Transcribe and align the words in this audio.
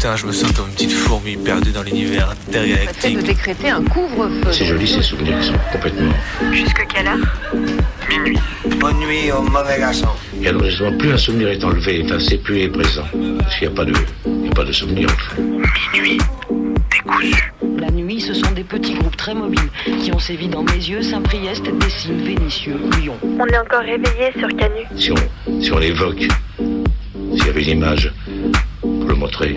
Putain, 0.00 0.16
je 0.16 0.24
me 0.24 0.32
sens 0.32 0.50
comme 0.52 0.66
une 0.66 0.72
petite 0.72 0.92
fourmi 0.92 1.36
perdue 1.36 1.72
dans 1.72 1.82
l'univers 1.82 2.30
intergalactique. 2.30 3.18
de 3.18 3.20
décréter 3.20 3.68
un 3.68 3.84
couvre-feu. 3.84 4.50
C'est 4.50 4.64
joli 4.64 4.88
ces 4.88 5.02
souvenirs 5.02 5.38
qui 5.40 5.48
sont 5.48 5.58
complètement. 5.70 6.10
Jusque 6.52 6.86
quelle 6.88 7.06
heure? 7.06 7.18
Minuit. 8.08 8.38
Bonne 8.78 8.96
nuit 8.96 9.30
au 9.30 9.42
mauvais 9.42 9.78
garçon. 9.78 10.08
Et 10.40 10.48
alors 10.48 10.64
justement, 10.64 10.96
plus 10.96 11.12
un 11.12 11.18
souvenir 11.18 11.48
est 11.48 11.62
enlevé, 11.62 12.00
enfin, 12.06 12.18
c'est 12.18 12.38
plus 12.38 12.60
est 12.60 12.68
présent. 12.68 13.04
Parce 13.40 13.58
qu'il 13.58 13.68
n'y 13.68 13.74
a 13.74 13.76
pas 13.76 13.84
de, 13.84 13.92
il 14.24 14.46
y 14.46 14.48
a 14.48 14.52
pas 14.52 14.64
de 14.64 14.72
souvenir 14.72 15.06
en 15.10 15.34
fait. 15.34 15.42
Minuit. 15.92 16.18
Décousu. 16.90 17.52
La 17.78 17.90
nuit, 17.90 18.22
ce 18.22 18.32
sont 18.32 18.52
des 18.52 18.64
petits 18.64 18.94
groupes 18.94 19.18
très 19.18 19.34
mobiles 19.34 19.68
qui 20.02 20.10
ont 20.12 20.18
sévi 20.18 20.48
dans 20.48 20.62
mes 20.62 20.76
yeux, 20.76 21.02
Saint-Priest, 21.02 21.64
Dessines, 21.78 22.24
Vénitieux, 22.24 22.80
Lyon. 22.98 23.18
On 23.22 23.46
est 23.46 23.58
encore 23.58 23.80
réveillé 23.82 24.32
sur 24.38 24.48
Canu. 24.56 24.80
Si 24.96 25.12
on, 25.12 25.60
si 25.60 25.70
on 25.70 25.78
l'évoque, 25.78 26.26
s'il 26.56 27.46
y 27.46 27.50
avait 27.50 27.64
une 27.64 27.76
image 27.80 28.10
pour 28.80 29.04
le 29.04 29.14
montrer, 29.14 29.56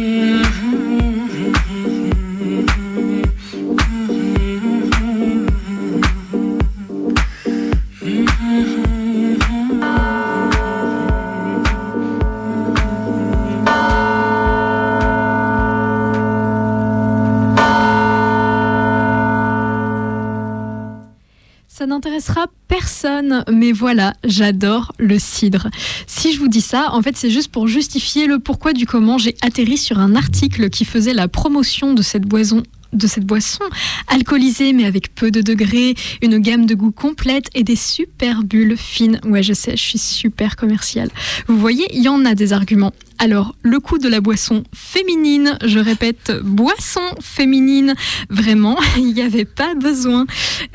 Mais 23.51 23.71
voilà, 23.71 24.13
j'adore 24.23 24.93
le 24.99 25.19
cidre. 25.19 25.69
Si 26.07 26.33
je 26.33 26.39
vous 26.39 26.47
dis 26.47 26.61
ça, 26.61 26.89
en 26.93 27.01
fait, 27.01 27.17
c'est 27.17 27.29
juste 27.29 27.51
pour 27.51 27.67
justifier 27.67 28.27
le 28.27 28.39
pourquoi 28.39 28.73
du 28.73 28.85
comment 28.85 29.17
j'ai 29.17 29.35
atterri 29.41 29.77
sur 29.77 29.99
un 29.99 30.15
article 30.15 30.69
qui 30.69 30.85
faisait 30.85 31.13
la 31.13 31.27
promotion 31.27 31.93
de 31.93 32.01
cette 32.01 32.23
boisson 32.23 32.63
de 32.93 33.07
cette 33.07 33.25
boisson, 33.25 33.63
alcoolisée 34.07 34.73
mais 34.73 34.85
avec 34.85 35.15
peu 35.15 35.31
de 35.31 35.41
degrés, 35.41 35.95
une 36.21 36.39
gamme 36.39 36.65
de 36.65 36.75
goûts 36.75 36.91
complète 36.91 37.49
et 37.53 37.63
des 37.63 37.75
super 37.75 38.43
bulles 38.43 38.75
fines. 38.77 39.19
Ouais, 39.23 39.43
je 39.43 39.53
sais, 39.53 39.77
je 39.77 39.81
suis 39.81 39.97
super 39.97 40.55
commerciale. 40.55 41.09
Vous 41.47 41.57
voyez, 41.57 41.87
il 41.93 42.03
y 42.03 42.09
en 42.09 42.25
a 42.25 42.35
des 42.35 42.53
arguments. 42.53 42.91
Alors, 43.23 43.53
le 43.61 43.79
coût 43.79 43.99
de 43.99 44.07
la 44.07 44.19
boisson 44.19 44.63
féminine, 44.73 45.55
je 45.63 45.77
répète, 45.77 46.31
boisson 46.43 47.03
féminine, 47.21 47.93
vraiment, 48.31 48.79
il 48.97 49.13
n'y 49.13 49.21
avait 49.21 49.45
pas 49.45 49.75
besoin. 49.75 50.25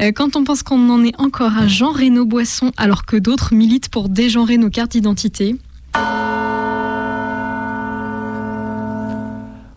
Euh, 0.01 0.13
quand 0.13 0.37
on 0.37 0.45
pense 0.45 0.63
qu'on 0.63 0.89
en 0.91 1.03
est 1.03 1.21
encore 1.21 1.59
à 1.59 1.67
Jean 1.67 1.91
Reno 1.91 2.25
Boisson, 2.25 2.71
alors 2.77 3.05
que 3.05 3.17
d'autres 3.17 3.53
militent 3.53 3.89
pour 3.89 4.09
dégenrer 4.09 4.59
nos 4.59 4.71
cartes 4.71 4.93
d'identité. 4.93 5.57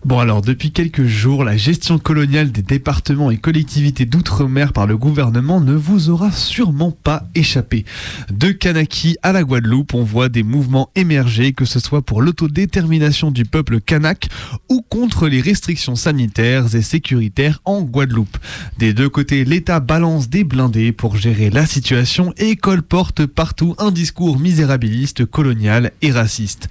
Bon 0.10 0.18
alors, 0.18 0.42
depuis 0.42 0.72
quelques 0.72 1.06
jours, 1.06 1.44
la 1.44 1.56
gestion 1.56 2.00
coloniale 2.00 2.52
des 2.52 2.64
départements 2.64 3.30
et 3.30 3.38
collectivités 3.38 4.08
d'outre-mer 4.08 4.74
par 4.74 4.88
le 4.88 4.98
gouvernement 4.98 5.62
ne 5.62 5.76
vous 5.76 6.10
aura 6.10 6.32
sûrement 6.32 6.90
pas 6.90 7.28
échappé. 7.36 7.86
De 8.32 8.50
Kanaki 8.50 9.18
à 9.22 9.34
la 9.34 9.44
Guadeloupe, 9.44 9.94
on 9.94 10.04
voit 10.04 10.28
des 10.28 10.42
mouvements 10.42 10.90
émerger, 10.96 11.54
que 11.54 11.64
ce 11.64 11.80
soit 11.80 12.02
pour 12.02 12.24
l'autodétermination 12.24 13.30
du 13.30 13.46
peuple 13.46 13.82
kanak 13.82 14.30
ou 14.68 14.82
contre 14.82 15.28
les 15.28 15.42
restrictions 15.42 15.96
sanitaires 15.96 16.74
et 16.74 16.82
sécuritaires 16.82 17.62
en 17.64 17.84
Guadeloupe. 17.84 18.40
Des 18.80 18.94
deux 18.94 19.10
côtés, 19.10 19.46
l'État 19.46 19.80
balance 19.80 20.28
des 20.28 20.44
blindés 20.44 20.92
pour 20.92 21.18
gérer 21.18 21.52
la 21.52 21.68
situation 21.68 22.34
et 22.38 22.56
colporte 22.56 23.28
partout 23.28 23.76
un 23.78 23.92
discours 23.92 24.40
misérabiliste, 24.40 25.28
colonial 25.28 25.92
et 26.02 26.12
raciste. 26.12 26.68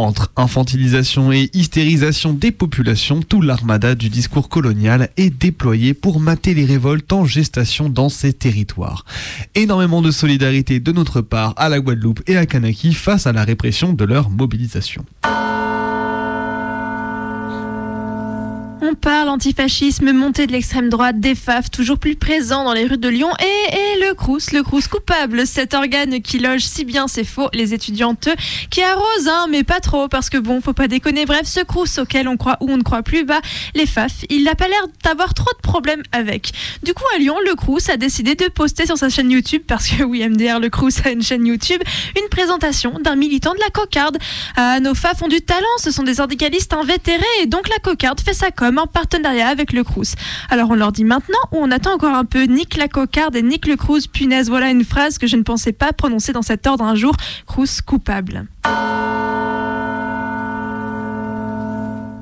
Entre 0.00 0.32
infantilisation 0.36 1.30
et 1.30 1.50
hystérisation 1.52 2.32
des 2.32 2.52
populations, 2.52 3.20
tout 3.20 3.42
l'armada 3.42 3.94
du 3.94 4.08
discours 4.08 4.48
colonial 4.48 5.10
est 5.18 5.28
déployé 5.28 5.92
pour 5.92 6.20
mater 6.20 6.54
les 6.54 6.64
révoltes 6.64 7.12
en 7.12 7.26
gestation 7.26 7.90
dans 7.90 8.08
ces 8.08 8.32
territoires. 8.32 9.04
Énormément 9.54 10.00
de 10.00 10.10
solidarité 10.10 10.80
de 10.80 10.92
notre 10.92 11.20
part 11.20 11.52
à 11.58 11.68
la 11.68 11.80
Guadeloupe 11.80 12.22
et 12.26 12.38
à 12.38 12.46
Kanaki 12.46 12.94
face 12.94 13.26
à 13.26 13.34
la 13.34 13.44
répression 13.44 13.92
de 13.92 14.06
leur 14.06 14.30
mobilisation. 14.30 15.04
On 18.90 18.94
parle 18.96 19.28
antifascisme, 19.28 20.10
montée 20.10 20.48
de 20.48 20.52
l'extrême 20.52 20.88
droite, 20.88 21.20
des 21.20 21.36
FAF, 21.36 21.70
toujours 21.70 21.98
plus 21.98 22.16
présents 22.16 22.64
dans 22.64 22.72
les 22.72 22.86
rues 22.86 22.98
de 22.98 23.08
Lyon, 23.08 23.30
et, 23.38 24.00
le 24.00 24.14
Crous, 24.14 24.50
le 24.52 24.64
Crous 24.64 24.88
coupable, 24.88 25.46
cet 25.46 25.74
organe 25.74 26.20
qui 26.20 26.40
loge 26.40 26.62
si 26.62 26.84
bien, 26.84 27.06
c'est 27.06 27.22
faux, 27.22 27.48
les 27.52 27.72
étudiantes, 27.72 28.28
qui 28.68 28.82
arrose, 28.82 29.28
hein, 29.28 29.46
mais 29.48 29.62
pas 29.62 29.78
trop, 29.78 30.08
parce 30.08 30.28
que 30.28 30.38
bon, 30.38 30.60
faut 30.60 30.72
pas 30.72 30.88
déconner. 30.88 31.24
Bref, 31.24 31.42
ce 31.46 31.60
Crous 31.60 31.98
auquel 31.98 32.26
on 32.26 32.36
croit 32.36 32.56
ou 32.60 32.68
on 32.68 32.78
ne 32.78 32.82
croit 32.82 33.04
plus, 33.04 33.22
bah, 33.24 33.40
les 33.76 33.86
FAF, 33.86 34.24
il 34.28 34.42
n'a 34.42 34.56
pas 34.56 34.66
l'air 34.66 34.84
d'avoir 35.04 35.34
trop 35.34 35.52
de 35.52 35.62
problèmes 35.62 36.02
avec. 36.10 36.50
Du 36.82 36.92
coup, 36.92 37.04
à 37.14 37.18
Lyon, 37.18 37.36
le 37.46 37.54
Crous 37.54 37.88
a 37.90 37.96
décidé 37.96 38.34
de 38.34 38.48
poster 38.48 38.86
sur 38.86 38.98
sa 38.98 39.08
chaîne 39.08 39.30
YouTube, 39.30 39.62
parce 39.68 39.86
que 39.86 40.02
oui, 40.02 40.28
MDR, 40.28 40.58
le 40.58 40.68
Crous 40.68 40.98
a 41.04 41.10
une 41.10 41.22
chaîne 41.22 41.46
YouTube, 41.46 41.80
une 42.20 42.28
présentation 42.28 42.98
d'un 42.98 43.14
militant 43.14 43.54
de 43.54 43.60
la 43.60 43.70
cocarde. 43.70 44.18
Ah, 44.56 44.80
nos 44.80 44.96
FAF 44.96 45.22
ont 45.22 45.28
du 45.28 45.42
talent, 45.42 45.60
ce 45.78 45.92
sont 45.92 46.02
des 46.02 46.14
syndicalistes 46.14 46.72
invétérés, 46.72 47.22
et 47.42 47.46
donc 47.46 47.68
la 47.68 47.78
cocarde 47.78 48.20
fait 48.20 48.34
sa 48.34 48.50
com 48.50 48.79
en 48.80 48.86
partenariat 48.86 49.48
avec 49.48 49.72
le 49.72 49.84
Crous. 49.84 50.14
Alors 50.48 50.70
on 50.70 50.74
leur 50.74 50.92
dit 50.92 51.04
maintenant 51.04 51.38
ou 51.52 51.58
on 51.58 51.70
attend 51.70 51.94
encore 51.94 52.14
un 52.14 52.24
peu 52.24 52.44
Nick 52.44 52.76
la 52.76 52.88
cocarde 52.88 53.36
et 53.36 53.42
Nick 53.42 53.66
le 53.66 53.76
Crous. 53.76 54.06
Punaise, 54.06 54.48
voilà 54.48 54.70
une 54.70 54.84
phrase 54.84 55.18
que 55.18 55.26
je 55.26 55.36
ne 55.36 55.42
pensais 55.42 55.72
pas 55.72 55.92
prononcer 55.92 56.32
dans 56.32 56.42
cet 56.42 56.66
ordre 56.66 56.84
un 56.84 56.94
jour. 56.94 57.14
Crous 57.46 57.80
coupable. 57.82 58.46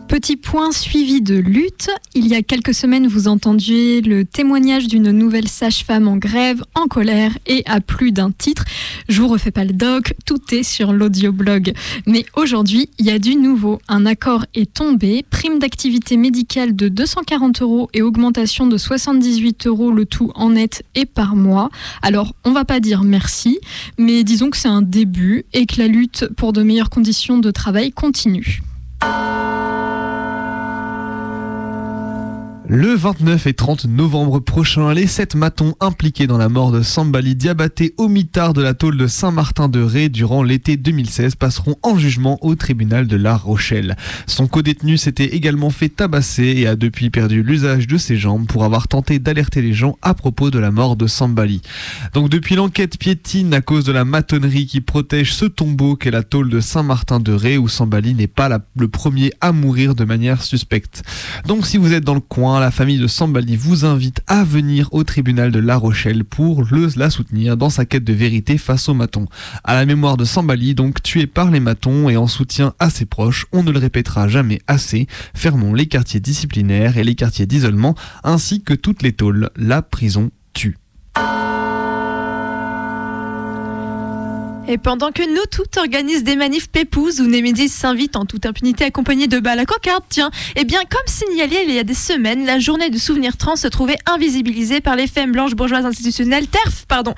Petit 0.09 0.37
point 0.37 0.73
suivi 0.73 1.21
de 1.21 1.37
lutte. 1.37 1.91
Il 2.15 2.27
y 2.27 2.35
a 2.35 2.43
quelques 2.43 2.73
semaines, 2.73 3.07
vous 3.07 3.29
entendiez 3.29 4.01
le 4.01 4.25
témoignage 4.25 4.89
d'une 4.89 5.11
nouvelle 5.11 5.49
sage-femme 5.49 6.09
en 6.09 6.17
grève, 6.17 6.63
en 6.75 6.87
colère 6.87 7.37
et 7.47 7.63
à 7.67 7.83
plus 7.83 8.11
d'un 8.11 8.31
titre. 8.31 8.65
Je 9.11 9.21
vous 9.21 9.29
refais 9.29 9.51
pas 9.51 9.65
le 9.65 9.75
doc, 9.75 10.15
tout 10.25 10.41
est 10.51 10.63
sur 10.63 10.95
l'audioblog. 10.95 11.75
Mais 12.07 12.25
aujourd'hui, 12.37 12.89
il 12.99 13.05
y 13.05 13.11
a 13.11 13.19
du 13.19 13.37
nouveau. 13.37 13.81
Un 13.87 14.07
accord 14.07 14.47
est 14.55 14.73
tombé. 14.73 15.27
Prime 15.29 15.59
d'activité 15.59 16.17
médicale 16.17 16.75
de 16.75 16.89
240 16.89 17.61
euros 17.61 17.91
et 17.93 18.01
augmentation 18.01 18.67
de 18.67 18.79
78 18.79 19.67
euros 19.67 19.93
le 19.93 20.07
tout 20.07 20.33
en 20.35 20.51
net 20.51 20.85
et 20.95 21.05
par 21.05 21.37
mois. 21.37 21.69
Alors, 22.01 22.35
on 22.45 22.53
va 22.53 22.65
pas 22.65 22.81
dire 22.81 23.05
merci, 23.05 23.59
mais 23.99 24.25
disons 24.25 24.49
que 24.49 24.57
c'est 24.57 24.69
un 24.69 24.83
début 24.83 25.45
et 25.53 25.67
que 25.67 25.79
la 25.79 25.87
lutte 25.87 26.29
pour 26.35 26.55
de 26.55 26.63
meilleures 26.63 26.91
conditions 26.91 27.37
de 27.37 27.51
travail 27.51 27.93
continue. 27.93 28.63
Le 32.71 32.95
29 32.95 33.47
et 33.47 33.55
30 33.55 33.87
novembre 33.87 34.41
prochain, 34.41 34.93
les 34.93 35.07
sept 35.07 35.35
matons 35.35 35.75
impliqués 35.81 36.27
dans 36.27 36.37
la 36.37 36.51
mort 36.51 36.71
de 36.71 36.83
Sambali 36.83 37.35
Diabaté 37.35 37.95
au 37.97 38.09
mitard 38.09 38.53
de 38.53 38.61
la 38.61 38.75
tôle 38.75 38.99
de 38.99 39.07
Saint-Martin-de-Ré 39.07 40.11
durant 40.11 40.43
l'été 40.43 40.77
2016 40.77 41.37
passeront 41.37 41.77
en 41.83 41.97
jugement 41.97 42.37
au 42.45 42.57
tribunal 42.57 43.07
de 43.07 43.17
La 43.17 43.39
Rochelle. 43.39 43.97
Son 44.27 44.49
codétenu 44.49 44.99
s'était 44.99 45.35
également 45.35 45.71
fait 45.71 45.89
tabasser 45.89 46.57
et 46.59 46.67
a 46.67 46.77
depuis 46.77 47.09
perdu 47.09 47.43
l'usage 47.43 47.87
de 47.87 47.97
ses 47.97 48.19
jambes 48.19 48.47
pour 48.47 48.65
avoir 48.65 48.87
tenté 48.87 49.19
d'alerter 49.19 49.63
les 49.63 49.73
gens 49.73 49.97
à 50.03 50.13
propos 50.13 50.51
de 50.51 50.59
la 50.59 50.71
mort 50.71 50.97
de 50.97 51.07
Sambali. 51.07 51.63
Donc 52.13 52.29
depuis 52.29 52.55
l'enquête 52.55 52.99
piétine 52.99 53.55
à 53.55 53.63
cause 53.63 53.87
de 53.87 53.93
la 53.93 54.05
matonnerie 54.05 54.67
qui 54.67 54.83
protège 54.83 55.33
ce 55.33 55.47
tombeau 55.47 55.97
qu'est 55.97 56.11
la 56.11 56.23
tôle 56.23 56.51
de 56.51 56.61
Saint-Martin-de-Ré 56.61 57.57
où 57.57 57.67
Sambali 57.67 58.13
n'est 58.13 58.27
pas 58.27 58.51
le 58.77 58.89
premier 58.89 59.33
à 59.41 59.53
mourir 59.53 59.95
de 59.95 60.05
manière 60.05 60.43
suspecte. 60.43 61.03
Donc 61.47 61.67
si 61.67 61.79
vous 61.79 61.95
êtes 61.95 62.05
dans 62.05 62.13
le 62.13 62.21
coin, 62.21 62.58
la 62.61 62.71
famille 62.71 62.99
de 62.99 63.07
Sambali 63.07 63.57
vous 63.57 63.85
invite 63.85 64.21
à 64.27 64.43
venir 64.43 64.89
au 64.93 65.05
tribunal 65.05 65.51
de 65.51 65.59
La 65.59 65.77
Rochelle 65.77 66.25
pour 66.25 66.65
le, 66.65 66.89
la 66.97 67.11
soutenir 67.11 67.57
dans 67.57 67.71
sa 67.71 67.85
quête 67.85 68.05
de 68.05 68.13
vérité 68.13 68.59
face 68.59 68.89
aux 68.89 68.95
matons. 68.95 69.27
À 69.65 69.75
la 69.75 69.87
mémoire 69.87 70.17
de 70.17 70.25
Sambali, 70.25 70.75
donc 70.75 71.03
tué 71.03 71.27
par 71.27 71.51
les 71.51 71.61
matons 71.61 72.09
et 72.09 72.17
en 72.17 72.27
soutien 72.27 72.75
à 72.79 72.91
ses 72.91 73.05
proches, 73.05 73.47
on 73.53 73.63
ne 73.63 73.71
le 73.71 73.79
répétera 73.79 74.29
jamais 74.29 74.61
assez, 74.67 75.07
fermons 75.35 75.75
les 75.75 75.87
quartiers 75.87 76.21
disciplinaires 76.21 76.97
et 76.97 77.05
les 77.05 77.15
quartiers 77.15 77.47
d'isolement 77.47 77.95
ainsi 78.25 78.63
que 78.63 78.75
toutes 78.75 79.03
les 79.03 79.13
tôles. 79.13 79.51
La 79.57 79.83
prison 79.83 80.31
tue. 80.53 80.79
Et 84.71 84.77
pendant 84.77 85.13
que 85.13 85.23
nous 85.23 85.47
toutes 85.51 85.79
organisent 85.79 86.25
des 86.25 86.37
manifs 86.37 86.69
pépouses 86.69 87.23
où 87.23 87.27
Némésis 87.27 87.73
s'invite 87.73 88.17
en 88.17 88.27
toute 88.27 88.45
impunité 88.45 88.85
accompagné 88.85 89.27
de 89.27 89.39
bas 89.41 89.53
à 89.53 89.65
cocarde, 89.65 90.05
tiens, 90.11 90.31
eh 90.57 90.65
bien 90.65 90.81
comme 90.81 91.07
signalé 91.07 91.65
il 91.67 91.75
y 91.75 91.79
a 91.79 91.85
des 91.85 91.95
semaines, 91.95 92.45
la 92.45 92.59
journée 92.59 92.91
du 92.91 92.99
souvenir 92.99 93.39
trans 93.39 93.57
se 93.57 93.67
trouvait 93.67 93.97
invisibilisée 94.05 94.83
par 94.83 94.95
les 94.95 95.07
femmes 95.07 95.33
blanches 95.33 95.55
bourgeoises 95.55 95.87
institutionnelles 95.87 96.49
TERF, 96.49 96.85
pardon. 96.87 97.15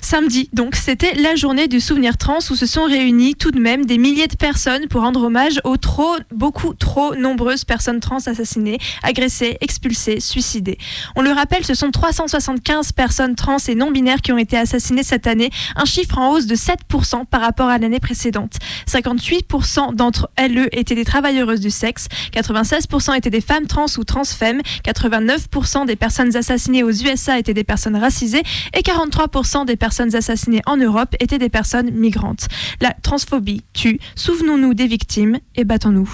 Samedi, 0.00 0.48
donc, 0.52 0.76
c'était 0.76 1.14
la 1.14 1.34
journée 1.34 1.66
du 1.66 1.80
souvenir 1.80 2.16
trans 2.16 2.38
où 2.38 2.54
se 2.54 2.66
sont 2.66 2.84
réunies 2.84 3.34
tout 3.34 3.50
de 3.50 3.58
même 3.58 3.84
des 3.84 3.98
milliers 3.98 4.28
de 4.28 4.36
personnes 4.36 4.86
pour 4.86 5.00
rendre 5.00 5.24
hommage 5.24 5.60
aux 5.64 5.78
trop, 5.78 6.14
beaucoup 6.32 6.72
trop 6.72 7.16
nombreuses 7.16 7.64
personnes 7.64 7.98
trans 7.98 8.18
assassinées, 8.26 8.78
agressées, 9.02 9.56
expulsées, 9.60 10.20
suicidées. 10.20 10.78
On 11.16 11.22
le 11.22 11.32
rappelle, 11.32 11.64
ce 11.64 11.74
sont 11.74 11.90
375 11.90 12.92
personnes 12.92 13.34
trans 13.34 13.56
et 13.66 13.74
non 13.74 13.90
binaires 13.90 14.20
qui 14.20 14.30
ont 14.30 14.38
été 14.38 14.56
assassinées 14.56 15.02
cette 15.02 15.26
année, 15.26 15.50
un 15.74 15.84
chiffre 15.84 16.18
en 16.18 16.30
hausse 16.30 16.46
de 16.46 16.54
7% 16.54 16.91
10% 16.92 17.26
par 17.26 17.40
rapport 17.40 17.68
à 17.68 17.78
l'année 17.78 18.00
précédente. 18.00 18.56
58% 18.86 19.94
d'entre 19.94 20.30
elles 20.36 20.68
étaient 20.72 20.94
des 20.94 21.04
travailleuses 21.04 21.60
du 21.60 21.70
sexe, 21.70 22.08
96% 22.32 23.16
étaient 23.16 23.30
des 23.30 23.40
femmes 23.40 23.66
trans 23.66 23.86
ou 23.96 24.04
transfemmes, 24.04 24.60
89% 24.84 25.86
des 25.86 25.96
personnes 25.96 26.36
assassinées 26.36 26.82
aux 26.82 26.90
USA 26.90 27.38
étaient 27.38 27.54
des 27.54 27.64
personnes 27.64 27.96
racisées 27.96 28.42
et 28.74 28.80
43% 28.80 29.66
des 29.66 29.76
personnes 29.76 30.14
assassinées 30.14 30.62
en 30.66 30.76
Europe 30.76 31.14
étaient 31.20 31.38
des 31.38 31.48
personnes 31.48 31.90
migrantes. 31.90 32.48
La 32.80 32.92
transphobie 33.02 33.62
tue. 33.72 33.98
Souvenons-nous 34.14 34.74
des 34.74 34.86
victimes 34.86 35.38
et 35.56 35.64
battons-nous. 35.64 36.10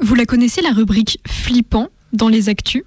Vous 0.00 0.14
la 0.14 0.26
connaissez, 0.26 0.62
la 0.62 0.72
rubrique 0.72 1.20
flippant 1.26 1.88
dans 2.12 2.28
les 2.28 2.48
actus? 2.48 2.82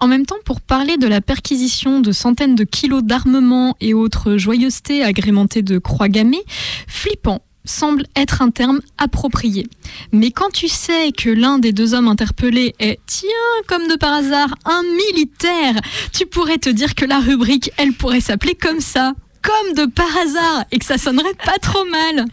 En 0.00 0.06
même 0.06 0.26
temps, 0.26 0.36
pour 0.44 0.60
parler 0.60 0.96
de 0.96 1.06
la 1.06 1.20
perquisition 1.20 2.00
de 2.00 2.12
centaines 2.12 2.54
de 2.54 2.64
kilos 2.64 3.02
d'armement 3.02 3.76
et 3.80 3.94
autres 3.94 4.36
joyeusetés 4.36 5.02
agrémentées 5.02 5.62
de 5.62 5.78
croix 5.78 6.08
gammées, 6.08 6.44
flippant 6.86 7.42
semble 7.64 8.04
être 8.14 8.42
un 8.42 8.50
terme 8.50 8.80
approprié. 8.98 9.66
Mais 10.12 10.30
quand 10.30 10.50
tu 10.52 10.68
sais 10.68 11.12
que 11.12 11.30
l'un 11.30 11.58
des 11.58 11.72
deux 11.72 11.94
hommes 11.94 12.08
interpellés 12.08 12.74
est, 12.78 13.00
tiens, 13.06 13.28
comme 13.66 13.88
de 13.88 13.96
par 13.96 14.12
hasard, 14.12 14.54
un 14.64 14.82
militaire, 14.82 15.80
tu 16.12 16.26
pourrais 16.26 16.58
te 16.58 16.68
dire 16.68 16.94
que 16.94 17.04
la 17.04 17.20
rubrique, 17.20 17.70
elle 17.78 17.92
pourrait 17.92 18.20
s'appeler 18.20 18.54
comme 18.54 18.80
ça, 18.80 19.14
comme 19.42 19.74
de 19.74 19.90
par 19.90 20.14
hasard, 20.16 20.64
et 20.72 20.78
que 20.78 20.84
ça 20.84 20.98
sonnerait 20.98 21.34
pas 21.44 21.58
trop 21.60 21.84
mal. 21.86 22.26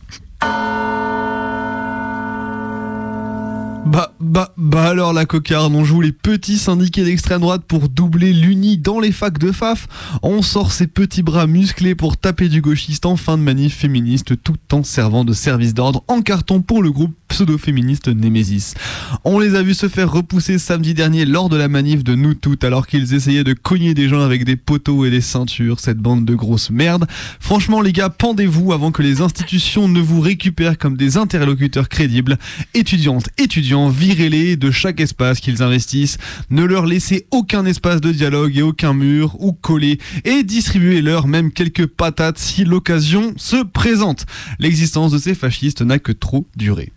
Bah, 3.85 4.13
bah, 4.19 4.53
bah 4.57 4.89
alors 4.89 5.11
la 5.11 5.25
cocarde, 5.25 5.73
on 5.73 5.83
joue 5.83 6.01
les 6.01 6.11
petits 6.11 6.57
syndiqués 6.57 7.03
d'extrême 7.03 7.41
droite 7.41 7.63
pour 7.67 7.89
doubler 7.89 8.31
l'uni 8.31 8.77
dans 8.77 8.99
les 8.99 9.11
facs 9.11 9.39
de 9.39 9.51
FAF. 9.51 9.87
On 10.21 10.41
sort 10.41 10.71
ses 10.71 10.87
petits 10.87 11.23
bras 11.23 11.47
musclés 11.47 11.95
pour 11.95 12.15
taper 12.15 12.47
du 12.47 12.61
gauchiste 12.61 13.05
en 13.05 13.17
fin 13.17 13.37
de 13.37 13.43
manif 13.43 13.75
féministe 13.75 14.41
tout 14.41 14.57
en 14.71 14.83
servant 14.83 15.25
de 15.25 15.33
service 15.33 15.73
d'ordre 15.73 16.03
en 16.07 16.21
carton 16.21 16.61
pour 16.61 16.83
le 16.83 16.91
groupe 16.91 17.15
pseudo-féministe 17.31 18.09
Nemesis. 18.09 18.73
On 19.23 19.39
les 19.39 19.55
a 19.55 19.63
vus 19.63 19.73
se 19.73 19.87
faire 19.87 20.11
repousser 20.11 20.59
samedi 20.59 20.93
dernier 20.93 21.23
lors 21.23 21.47
de 21.47 21.55
la 21.55 21.69
manif 21.69 22.03
de 22.03 22.13
nous 22.13 22.33
toutes 22.33 22.65
alors 22.65 22.87
qu'ils 22.87 23.13
essayaient 23.13 23.45
de 23.45 23.53
cogner 23.53 23.93
des 23.93 24.09
gens 24.09 24.19
avec 24.19 24.43
des 24.43 24.57
poteaux 24.57 25.05
et 25.05 25.09
des 25.09 25.21
ceintures, 25.21 25.79
cette 25.79 25.97
bande 25.97 26.25
de 26.25 26.35
grosses 26.35 26.69
merdes. 26.69 27.07
Franchement 27.39 27.79
les 27.79 27.93
gars, 27.93 28.09
pendez-vous 28.09 28.73
avant 28.73 28.91
que 28.91 29.01
les 29.01 29.21
institutions 29.21 29.87
ne 29.87 30.01
vous 30.01 30.19
récupèrent 30.19 30.77
comme 30.77 30.97
des 30.97 31.15
interlocuteurs 31.15 31.87
crédibles. 31.87 32.37
Étudiantes, 32.73 33.29
étudiants, 33.37 33.87
virez-les 33.87 34.57
de 34.57 34.69
chaque 34.69 34.99
espace 34.99 35.39
qu'ils 35.39 35.63
investissent. 35.63 36.17
Ne 36.49 36.65
leur 36.65 36.85
laissez 36.85 37.27
aucun 37.31 37.65
espace 37.65 38.01
de 38.01 38.11
dialogue 38.11 38.57
et 38.57 38.61
aucun 38.61 38.93
mur 38.93 39.37
ou 39.39 39.53
coller 39.53 39.99
et 40.25 40.43
distribuez-leur 40.43 41.27
même 41.27 41.53
quelques 41.53 41.87
patates 41.87 42.39
si 42.39 42.65
l'occasion 42.65 43.33
se 43.37 43.63
présente. 43.63 44.25
L'existence 44.59 45.13
de 45.13 45.17
ces 45.17 45.33
fascistes 45.33 45.81
n'a 45.81 45.97
que 45.97 46.11
trop 46.11 46.45
duré. 46.57 46.91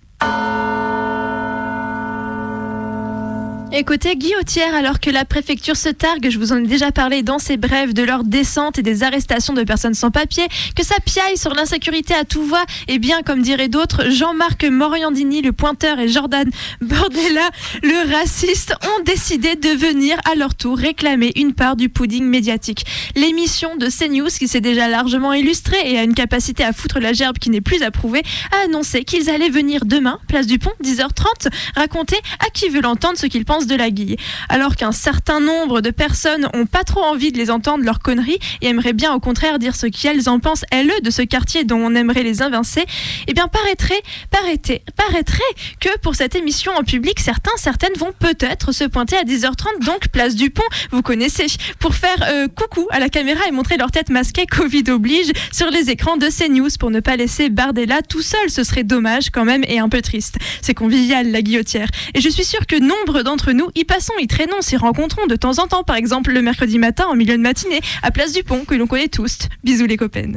Écoutez, 3.77 4.15
Guillotière, 4.15 4.73
alors 4.73 5.01
que 5.01 5.11
la 5.11 5.25
préfecture 5.25 5.75
se 5.75 5.89
targue, 5.89 6.31
je 6.31 6.39
vous 6.39 6.53
en 6.53 6.59
ai 6.59 6.67
déjà 6.69 6.93
parlé 6.93 7.25
dans 7.25 7.41
ses 7.41 7.57
brèves, 7.57 7.93
de 7.93 8.05
leur 8.05 8.23
descente 8.23 8.79
et 8.79 8.83
des 8.83 9.03
arrestations 9.03 9.53
de 9.53 9.65
personnes 9.65 9.95
sans 9.95 10.13
papier, 10.13 10.47
que 10.77 10.85
ça 10.85 10.95
piaille 11.05 11.37
sur 11.37 11.53
l'insécurité 11.55 12.15
à 12.15 12.23
tout 12.23 12.45
va, 12.45 12.65
et 12.87 13.01
bien, 13.01 13.23
comme 13.23 13.43
diraient 13.43 13.67
d'autres, 13.67 14.11
Jean-Marc 14.11 14.63
Moriandini, 14.63 15.43
le 15.43 15.51
pointeur, 15.51 15.99
et 15.99 16.07
Jordan 16.07 16.49
Bordella, 16.83 17.51
le 17.83 18.13
raciste, 18.15 18.77
ont 18.85 19.03
décidé 19.03 19.57
de 19.57 19.71
venir 19.71 20.19
à 20.25 20.37
leur 20.37 20.55
tour 20.55 20.79
réclamer 20.79 21.33
une 21.35 21.53
part 21.53 21.75
du 21.75 21.89
pudding 21.89 22.23
médiatique. 22.23 22.87
L'émission 23.17 23.75
de 23.75 23.89
CNews, 23.89 24.29
qui 24.29 24.47
s'est 24.47 24.61
déjà 24.61 24.87
largement 24.87 25.33
illustrée 25.33 25.83
et 25.85 25.99
a 25.99 26.05
une 26.05 26.15
capacité 26.15 26.63
à 26.63 26.73
foutre 26.73 27.01
la 27.01 27.13
gerbe 27.13 27.39
qui 27.39 27.51
n'est 27.51 27.61
plus 27.61 27.83
approuvée, 27.83 28.23
a 28.53 28.67
annoncé 28.67 29.03
qu'ils 29.03 29.31
allaient 29.31 29.51
venir 29.51 29.85
demain, 29.85 30.21
place 30.29 30.47
du 30.47 30.61
pont, 30.61 30.71
10h30, 30.85 31.51
raconter 31.75 32.19
à 32.39 32.51
qui 32.51 32.69
veut 32.69 32.81
l'entendre 32.81 33.19
ce 33.19 33.27
qu'ils 33.27 33.45
pensent 33.45 33.64
de 33.67 33.75
la 33.75 33.91
Guille. 33.91 34.17
Alors 34.49 34.77
qu'un 34.77 34.93
certain 34.93 35.41
nombre 35.41 35.81
de 35.81 35.91
personnes 35.91 36.49
ont 36.55 36.67
pas 36.67 36.85
trop 36.85 37.03
envie 37.03 37.33
de 37.33 37.39
les 37.39 37.51
entendre 37.51 37.85
leurs 37.85 38.01
conneries 38.01 38.39
et 38.61 38.69
aimeraient 38.69 38.93
bien 38.93 39.13
au 39.13 39.21
contraire 39.21 39.59
dire 39.59 39.77
ce 39.77 39.87
qu'elles 39.87 40.29
en 40.29 40.39
pensent, 40.39 40.65
elles, 40.71 40.93
de 41.03 41.11
ce 41.11 41.23
quartier 41.23 41.65
dont 41.65 41.79
on 41.79 41.95
aimerait 41.95 42.23
les 42.23 42.43
invincer, 42.43 42.85
eh 43.27 43.33
bien 43.33 43.49
paraîtrait, 43.49 44.03
paraîtrait, 44.31 44.83
paraîtrait 44.97 45.43
que 45.81 45.99
pour 45.99 46.15
cette 46.15 46.35
émission 46.35 46.73
en 46.73 46.83
public, 46.83 47.21
certains, 47.21 47.57
certaines 47.57 47.95
vont 47.99 48.13
peut-être 48.19 48.73
se 48.73 48.85
pointer 48.85 49.17
à 49.17 49.23
10h30, 49.23 49.85
donc 49.85 50.09
place 50.09 50.35
du 50.35 50.51
pont, 50.51 50.63
vous 50.91 51.03
connaissez, 51.03 51.47
pour 51.79 51.95
faire 51.95 52.17
euh, 52.29 52.49
coucou 52.49 52.87
à 52.91 52.99
la 52.99 53.09
caméra 53.09 53.47
et 53.49 53.51
montrer 53.51 53.77
leur 53.77 53.91
tête 53.91 54.11
masquée, 54.11 54.47
Covid 54.47 54.85
oblige, 54.89 55.33
sur 55.53 55.71
les 55.71 55.91
écrans 55.91 56.17
de 56.17 56.29
CNews 56.29 56.69
pour 56.79 56.91
ne 56.91 57.01
pas 57.01 57.17
laisser 57.17 57.49
Bardella 57.49 58.03
tout 58.03 58.23
seul. 58.23 58.51
Ce 58.51 58.65
serait 58.65 58.85
dommage 58.85 59.31
quand 59.31 59.45
même 59.45 59.65
et 59.69 59.79
un 59.79 59.89
peu 59.89 60.03
triste. 60.03 60.37
C'est 60.63 60.75
convivial, 60.75 61.31
la 61.31 61.43
guillotière. 61.43 61.89
Et 62.15 62.21
je 62.21 62.29
suis 62.29 62.45
sûre 62.45 62.67
que 62.67 62.77
nombre 62.77 63.23
d'entre 63.23 63.53
nous 63.55 63.71
y 63.75 63.85
passons, 63.85 64.13
y 64.19 64.27
traînons, 64.27 64.61
s'y 64.61 64.77
rencontrons 64.77 65.27
de 65.27 65.37
temps 65.37 65.59
en 65.59 65.67
temps, 65.67 65.85
par 65.85 65.97
exemple 65.97 66.33
le 66.33 66.43
mercredi 66.43 66.79
matin 66.79 67.07
en 67.07 67.15
milieu 67.15 67.37
de 67.37 67.43
matinée, 67.43 67.81
à 68.03 68.11
Place 68.11 68.33
du 68.33 68.43
Pont, 68.43 68.65
que 68.65 68.75
l'on 68.75 68.87
connaît 68.87 69.09
tous. 69.09 69.39
Bisous 69.63 69.87
les 69.87 69.97
copains. 69.97 70.33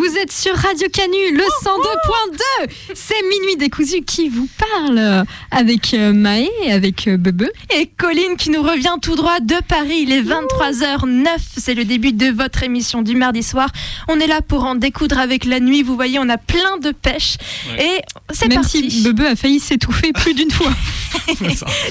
Vous 0.00 0.16
êtes 0.16 0.32
sur 0.32 0.54
Radio 0.56 0.88
Canu, 0.90 1.36
le 1.36 1.42
102.2. 1.42 2.70
C'est 2.94 3.20
Minuit 3.28 3.56
décousu 3.58 4.00
qui 4.00 4.30
vous 4.30 4.48
parle 4.56 5.26
avec 5.50 5.92
euh, 5.92 6.14
Maë, 6.14 6.48
avec 6.70 7.06
euh, 7.06 7.18
Bebe. 7.18 7.48
Et 7.76 7.86
Colline 7.98 8.36
qui 8.38 8.48
nous 8.48 8.62
revient 8.62 8.94
tout 9.02 9.14
droit 9.14 9.40
de 9.40 9.56
Paris. 9.68 10.04
Il 10.06 10.12
est 10.12 10.22
23h09. 10.22 11.26
C'est 11.54 11.74
le 11.74 11.84
début 11.84 12.14
de 12.14 12.30
votre 12.30 12.62
émission 12.62 13.02
du 13.02 13.14
mardi 13.14 13.42
soir. 13.42 13.68
On 14.08 14.18
est 14.20 14.26
là 14.26 14.40
pour 14.40 14.64
en 14.64 14.74
découdre 14.74 15.18
avec 15.18 15.44
la 15.44 15.60
nuit. 15.60 15.82
Vous 15.82 15.96
voyez, 15.96 16.18
on 16.18 16.30
a 16.30 16.38
plein 16.38 16.78
de 16.82 16.92
pêche. 16.92 17.36
Et 17.78 18.00
c'est 18.32 18.48
Même 18.48 18.62
parti. 18.62 18.90
si 18.90 19.02
Bebe 19.02 19.20
a 19.20 19.36
failli 19.36 19.60
s'étouffer 19.60 20.12
plus 20.14 20.32
d'une 20.40 20.50
fois. 20.50 20.72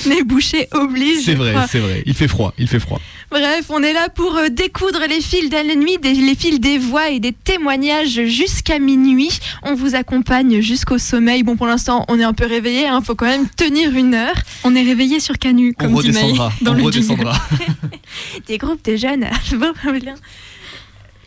Les 0.08 0.24
bouchées 0.24 0.68
obligent. 0.72 1.26
C'est 1.26 1.36
vrai, 1.36 1.54
c'est 1.70 1.80
vrai. 1.80 2.02
Il 2.08 2.16
fait 2.16 2.28
froid, 2.28 2.54
il 2.58 2.68
fait 2.68 2.80
froid. 2.80 3.00
Bref, 3.32 3.66
on 3.70 3.84
est 3.84 3.94
là 3.94 4.10
pour 4.10 4.36
euh, 4.38 4.50
découdre 4.50 5.02
les 5.08 5.22
fils 5.22 5.50
de 5.50 5.56
la 5.56 5.76
nuit, 5.76 5.98
des- 6.02 6.14
les 6.14 6.34
fils 6.36 6.60
des 6.60 6.80
voix 6.80 7.10
et 7.10 7.20
des 7.20 7.32
témoignages 7.32 8.22
jusqu'à 8.26 8.80
minuit. 8.80 9.30
On 9.64 9.76
vous 9.76 9.94
accompagne 9.94 10.62
jusqu'au 10.62 10.98
sommeil. 10.98 11.44
Bon, 11.44 11.56
pour 11.56 11.68
l'instant, 11.68 12.06
on 12.08 12.20
est 12.20 12.24
un 12.24 12.34
peu 12.34 12.48
réveillé. 12.48 12.88
Il 12.92 13.06
faut 13.06 13.14
quand 13.16 13.28
même 13.28 13.48
tenir 13.50 13.96
une 13.96 14.16
heure. 14.16 14.36
On 14.64 14.74
est 14.76 14.82
réveillé 14.82 15.20
sur 15.20 15.38
Canu, 15.38 15.74
comme 15.76 15.94
on 15.96 16.02
dit 16.02 16.08
redescendra, 16.08 16.52
dans 16.62 16.72
on 16.72 16.76
le 16.76 16.84
redescendra. 16.84 17.36
Des 18.48 18.58
groupes 18.58 18.84
de 18.86 18.96
jeunes. 18.96 19.28
Bon, 19.54 19.74
bien. 20.00 20.16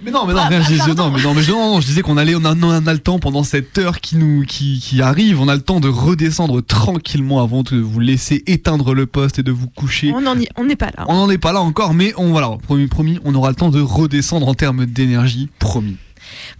Mais 0.04 0.10
non, 0.10 0.26
mais 0.26 0.32
non, 0.34 0.40
Ah, 0.42 0.48
rien, 0.48 0.62
je 0.62 0.90
non, 0.92 1.10
mais 1.10 1.22
non, 1.22 1.34
mais 1.34 1.42
je, 1.42 1.52
non, 1.52 1.80
je 1.80 1.86
disais 1.86 2.02
qu'on 2.02 2.16
allait, 2.16 2.34
on 2.34 2.44
a, 2.44 2.54
on 2.54 2.86
a 2.86 2.92
le 2.92 2.98
temps 2.98 3.18
pendant 3.18 3.44
cette 3.44 3.78
heure 3.78 4.00
qui 4.00 4.16
nous, 4.16 4.44
qui, 4.44 4.80
qui 4.80 5.00
arrive, 5.00 5.40
on 5.40 5.48
a 5.48 5.54
le 5.54 5.60
temps 5.60 5.78
de 5.80 5.88
redescendre 5.88 6.60
tranquillement 6.64 7.40
avant 7.42 7.62
de 7.62 7.76
vous 7.80 8.00
laisser 8.00 8.42
éteindre 8.46 8.94
le 8.94 9.06
poste 9.06 9.38
et 9.38 9.42
de 9.42 9.52
vous 9.52 9.68
coucher. 9.68 10.12
On 10.14 10.20
n'en 10.22 10.36
y- 10.38 10.48
on 10.56 10.64
n'est 10.64 10.76
pas 10.76 10.90
là. 10.96 11.04
On 11.08 11.14
n'en 11.14 11.30
est 11.30 11.38
pas 11.38 11.52
là 11.52 11.60
encore, 11.60 11.94
mais 11.94 12.12
on, 12.16 12.30
voilà, 12.30 12.50
promis, 12.62 12.86
promis, 12.88 13.18
on 13.24 13.34
aura 13.34 13.50
le 13.50 13.54
temps 13.54 13.70
de 13.70 13.80
redescendre 13.80 14.48
en 14.48 14.54
termes 14.54 14.86
d'énergie, 14.86 15.48
promis. 15.58 15.96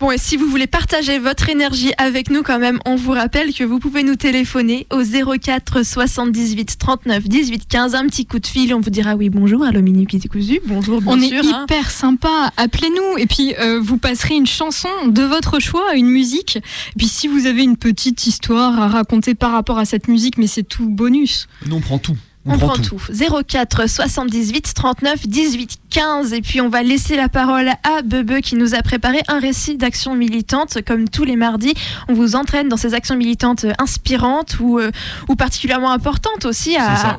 Bon, 0.00 0.10
et 0.10 0.18
si 0.18 0.36
vous 0.36 0.46
voulez 0.46 0.66
partager 0.66 1.18
votre 1.18 1.48
énergie 1.48 1.92
avec 1.98 2.30
nous 2.30 2.42
quand 2.42 2.58
même, 2.58 2.78
on 2.86 2.96
vous 2.96 3.12
rappelle 3.12 3.52
que 3.52 3.64
vous 3.64 3.78
pouvez 3.78 4.02
nous 4.02 4.16
téléphoner 4.16 4.86
au 4.92 5.02
04 5.02 5.84
78 5.84 6.78
39 6.78 7.28
18 7.28 7.68
15. 7.68 7.94
Un 7.94 8.06
petit 8.06 8.26
coup 8.26 8.38
de 8.38 8.46
fil, 8.46 8.74
on 8.74 8.80
vous 8.80 8.90
dira 8.90 9.14
oui, 9.14 9.30
bonjour, 9.30 9.62
allô 9.64 9.80
Mini 9.82 10.06
Petit 10.06 10.28
Cousu, 10.28 10.60
bonjour, 10.66 11.00
bien 11.00 11.12
On 11.12 11.20
sûr. 11.20 11.44
est 11.44 11.48
hein. 11.48 11.64
hyper 11.64 11.90
sympa. 11.90 12.52
Appelez-nous 12.56 13.18
et 13.18 13.26
puis 13.26 13.54
euh, 13.58 13.80
vous 13.80 13.98
passerez 13.98 14.34
une 14.34 14.46
chanson 14.46 14.88
de 15.06 15.22
votre 15.22 15.60
choix, 15.60 15.94
une 15.94 16.08
musique. 16.08 16.56
Et 16.56 16.98
puis 16.98 17.08
si 17.08 17.28
vous 17.28 17.46
avez 17.46 17.62
une 17.62 17.76
petite 17.76 18.26
histoire 18.26 18.80
à 18.80 18.88
raconter 18.88 19.34
par 19.34 19.52
rapport 19.52 19.78
à 19.78 19.84
cette 19.84 20.08
musique, 20.08 20.38
mais 20.38 20.46
c'est 20.46 20.62
tout 20.62 20.88
bonus. 20.88 21.46
Nous, 21.66 21.76
on 21.76 21.80
prend 21.80 21.98
tout. 21.98 22.16
On, 22.44 22.58
prend, 22.58 22.76
tout. 22.76 23.00
04 23.46 23.88
78 23.88 24.74
39 24.74 25.28
18 25.28 25.78
15 25.90 26.32
et 26.32 26.40
puis 26.40 26.60
on 26.60 26.68
va 26.68 26.82
laisser 26.82 27.16
la 27.16 27.28
parole 27.28 27.68
à 27.68 28.02
Bebe 28.02 28.40
qui 28.40 28.56
nous 28.56 28.74
a 28.74 28.82
préparé 28.82 29.20
un 29.28 29.38
récit 29.38 29.76
d'action 29.76 30.16
militante 30.16 30.78
comme 30.84 31.08
tous 31.08 31.22
les 31.22 31.36
mardis. 31.36 31.74
On 32.08 32.14
vous 32.14 32.34
entraîne 32.34 32.68
dans 32.68 32.76
ces 32.76 32.94
actions 32.94 33.16
militantes 33.16 33.66
inspirantes 33.78 34.58
ou, 34.58 34.80
euh, 34.80 34.90
ou 35.28 35.36
particulièrement 35.36 35.92
importantes 35.92 36.44
aussi 36.44 36.76
à, 36.76 37.16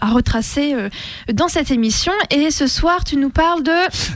à 0.00 0.10
retracer 0.10 0.74
euh, 0.74 0.90
dans 1.32 1.48
cette 1.48 1.70
émission. 1.70 2.12
Et 2.30 2.50
ce 2.50 2.66
soir, 2.66 3.04
tu 3.04 3.16
nous 3.16 3.30
parles 3.30 3.62
de... 3.62 3.72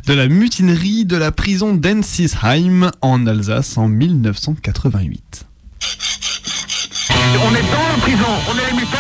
De 0.06 0.12
la 0.12 0.28
mutinerie 0.28 1.06
de 1.06 1.16
la 1.16 1.32
prison 1.32 1.74
d'Ensisheim 1.74 2.90
en 3.00 3.26
Alsace 3.26 3.78
en 3.78 3.88
1988. 3.88 5.46
On 7.10 7.54
est 7.54 7.62
dans 7.62 7.88
la 7.88 7.98
prison, 8.00 8.24
on 8.50 8.58
est 8.58 8.70
les 8.70 8.76
mutins. 8.76 8.98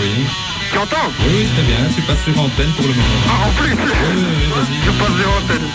Oui. 0.00 0.51
Tu 0.72 0.78
entends 0.78 1.08
Oui, 1.20 1.32
oui, 1.36 1.46
très 1.52 1.62
bien. 1.62 1.76
Tu 1.94 2.00
passes 2.02 2.22
sur 2.24 2.34
antenne 2.40 2.70
pour 2.72 2.86
le 2.86 2.94
moment. 2.94 3.20
Ah, 3.28 3.46
en 3.48 3.50
plus 3.60 3.72
Oui, 3.72 3.78
oui, 4.16 4.24
oui, 4.24 4.46
vas-y. 4.56 4.76
Je 4.84 4.90
passe 4.96 5.14
sur 5.20 5.30
antenne. 5.36 5.66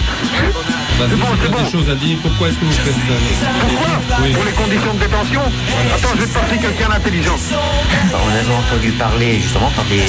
Vas-y, 0.97 1.09
C'est 1.09 1.15
bon, 1.21 1.27
si 1.29 1.37
c'est 1.43 1.51
bon. 1.53 1.61
des 1.63 1.69
choses 1.71 1.89
à 1.91 1.95
dire, 1.95 2.17
pourquoi 2.23 2.49
est-ce 2.49 2.57
que 2.57 2.65
vous 2.65 2.71
faites 2.73 2.97
ça 3.05 3.17
Pourquoi? 3.61 3.93
Oui. 4.25 4.31
Pour 4.33 4.45
les 4.45 4.51
conditions 4.57 4.93
de 4.95 4.99
détention? 4.99 5.41
Attends, 5.93 6.13
je 6.17 6.21
vais 6.21 6.27
te 6.27 6.33
passer 6.33 6.57
quelqu'un 6.57 6.89
d'intelligent. 6.89 7.37
On 7.37 8.29
avait 8.33 8.55
entendu 8.57 8.89
parler 8.97 9.37
justement 9.39 9.69
par 9.77 9.85
des, 9.85 10.01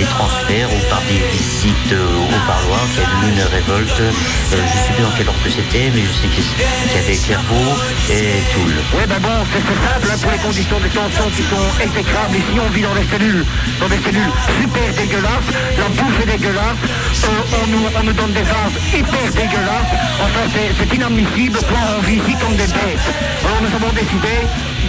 des 0.00 0.08
transferts 0.08 0.72
ou 0.72 0.80
par 0.88 1.02
des 1.04 1.20
visites 1.36 1.92
euh, 1.92 2.24
au 2.32 2.40
parloir 2.48 2.80
qu'il 2.96 3.04
y 3.04 3.04
avait 3.04 3.28
eu 3.28 3.30
une 3.36 3.44
révolte. 3.44 4.00
euh, 4.00 4.10
je 4.50 4.56
ne 4.56 4.80
sais 4.88 4.92
plus 4.96 5.02
dans 5.04 5.12
quel 5.20 5.28
ordre 5.28 5.42
que 5.44 5.50
c'était, 5.52 5.92
mais 5.92 6.00
je 6.00 6.12
sais 6.16 6.28
qu'il 6.32 6.44
y 6.48 6.98
avait 6.98 7.18
Clairvaux 7.20 7.76
et 8.08 8.40
Toul. 8.56 8.72
Ouais, 8.96 9.06
ben 9.06 9.20
bon, 9.20 9.36
c'est 9.52 9.60
c'est 9.60 9.80
simple, 9.84 10.08
hein, 10.08 10.16
pour 10.22 10.32
les 10.32 10.38
conditions 10.40 10.78
de 10.80 10.84
détention 10.88 11.24
qui 11.36 11.42
sont 11.44 11.66
exécrables. 11.76 12.36
Ici, 12.40 12.56
on 12.56 12.70
vit 12.72 12.82
dans 12.82 12.94
des 12.96 13.04
cellules, 13.12 13.44
dans 13.80 13.88
des 13.92 14.00
cellules 14.00 14.21
super 14.60 14.88
dégueulasses. 14.94 15.50
La 15.78 15.88
bouffe 15.88 16.20
est 16.22 16.30
dégueulasse. 16.38 16.82
Euh, 17.24 17.58
on, 17.62 17.66
nous, 17.70 17.84
on 17.98 18.02
nous 18.02 18.12
donne 18.12 18.32
des 18.32 18.42
vases 18.42 18.76
hyper 18.92 19.26
dégueulasses. 19.32 19.92
Enfin, 20.24 20.44
c'est 20.78 20.94
inadmissible. 20.94 21.58
Quoi, 21.58 21.78
on 21.98 22.02
vit 22.02 22.16
ici 22.16 22.34
comme 22.40 22.56
des 22.56 22.66
bêtes. 22.66 23.06
Alors, 23.44 23.60
nous 23.62 23.74
avons 23.76 23.92
décidé, 23.92 24.34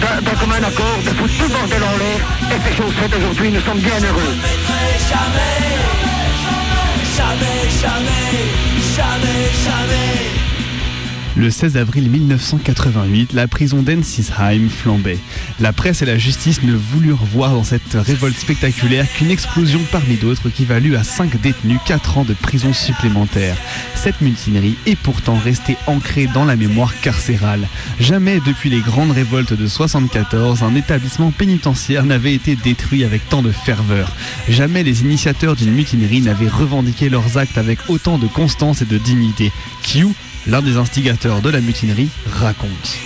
d'un 0.00 0.36
commun 0.38 0.62
accord, 0.62 0.98
de 1.04 1.10
foutre 1.10 1.34
tout 1.38 1.48
bordel 1.48 1.82
en 1.82 1.96
l'air. 1.98 2.20
Et 2.52 2.68
ces 2.68 2.76
choses 2.76 2.94
faites 3.00 3.14
aujourd'hui, 3.16 3.50
nous 3.50 3.60
sommes 3.60 3.78
bien 3.78 4.00
heureux. 4.00 4.34
Le 11.36 11.50
16 11.50 11.76
avril 11.76 12.10
1988, 12.10 13.32
la 13.32 13.48
prison 13.48 13.82
d'Ensisheim 13.82 14.68
flambait. 14.68 15.18
La 15.58 15.72
presse 15.72 16.00
et 16.00 16.06
la 16.06 16.16
justice 16.16 16.62
ne 16.62 16.74
voulurent 16.74 17.24
voir 17.24 17.50
dans 17.50 17.64
cette 17.64 17.92
révolte 17.92 18.38
spectaculaire 18.38 19.12
qu'une 19.12 19.32
explosion 19.32 19.80
parmi 19.90 20.14
d'autres 20.14 20.48
qui 20.48 20.64
valut 20.64 20.94
à 20.94 21.02
5 21.02 21.40
détenus 21.40 21.80
4 21.86 22.18
ans 22.18 22.24
de 22.24 22.34
prison 22.34 22.72
supplémentaire. 22.72 23.56
Cette 23.96 24.20
mutinerie 24.20 24.76
est 24.86 24.94
pourtant 24.94 25.36
restée 25.36 25.76
ancrée 25.88 26.28
dans 26.28 26.44
la 26.44 26.54
mémoire 26.54 27.00
carcérale. 27.00 27.66
Jamais 27.98 28.38
depuis 28.46 28.70
les 28.70 28.80
grandes 28.80 29.10
révoltes 29.10 29.54
de 29.54 29.66
74, 29.66 30.62
un 30.62 30.76
établissement 30.76 31.32
pénitentiaire 31.32 32.04
n'avait 32.04 32.34
été 32.34 32.54
détruit 32.54 33.02
avec 33.02 33.28
tant 33.28 33.42
de 33.42 33.50
ferveur. 33.50 34.12
Jamais 34.48 34.84
les 34.84 35.00
initiateurs 35.00 35.56
d'une 35.56 35.72
mutinerie 35.72 36.20
n'avaient 36.20 36.46
revendiqué 36.46 37.08
leurs 37.08 37.38
actes 37.38 37.58
avec 37.58 37.80
autant 37.88 38.18
de 38.18 38.28
constance 38.28 38.82
et 38.82 38.86
de 38.86 38.98
dignité. 38.98 39.50
L'un 40.46 40.62
des 40.62 40.76
instigateurs 40.76 41.40
de 41.40 41.50
la 41.50 41.60
mutinerie, 41.60 42.10
raconte. 42.32 42.98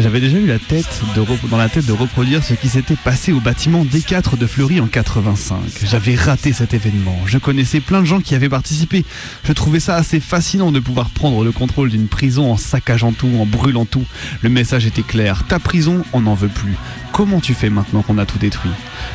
J'avais 0.00 0.20
déjà 0.20 0.38
eu 0.38 0.46
la 0.46 0.58
tête 0.58 1.02
de 1.14 1.48
dans 1.48 1.58
la 1.58 1.68
tête 1.68 1.84
de 1.84 1.92
reproduire 1.92 2.42
ce 2.42 2.54
qui 2.54 2.68
s'était 2.70 2.96
passé 2.96 3.32
au 3.32 3.40
bâtiment 3.40 3.84
D4 3.84 4.38
de 4.38 4.46
Fleury 4.46 4.80
en 4.80 4.86
85. 4.86 5.58
J'avais 5.84 6.14
raté 6.14 6.54
cet 6.54 6.72
événement. 6.72 7.18
Je 7.26 7.36
connaissais 7.36 7.80
plein 7.80 8.00
de 8.00 8.06
gens 8.06 8.20
qui 8.20 8.34
avaient 8.34 8.48
participé. 8.48 9.04
Je 9.44 9.52
trouvais 9.52 9.78
ça 9.78 9.96
assez 9.96 10.18
fascinant 10.18 10.72
de 10.72 10.80
pouvoir 10.80 11.10
prendre 11.10 11.44
le 11.44 11.52
contrôle 11.52 11.90
d'une 11.90 12.08
prison 12.08 12.50
en 12.50 12.56
saccageant 12.56 13.12
tout, 13.12 13.30
en 13.38 13.44
brûlant 13.44 13.84
tout. 13.84 14.04
Le 14.40 14.48
message 14.48 14.86
était 14.86 15.02
clair. 15.02 15.44
Ta 15.46 15.58
prison, 15.58 16.02
on 16.14 16.22
n'en 16.22 16.34
veut 16.34 16.48
plus. 16.48 16.76
Comment 17.12 17.40
tu 17.40 17.54
fais 17.54 17.70
maintenant 17.70 18.02
qu'on 18.02 18.18
a 18.18 18.24
tout 18.24 18.38
détruit? 18.38 18.70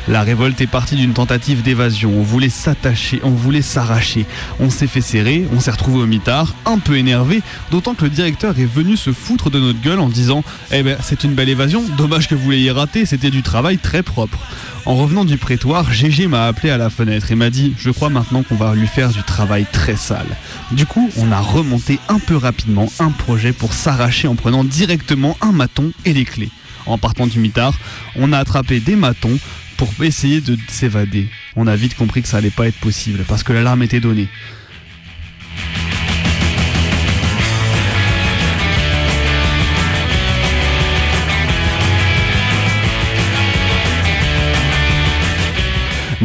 La 0.06 0.22
révolte 0.22 0.60
est 0.60 0.66
partie 0.66 0.96
d'une 0.96 1.14
tentative 1.14 1.62
d'évasion. 1.62 2.12
On 2.14 2.22
voulait 2.22 2.50
s'attacher, 2.50 3.20
on 3.24 3.30
voulait 3.30 3.62
s'arracher. 3.62 4.26
On 4.60 4.70
s'est 4.70 4.86
fait 4.86 5.00
serrer, 5.00 5.46
on 5.52 5.60
s'est 5.60 5.70
retrouvé 5.70 6.02
au 6.02 6.06
mitard, 6.06 6.54
un 6.66 6.78
peu 6.78 6.96
énervé, 6.96 7.42
d'autant 7.70 7.94
que 7.94 8.04
le 8.04 8.10
directeur 8.10 8.58
est 8.58 8.66
venu 8.66 8.96
se 8.96 9.12
foutre 9.12 9.50
de 9.50 9.58
notre 9.58 9.80
gueule 9.80 9.98
en 9.98 10.08
disant 10.08 10.44
Eh 10.78 10.82
ben, 10.82 10.98
c'est 11.00 11.24
une 11.24 11.32
belle 11.32 11.48
évasion, 11.48 11.82
dommage 11.96 12.28
que 12.28 12.34
vous 12.34 12.50
l'ayez 12.50 12.70
raté, 12.70 13.06
c'était 13.06 13.30
du 13.30 13.42
travail 13.42 13.78
très 13.78 14.02
propre. 14.02 14.38
En 14.84 14.94
revenant 14.94 15.24
du 15.24 15.38
prétoire, 15.38 15.90
GG 15.90 16.26
m'a 16.26 16.44
appelé 16.44 16.68
à 16.68 16.76
la 16.76 16.90
fenêtre 16.90 17.32
et 17.32 17.34
m'a 17.34 17.48
dit 17.48 17.72
Je 17.78 17.88
crois 17.88 18.10
maintenant 18.10 18.42
qu'on 18.42 18.56
va 18.56 18.74
lui 18.74 18.86
faire 18.86 19.08
du 19.08 19.22
travail 19.22 19.64
très 19.72 19.96
sale. 19.96 20.26
Du 20.72 20.84
coup, 20.84 21.10
on 21.16 21.32
a 21.32 21.40
remonté 21.40 21.98
un 22.10 22.18
peu 22.18 22.36
rapidement 22.36 22.92
un 22.98 23.10
projet 23.10 23.54
pour 23.54 23.72
s'arracher 23.72 24.28
en 24.28 24.34
prenant 24.34 24.64
directement 24.64 25.38
un 25.40 25.52
maton 25.52 25.92
et 26.04 26.12
les 26.12 26.26
clés. 26.26 26.50
En 26.84 26.98
partant 26.98 27.26
du 27.26 27.38
mitard, 27.38 27.72
on 28.14 28.34
a 28.34 28.38
attrapé 28.38 28.78
des 28.78 28.96
matons 28.96 29.38
pour 29.78 29.88
essayer 30.02 30.42
de 30.42 30.58
s'évader. 30.68 31.30
On 31.56 31.66
a 31.68 31.74
vite 31.74 31.96
compris 31.96 32.20
que 32.20 32.28
ça 32.28 32.36
allait 32.36 32.50
pas 32.50 32.68
être 32.68 32.80
possible 32.80 33.24
parce 33.26 33.42
que 33.42 33.54
l'alarme 33.54 33.82
était 33.82 34.00
donnée. 34.00 34.28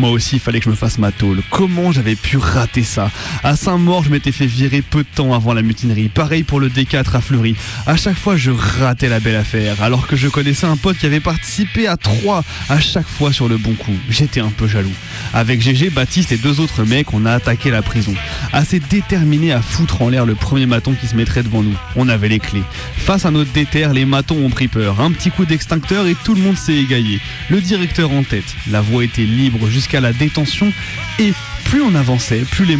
Moi 0.01 0.09
aussi, 0.09 0.37
il 0.37 0.39
fallait 0.39 0.57
que 0.57 0.65
je 0.65 0.71
me 0.71 0.75
fasse 0.75 0.97
ma 0.97 1.11
tôle. 1.11 1.43
Comment 1.51 1.91
j'avais 1.91 2.15
pu 2.15 2.37
rater 2.37 2.81
ça? 2.81 3.11
À 3.43 3.55
Saint-Maur, 3.55 4.03
je 4.03 4.09
m'étais 4.09 4.31
fait 4.31 4.47
virer 4.47 4.81
peu 4.81 5.03
de 5.03 5.07
temps 5.13 5.35
avant 5.35 5.53
la 5.53 5.61
mutinerie. 5.61 6.09
Pareil 6.09 6.41
pour 6.41 6.59
le 6.59 6.69
D4 6.69 7.15
à 7.15 7.21
Fleury. 7.21 7.55
À 7.85 7.95
chaque 7.97 8.17
fois, 8.17 8.35
je 8.35 8.49
ratais 8.49 9.09
la 9.09 9.19
belle 9.19 9.35
affaire, 9.35 9.83
alors 9.83 10.07
que 10.07 10.15
je 10.15 10.27
connaissais 10.27 10.65
un 10.65 10.75
pote 10.75 10.97
qui 10.97 11.05
avait 11.05 11.19
participé 11.19 11.85
à 11.85 11.97
trois 11.97 12.43
à 12.67 12.79
chaque 12.79 13.07
fois 13.07 13.31
sur 13.31 13.47
le 13.47 13.57
bon 13.57 13.73
coup. 13.73 13.93
J'étais 14.09 14.39
un 14.39 14.49
peu 14.49 14.67
jaloux. 14.67 14.89
Avec 15.35 15.61
GG, 15.61 15.91
Baptiste 15.91 16.31
et 16.31 16.37
deux 16.37 16.61
autres 16.61 16.83
mecs, 16.83 17.13
on 17.13 17.27
a 17.27 17.33
attaqué 17.33 17.69
la 17.69 17.83
prison. 17.83 18.15
Assez 18.53 18.79
déterminés 18.79 19.51
à 19.51 19.61
foutre 19.61 20.01
en 20.01 20.09
l'air 20.09 20.25
le 20.25 20.33
premier 20.33 20.65
maton 20.65 20.95
qui 20.99 21.05
se 21.05 21.15
mettrait 21.15 21.43
devant 21.43 21.61
nous. 21.61 21.77
On 21.95 22.09
avait 22.09 22.27
les 22.27 22.39
clés. 22.39 22.63
Face 22.97 23.27
à 23.27 23.29
notre 23.29 23.51
déter, 23.51 23.87
les 23.93 24.05
matons 24.05 24.43
ont 24.43 24.49
pris 24.49 24.67
peur. 24.67 24.99
Un 24.99 25.11
petit 25.11 25.29
coup 25.29 25.45
d'extincteur 25.45 26.07
et 26.07 26.15
tout 26.23 26.33
le 26.33 26.41
monde 26.41 26.57
s'est 26.57 26.73
égaillé. 26.73 27.19
Le 27.51 27.61
directeur 27.61 28.11
en 28.11 28.23
tête. 28.23 28.55
La 28.71 28.81
voie 28.81 29.03
était 29.03 29.21
libre 29.21 29.69
jusqu'à 29.69 29.90
la 29.99 30.13
détention 30.13 30.71
et 31.19 31.33
plus 31.65 31.81
on 31.81 31.95
avançait, 31.95 32.43
plus 32.51 32.65
les 32.65 32.77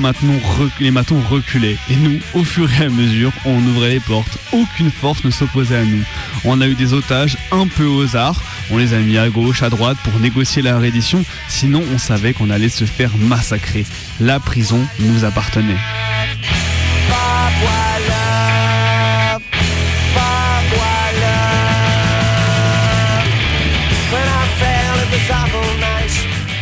les 0.80 0.92
matons 0.92 1.22
reculaient. 1.30 1.78
Et 1.90 1.96
nous, 1.96 2.20
au 2.34 2.44
fur 2.44 2.70
et 2.74 2.86
à 2.86 2.90
mesure, 2.90 3.32
on 3.46 3.58
ouvrait 3.68 3.90
les 3.90 4.00
portes. 4.00 4.38
Aucune 4.52 4.92
force 4.92 5.24
ne 5.24 5.32
s'opposait 5.32 5.78
à 5.78 5.86
nous. 5.86 6.04
On 6.44 6.60
a 6.60 6.68
eu 6.68 6.76
des 6.76 6.94
otages 6.94 7.38
un 7.52 7.68
peu 7.68 7.86
au 7.86 8.02
hasard. 8.02 8.42
On 8.70 8.78
les 8.78 8.94
a 8.94 9.00
mis 9.00 9.18
à 9.18 9.30
gauche, 9.30 9.64
à 9.64 9.70
droite 9.70 9.98
pour 10.04 10.20
négocier 10.20 10.62
la 10.62 10.78
reddition. 10.78 11.24
Sinon, 11.48 11.84
on 11.94 11.98
savait 11.98 12.34
qu'on 12.34 12.50
allait 12.50 12.70
se 12.70 12.86
faire 12.86 13.16
massacrer. 13.18 13.86
La 14.20 14.40
prison 14.40 14.86
nous 15.00 15.24
appartenait. 15.24 15.78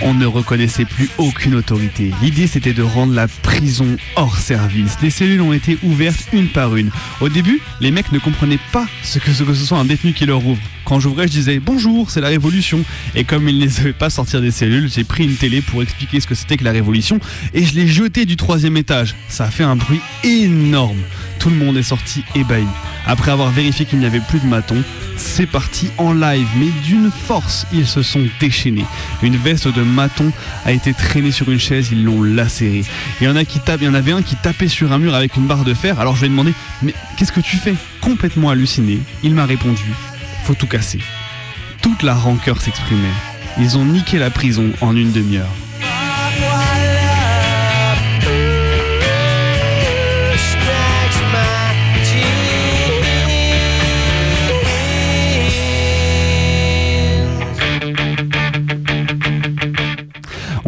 On 0.10 0.16
ne 0.16 0.26
reconnaissait 0.26 0.86
plus 0.86 1.08
aucune 1.20 1.54
autorité. 1.54 2.12
L'idée 2.24 2.48
c'était 2.48 2.74
de 2.74 2.82
rendre 2.82 3.14
la 3.14 3.28
prison 3.28 3.96
hors 4.16 4.38
service. 4.38 4.98
Les 5.04 5.12
cellules 5.12 5.40
ont 5.40 5.54
été 5.54 5.78
ouvertes 5.84 6.26
une 6.34 6.48
par 6.48 6.76
une. 6.76 6.90
Au 7.22 7.30
début, 7.30 7.62
les 7.80 7.92
mecs 7.92 8.12
ne 8.12 8.18
comprenaient 8.18 8.58
pas 8.74 8.88
ce 9.04 9.20
que 9.20 9.32
ce, 9.32 9.44
que 9.44 9.54
ce 9.54 9.64
soit 9.64 9.78
un 9.78 9.86
détenu 9.86 10.14
qui 10.14 10.26
leur 10.26 10.44
ouvre. 10.44 10.60
Quand 10.84 11.00
j'ouvrais, 11.00 11.28
je 11.28 11.34
disais 11.34 11.60
bonjour, 11.60 12.10
c'est 12.10 12.22
la 12.22 12.30
révolution. 12.30 12.84
Et 13.14 13.24
comme 13.24 13.48
ils 13.48 13.60
ne 13.60 13.70
savaient 13.70 13.94
pas 13.94 14.10
sortir 14.10 14.42
des 14.42 14.50
cellules, 14.50 14.90
j'ai 14.90 15.04
pris 15.04 15.26
une 15.26 15.36
télé 15.36 15.62
pour 15.62 15.84
expliquer 15.84 16.20
ce 16.20 16.26
que 16.26 16.34
c'était 16.34 16.58
que 16.58 16.64
la 16.64 16.72
révolution 16.72 17.20
et 17.54 17.64
je 17.64 17.76
l'ai 17.76 17.88
jeté 17.88 18.26
du 18.26 18.36
troisième 18.36 18.78
étage. 18.78 19.14
Ça 19.28 19.44
a 19.44 19.52
fait 19.52 19.64
un 19.64 19.76
bruit 19.76 20.02
énorme. 20.24 20.98
Tout 21.38 21.52
le 21.52 21.56
monde 21.56 21.78
est 21.78 21.84
sorti 21.84 22.24
ébahi. 22.34 22.66
Après 23.06 23.30
avoir 23.30 23.52
vérifié 23.52 23.86
qu'il 23.86 24.00
n'y 24.00 24.08
avait 24.08 24.22
plus 24.22 24.40
de 24.40 24.48
matons, 24.48 24.84
c'est 25.20 25.46
parti 25.46 25.90
en 25.98 26.14
live, 26.14 26.48
mais 26.58 26.70
d'une 26.86 27.12
force, 27.12 27.68
ils 27.74 27.86
se 27.86 28.02
sont 28.02 28.26
déchaînés. 28.40 28.86
Une 29.22 29.36
veste 29.36 29.68
de 29.68 29.84
maton 29.84 30.32
a 30.66 30.72
été 30.72 30.94
traînée 30.94 31.32
sur 31.32 31.50
une 31.50 31.60
chaise, 31.60 31.90
ils 31.92 32.04
l'ont 32.04 32.24
lacérée. 32.24 32.84
Il 33.22 33.28
en 33.28 33.36
il 33.36 33.84
y 33.84 33.88
en 33.88 33.94
avait 33.94 34.12
un 34.12 34.22
qui 34.22 34.36
tapait 34.36 34.68
sur 34.68 34.92
un 34.92 34.98
mur 34.98 35.14
avec 35.14 35.36
une 35.36 35.46
barre 35.46 35.66
de 35.66 35.74
fer. 35.74 36.00
Alors 36.00 36.16
je 36.16 36.22
lui 36.22 36.28
ai 36.28 36.30
demandé, 36.30 36.54
mais 36.82 36.94
qu'est-ce 37.18 37.32
que 37.32 37.42
tu 37.42 37.58
fais? 37.58 37.76
Complètement 38.02 38.50
halluciné, 38.50 39.00
il 39.24 39.36
m'a 39.36 39.46
répondu, 39.46 39.84
faut 40.44 40.54
tout 40.56 40.68
casser. 40.68 41.00
Toute 41.82 42.04
la 42.04 42.14
rancœur 42.14 42.62
s'exprimait. 42.62 43.08
Ils 43.58 43.78
ont 43.78 43.86
niqué 43.86 44.20
la 44.20 44.30
prison 44.30 44.72
en 44.82 44.96
une 44.96 45.12
demi-heure. 45.12 45.54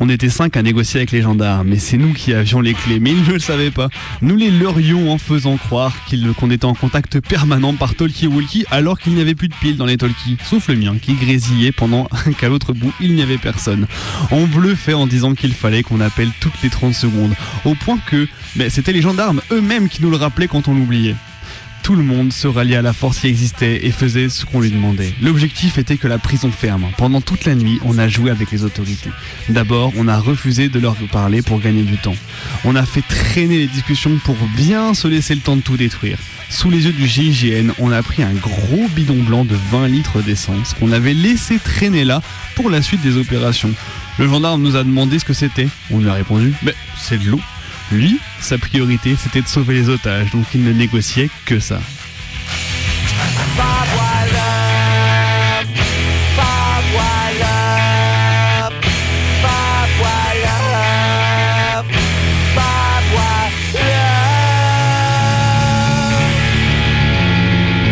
On 0.04 0.10
était 0.10 0.30
cinq 0.30 0.58
à 0.58 0.64
négocier 0.64 1.00
avec 1.00 1.12
les 1.12 1.22
gendarmes, 1.22 1.68
mais 1.68 1.78
c'est 1.78 1.96
nous 1.96 2.14
qui 2.14 2.34
avions 2.34 2.60
les 2.60 2.74
clés, 2.74 3.00
mais 3.00 3.12
ils 3.12 3.22
ne 3.22 3.34
le 3.34 3.40
savaient 3.40 3.70
pas. 3.70 3.88
Nous 4.24 4.36
les 4.36 4.50
leurrions 4.50 5.12
en 5.12 5.20
faisant 5.20 5.58
croire 5.58 5.96
qu'on 6.40 6.50
était 6.50 6.66
en 6.66 6.74
contact 6.74 7.20
permanent 7.20 7.74
par 7.74 7.94
talkie-walkie 7.94 8.66
alors 8.72 9.00
qu'il 9.00 9.14
n'y 9.14 9.22
avait 9.22 9.36
plus 9.36 9.48
de 9.48 9.54
piles 9.54 9.78
dans 9.78 9.86
les 9.86 9.98
talkies, 9.98 10.38
sauf 10.44 10.70
le 10.70 10.76
mien 10.76 10.96
qui 11.00 11.14
grésillait 11.14 11.72
pendant 11.72 12.10
qu'à 12.40 12.50
l'autre 12.50 12.74
bout 12.74 12.92
il 13.00 13.14
n'y 13.14 13.22
avait 13.22 13.38
personne. 13.38 13.86
On 14.32 14.48
bluffait 14.48 14.96
en 14.96 15.06
disant 15.06 15.36
qu'il 15.36 15.54
fallait 15.54 15.84
qu'on 15.84 16.02
appelle 16.02 16.32
toutes 16.40 16.60
les 16.64 16.70
30 16.70 16.96
secondes, 16.96 17.36
au 17.64 17.76
point 17.76 18.00
que 18.04 18.28
mais 18.56 18.72
c'était 18.72 18.94
les 18.94 19.04
gendarmes 19.04 19.42
eux-mêmes 19.52 19.88
qui 19.88 20.02
nous 20.02 20.10
le 20.10 20.18
rappelaient 20.18 20.48
quand 20.48 20.68
on 20.68 20.74
l'oubliait. 20.74 21.16
Tout 21.84 21.96
le 21.96 22.04
monde 22.04 22.32
se 22.32 22.48
ralliait 22.48 22.76
à 22.76 22.82
la 22.82 22.94
force 22.94 23.20
qui 23.20 23.28
existait 23.28 23.86
et 23.86 23.92
faisait 23.92 24.30
ce 24.30 24.46
qu'on 24.46 24.62
lui 24.62 24.70
demandait. 24.70 25.14
L'objectif 25.22 25.78
était 25.78 25.98
que 25.98 26.08
la 26.08 26.20
prison 26.20 26.52
ferme. 26.52 26.86
Pendant 26.98 27.22
toute 27.22 27.46
la 27.46 27.56
nuit, 27.56 27.80
on 27.84 27.98
a 27.98 28.08
joué 28.08 28.30
avec 28.30 28.52
les 28.52 28.64
autorités. 28.64 29.10
D'abord, 29.50 29.92
on 29.98 30.08
a 30.08 30.20
refusé 30.20 30.70
de 30.70 30.80
leur 30.80 30.96
parler 31.12 31.42
pour 31.42 31.60
gagner 31.60 31.82
du 31.82 31.98
temps. 31.98 32.16
On 32.66 32.76
a 32.76 32.86
fait 32.86 33.02
traîner 33.02 33.58
les 33.58 33.68
discussions 33.68 34.18
pour 34.24 34.36
bien 34.56 34.94
se 34.94 35.08
laisser 35.08 35.34
le 35.34 35.42
temps 35.42 35.56
de 35.56 35.62
tout 35.62 35.78
détruire. 35.78 36.18
Sous 36.50 36.70
les 36.70 36.86
yeux 36.86 36.94
du 36.94 37.08
GIGN, 37.08 37.72
on 37.80 37.92
a 37.92 38.04
pris 38.04 38.24
un 38.24 38.34
gros 38.34 38.88
bidon 38.96 39.24
blanc 39.24 39.46
de 39.46 39.56
20 39.72 39.88
litres 39.88 40.22
d'essence 40.22 40.74
qu'on 40.74 40.92
avait 40.92 41.14
laissé 41.14 41.58
traîner 41.58 42.04
là 42.04 42.22
pour 42.56 42.70
la 42.70 42.82
suite 42.82 43.02
des 43.02 43.18
opérations. 43.18 43.72
Le 44.20 44.28
gendarme 44.28 44.62
nous 44.62 44.76
a 44.76 44.84
demandé 44.84 45.18
ce 45.18 45.26
que 45.26 45.34
c'était. 45.34 45.68
On 45.90 46.00
lui 46.00 46.10
a 46.10 46.14
répondu, 46.14 46.54
mais 46.62 46.76
c'est 46.98 47.18
de 47.18 47.30
l'eau. 47.30 47.40
Lui, 47.92 48.20
sa 48.40 48.58
priorité, 48.58 49.16
c'était 49.18 49.42
de 49.42 49.48
sauver 49.48 49.74
les 49.76 49.90
otages, 49.90 50.32
donc 50.32 50.46
il 50.56 50.64
ne 50.64 50.72
négociait 50.72 51.30
que 51.46 51.60
ça. 51.60 51.80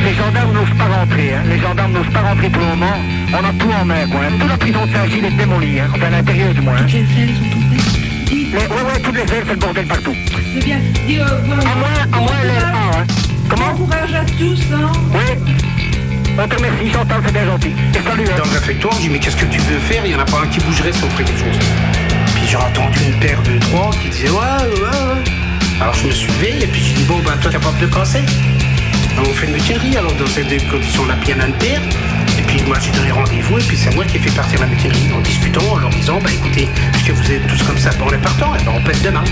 Les 0.05 0.13
gendarmes 0.15 0.53
n'osent 0.53 0.77
pas 0.77 0.85
rentrer, 0.85 1.33
hein. 1.35 1.43
les 1.45 1.59
gendarmes 1.59 1.91
n'osent 1.93 2.13
pas 2.13 2.21
rentrer 2.21 2.49
pour 2.49 2.61
le 2.61 2.67
moment. 2.69 2.95
On 3.33 3.45
a 3.45 3.53
tout 3.59 3.71
en 3.71 3.85
main, 3.85 4.07
quoi. 4.09 4.21
hein. 4.21 4.31
Toute 4.39 4.49
la 4.49 4.57
prison 4.57 4.85
de 4.85 4.91
Saint-Gilles 4.91 5.25
est 5.25 5.37
démolie, 5.37 5.79
hein. 5.79 5.87
enfin 5.93 6.05
à 6.07 6.09
l'intérieur 6.09 6.53
du 6.53 6.61
moins. 6.61 6.75
hein. 6.77 6.85
Les 8.51 8.57
ouais, 8.57 8.61
ouais, 8.67 8.99
toutes 9.03 9.15
les 9.15 9.21
ailes, 9.21 9.43
c'est 9.45 9.53
le 9.53 9.55
bordel 9.59 9.85
partout. 9.85 10.15
c'est 10.53 10.63
bien. 10.65 10.77
Dis, 11.07 11.19
euh, 11.19 11.23
bon, 11.45 11.53
À 11.53 11.75
moins, 11.75 11.89
à 12.11 12.19
moins 12.19 12.43
l'aile 12.43 12.63
A, 12.65 12.99
hein. 12.99 13.05
Comment 13.49 13.65
Encourage 13.67 14.13
à 14.13 14.25
tous, 14.25 14.61
hein. 14.73 14.91
Oui. 15.13 15.53
On 16.41 16.47
te 16.47 16.55
remercie, 16.55 16.91
Chantal, 16.91 17.21
c'est 17.25 17.31
bien 17.33 17.45
gentil. 17.45 17.71
Et 17.93 18.01
salut, 18.01 18.23
hein. 18.27 18.37
Dans 18.37 18.45
le 18.45 18.57
réfectoire, 18.57 18.93
je 18.95 18.99
dis 19.01 19.09
mais 19.09 19.19
qu'est-ce 19.19 19.35
que 19.35 19.45
tu 19.45 19.59
veux 19.59 19.79
faire? 19.79 20.01
Il 20.05 20.09
n'y 20.11 20.15
en 20.15 20.19
a 20.19 20.25
pas 20.25 20.39
un 20.43 20.47
qui 20.47 20.59
bougerait 20.61 20.93
si 20.93 21.03
on 21.03 21.09
ferait 21.09 21.25
quelque 21.25 21.39
chose. 21.39 21.59
Puis 22.35 22.47
j'ai 22.47 22.55
entendu 22.57 22.99
une 23.05 23.19
paire 23.19 23.41
de 23.43 23.59
trois 23.59 23.91
qui 24.01 24.09
disaient 24.09 24.29
ouais, 24.29 24.37
ouais, 24.37 24.81
ouais. 24.81 25.23
Alors 25.81 25.93
je 25.93 26.07
me 26.07 26.11
suis 26.11 26.27
levé 26.31 26.63
et 26.63 26.67
puis 26.67 26.81
j'ai 26.81 26.93
dit 26.93 27.03
bon 27.03 27.19
bah 27.25 27.33
toi 27.41 27.51
capable 27.51 27.77
de 27.79 27.87
casser. 27.87 28.21
Alors, 29.17 29.29
on 29.29 29.33
fait 29.33 29.47
une 29.47 29.53
mutinerie, 29.53 29.97
alors 29.97 30.13
dans 30.13 30.27
ces 30.27 30.43
deux 30.43 30.59
conditions-là, 30.71 31.15
puis 31.21 31.31
il 31.31 31.37
y 31.37 31.41
en 31.41 31.43
a 31.43 31.51
paire. 31.59 31.81
Et 32.37 32.38
moi 32.63 32.77
j'ai 32.79 32.91
donné 32.91 33.11
rendez-vous 33.11 33.59
et 33.59 33.63
puis 33.63 33.77
c'est 33.77 33.93
moi 33.95 34.05
qui 34.05 34.17
ai 34.17 34.19
fait 34.19 34.35
partir 34.35 34.59
la 34.59 34.67
mutinerie 34.67 35.11
en 35.13 35.21
discutant, 35.21 35.63
en 35.71 35.77
leur 35.77 35.89
disant 35.89 36.19
bah 36.21 36.31
écoutez, 36.31 36.69
puisque 36.93 37.11
vous 37.11 37.31
êtes 37.31 37.47
tous 37.47 37.63
comme 37.63 37.77
ça, 37.77 37.91
bon, 37.97 38.05
on 38.07 38.13
est 38.13 38.17
partant, 38.21 38.55
et 38.55 38.63
ben 38.63 38.73
on 38.75 38.81
pète 38.81 39.01
demain. 39.01 39.23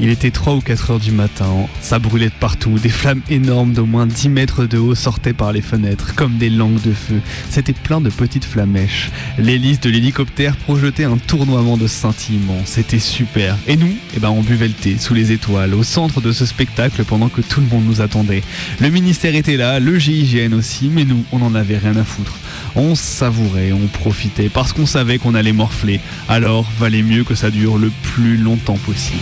Il 0.00 0.10
était 0.10 0.30
3 0.30 0.54
ou 0.54 0.60
4 0.60 0.92
heures 0.92 0.98
du 1.00 1.10
matin, 1.10 1.46
ça 1.80 1.98
brûlait 1.98 2.26
de 2.26 2.32
partout, 2.38 2.78
des 2.78 2.88
flammes 2.88 3.20
énormes 3.30 3.72
d'au 3.72 3.84
moins 3.84 4.06
10 4.06 4.28
mètres 4.28 4.64
de 4.64 4.78
haut 4.78 4.94
sortaient 4.94 5.32
par 5.32 5.52
les 5.52 5.60
fenêtres, 5.60 6.14
comme 6.14 6.36
des 6.38 6.50
langues 6.50 6.80
de 6.82 6.92
feu. 6.92 7.20
C'était 7.50 7.72
plein 7.72 8.00
de 8.00 8.08
petites 8.08 8.44
flamèches. 8.44 9.10
L'hélice 9.38 9.80
de 9.80 9.90
l'hélicoptère 9.90 10.56
projetait 10.56 11.02
un 11.02 11.16
tournoiement 11.16 11.76
de 11.76 11.88
scintillements, 11.88 12.62
c'était 12.64 13.00
super. 13.00 13.56
Et 13.66 13.76
nous, 13.76 13.92
eh 14.14 14.20
ben, 14.20 14.30
on 14.30 14.42
buvait 14.42 14.68
le 14.68 14.74
thé 14.74 14.96
sous 14.98 15.14
les 15.14 15.32
étoiles, 15.32 15.74
au 15.74 15.82
centre 15.82 16.20
de 16.20 16.30
ce 16.30 16.46
spectacle 16.46 17.02
pendant 17.02 17.28
que 17.28 17.40
tout 17.40 17.60
le 17.60 17.66
monde 17.66 17.84
nous 17.84 18.00
attendait. 18.00 18.44
Le 18.80 18.90
ministère 18.90 19.34
était 19.34 19.56
là, 19.56 19.80
le 19.80 19.98
GIGN 19.98 20.54
aussi, 20.54 20.90
mais 20.92 21.04
nous, 21.04 21.24
on 21.32 21.40
n'en 21.40 21.56
avait 21.56 21.78
rien 21.78 21.96
à 21.96 22.04
foutre. 22.04 22.36
On 22.76 22.94
savourait, 22.94 23.72
on 23.72 23.88
profitait, 23.88 24.48
parce 24.48 24.72
qu'on 24.72 24.86
savait 24.86 25.18
qu'on 25.18 25.34
allait 25.34 25.52
morfler. 25.52 25.98
Alors, 26.28 26.70
valait 26.78 27.02
mieux 27.02 27.24
que 27.24 27.34
ça 27.34 27.50
dure 27.50 27.78
le 27.78 27.90
plus 28.02 28.36
longtemps 28.36 28.78
possible. 28.86 29.18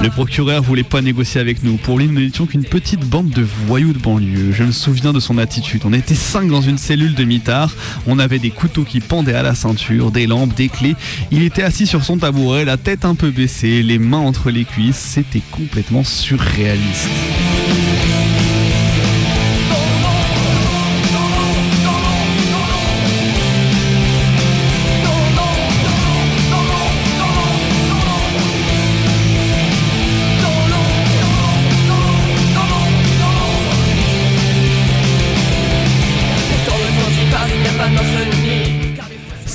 Le 0.00 0.08
procureur 0.08 0.62
voulait 0.62 0.82
pas 0.82 1.00
négocier 1.00 1.40
avec 1.40 1.62
nous. 1.62 1.76
Pour 1.76 1.98
lui, 1.98 2.06
nous 2.06 2.20
n'étions 2.20 2.46
qu'une 2.46 2.64
petite 2.64 3.04
bande 3.04 3.30
de 3.30 3.46
voyous 3.66 3.92
de 3.92 3.98
banlieue. 3.98 4.52
Je 4.52 4.64
me 4.64 4.72
souviens 4.72 5.12
de 5.12 5.20
son 5.20 5.38
attitude. 5.38 5.82
On 5.84 5.92
était 5.92 6.14
cinq 6.14 6.48
dans 6.48 6.60
une 6.60 6.78
cellule 6.78 7.14
de 7.14 7.24
mitard. 7.24 7.72
On 8.06 8.18
avait 8.18 8.38
des 8.38 8.50
couteaux 8.50 8.84
qui 8.84 9.00
pendaient 9.00 9.34
à 9.34 9.42
la 9.42 9.54
ceinture, 9.54 10.10
des 10.10 10.26
lampes, 10.26 10.54
des 10.54 10.68
clés. 10.68 10.96
Il 11.30 11.42
était 11.42 11.62
assis 11.62 11.86
sur 11.86 12.04
son 12.04 12.18
tabouret, 12.18 12.64
la 12.64 12.76
tête 12.76 13.04
un 13.04 13.14
peu 13.14 13.30
baissée, 13.30 13.82
les 13.82 13.98
mains 13.98 14.18
entre 14.18 14.50
les 14.50 14.64
cuisses. 14.64 14.96
C'était 14.96 15.42
complètement 15.50 16.04
surréaliste. 16.04 17.10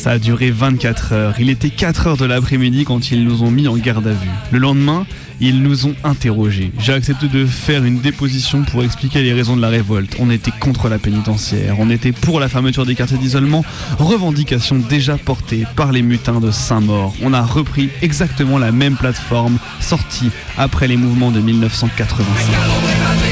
Ça 0.07 0.13
a 0.13 0.19
duré 0.19 0.51
24 0.51 1.11
heures. 1.11 1.33
Il 1.37 1.49
était 1.49 1.69
4 1.69 2.07
heures 2.07 2.15
de 2.15 2.23
l'après-midi 2.23 2.85
quand 2.85 3.11
ils 3.11 3.25
nous 3.25 3.43
ont 3.43 3.51
mis 3.51 3.67
en 3.67 3.75
garde 3.75 4.07
à 4.07 4.13
vue. 4.13 4.29
Le 4.51 4.59
lendemain, 4.59 5.05
ils 5.41 5.61
nous 5.61 5.85
ont 5.85 5.95
interrogés. 6.05 6.71
J'ai 6.79 6.93
accepté 6.93 7.27
de 7.27 7.45
faire 7.45 7.83
une 7.83 7.99
déposition 7.99 8.63
pour 8.63 8.85
expliquer 8.85 9.21
les 9.21 9.33
raisons 9.33 9.57
de 9.57 9.61
la 9.61 9.67
révolte. 9.67 10.15
On 10.19 10.29
était 10.29 10.53
contre 10.61 10.87
la 10.87 10.97
pénitentiaire, 10.97 11.75
on 11.77 11.89
était 11.89 12.13
pour 12.13 12.39
la 12.39 12.47
fermeture 12.47 12.85
des 12.85 12.95
quartiers 12.95 13.17
d'isolement, 13.17 13.65
revendication 13.99 14.77
déjà 14.77 15.17
portée 15.17 15.65
par 15.75 15.91
les 15.91 16.03
mutins 16.03 16.39
de 16.39 16.51
Saint-Maur. 16.51 17.13
On 17.21 17.33
a 17.33 17.41
repris 17.41 17.89
exactement 18.01 18.59
la 18.59 18.71
même 18.71 18.95
plateforme 18.95 19.57
sortie 19.81 20.31
après 20.57 20.87
les 20.87 20.95
mouvements 20.95 21.31
de 21.31 21.41
1985. 21.41 23.26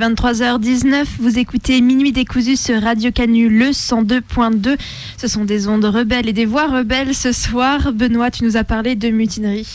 23h19, 0.00 1.04
vous 1.18 1.38
écoutez 1.38 1.82
Minuit 1.82 2.10
décousu 2.10 2.56
sur 2.56 2.80
Radio 2.80 3.10
Canu, 3.12 3.50
le 3.50 3.66
102.2. 3.66 4.78
Ce 5.18 5.28
sont 5.28 5.44
des 5.44 5.68
ondes 5.68 5.84
rebelles 5.84 6.26
et 6.26 6.32
des 6.32 6.46
voix 6.46 6.68
rebelles 6.68 7.14
ce 7.14 7.32
soir. 7.32 7.92
Benoît, 7.92 8.30
tu 8.30 8.44
nous 8.44 8.56
as 8.56 8.64
parlé 8.64 8.94
de 8.94 9.10
mutinerie. 9.10 9.68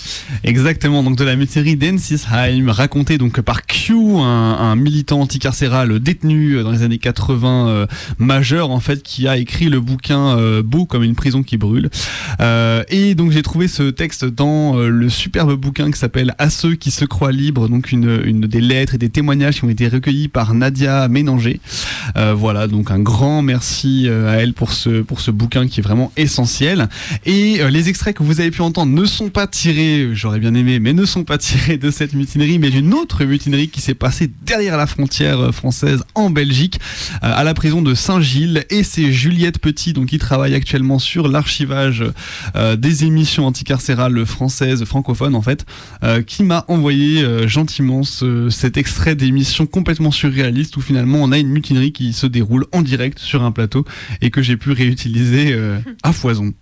Exactement, 0.43 1.03
donc 1.03 1.15
de 1.15 1.23
la 1.23 1.35
mutinerie 1.35 1.75
d'Ensisheim, 1.75 2.69
racontée 2.69 3.19
donc 3.19 3.39
par 3.41 3.67
Q, 3.67 3.93
un, 3.93 4.75
militant 4.75 5.21
anticarcéral 5.21 5.99
détenu 5.99 6.63
dans 6.63 6.71
les 6.71 6.81
années 6.81 6.97
80, 6.97 7.67
euh, 7.67 7.85
majeur 8.17 8.71
en 8.71 8.79
fait, 8.79 9.03
qui 9.03 9.27
a 9.27 9.37
écrit 9.37 9.69
le 9.69 9.79
bouquin 9.79 10.39
euh, 10.39 10.63
Beau 10.63 10.87
comme 10.87 11.03
une 11.03 11.13
prison 11.13 11.43
qui 11.43 11.57
brûle. 11.57 11.91
Euh, 12.39 12.83
et 12.89 13.13
donc 13.13 13.29
j'ai 13.29 13.43
trouvé 13.43 13.67
ce 13.67 13.91
texte 13.91 14.25
dans 14.25 14.75
le 14.75 15.07
superbe 15.07 15.53
bouquin 15.53 15.91
qui 15.91 15.99
s'appelle 15.99 16.33
À 16.39 16.49
ceux 16.49 16.73
qui 16.73 16.89
se 16.89 17.05
croient 17.05 17.31
libres, 17.31 17.69
donc 17.69 17.91
une 17.91 18.41
des 18.41 18.61
lettres 18.61 18.95
et 18.95 18.97
des 18.97 19.09
témoignages 19.09 19.57
qui 19.59 19.65
ont 19.65 19.69
été 19.69 19.87
recueillis 19.87 20.14
par 20.31 20.53
Nadia 20.53 21.07
Ménanger. 21.07 21.59
Euh, 22.17 22.33
voilà, 22.33 22.67
donc 22.67 22.91
un 22.91 22.99
grand 22.99 23.41
merci 23.41 24.05
euh, 24.07 24.31
à 24.31 24.35
elle 24.35 24.53
pour 24.53 24.71
ce, 24.71 25.01
pour 25.01 25.19
ce 25.19 25.31
bouquin 25.31 25.67
qui 25.67 25.79
est 25.79 25.83
vraiment 25.83 26.11
essentiel. 26.17 26.87
Et 27.25 27.61
euh, 27.61 27.69
les 27.69 27.89
extraits 27.89 28.15
que 28.15 28.23
vous 28.23 28.39
avez 28.39 28.51
pu 28.51 28.61
entendre 28.61 28.91
ne 28.93 29.05
sont 29.05 29.29
pas 29.29 29.47
tirés, 29.47 30.09
j'aurais 30.13 30.39
bien 30.39 30.53
aimé, 30.53 30.79
mais 30.79 30.93
ne 30.93 31.05
sont 31.05 31.23
pas 31.23 31.37
tirés 31.37 31.77
de 31.77 31.91
cette 31.91 32.13
mutinerie, 32.13 32.59
mais 32.59 32.69
d'une 32.69 32.93
autre 32.93 33.23
mutinerie 33.25 33.69
qui 33.69 33.81
s'est 33.81 33.95
passée 33.95 34.29
derrière 34.45 34.77
la 34.77 34.87
frontière 34.87 35.53
française 35.53 36.03
en 36.15 36.29
Belgique, 36.29 36.79
à 37.21 37.43
la 37.43 37.53
prison 37.53 37.81
de 37.81 37.93
Saint-Gilles. 37.93 38.65
Et 38.69 38.83
c'est 38.83 39.11
Juliette 39.11 39.59
Petit, 39.59 39.93
donc 39.93 40.07
qui 40.07 40.17
travaille 40.17 40.53
actuellement 40.53 40.99
sur 40.99 41.27
l'archivage 41.27 42.03
des 42.77 43.03
émissions 43.05 43.45
anticarcérales 43.45 44.25
françaises, 44.25 44.83
francophones 44.85 45.35
en 45.35 45.41
fait, 45.41 45.65
qui 46.27 46.43
m'a 46.43 46.65
envoyé 46.67 47.25
gentiment 47.47 48.03
ce- 48.03 48.49
cet 48.49 48.77
extrait 48.77 49.15
d'émission 49.15 49.65
complètement 49.65 50.04
surréaliste 50.11 50.77
où 50.77 50.81
finalement 50.81 51.19
on 51.21 51.31
a 51.31 51.37
une 51.37 51.49
mutinerie 51.49 51.91
qui 51.91 52.13
se 52.13 52.27
déroule 52.27 52.65
en 52.71 52.81
direct 52.81 53.19
sur 53.19 53.43
un 53.43 53.51
plateau 53.51 53.85
et 54.21 54.31
que 54.31 54.41
j'ai 54.41 54.57
pu 54.57 54.71
réutiliser 54.71 55.53
euh, 55.53 55.79
à 56.03 56.13
foison. 56.13 56.53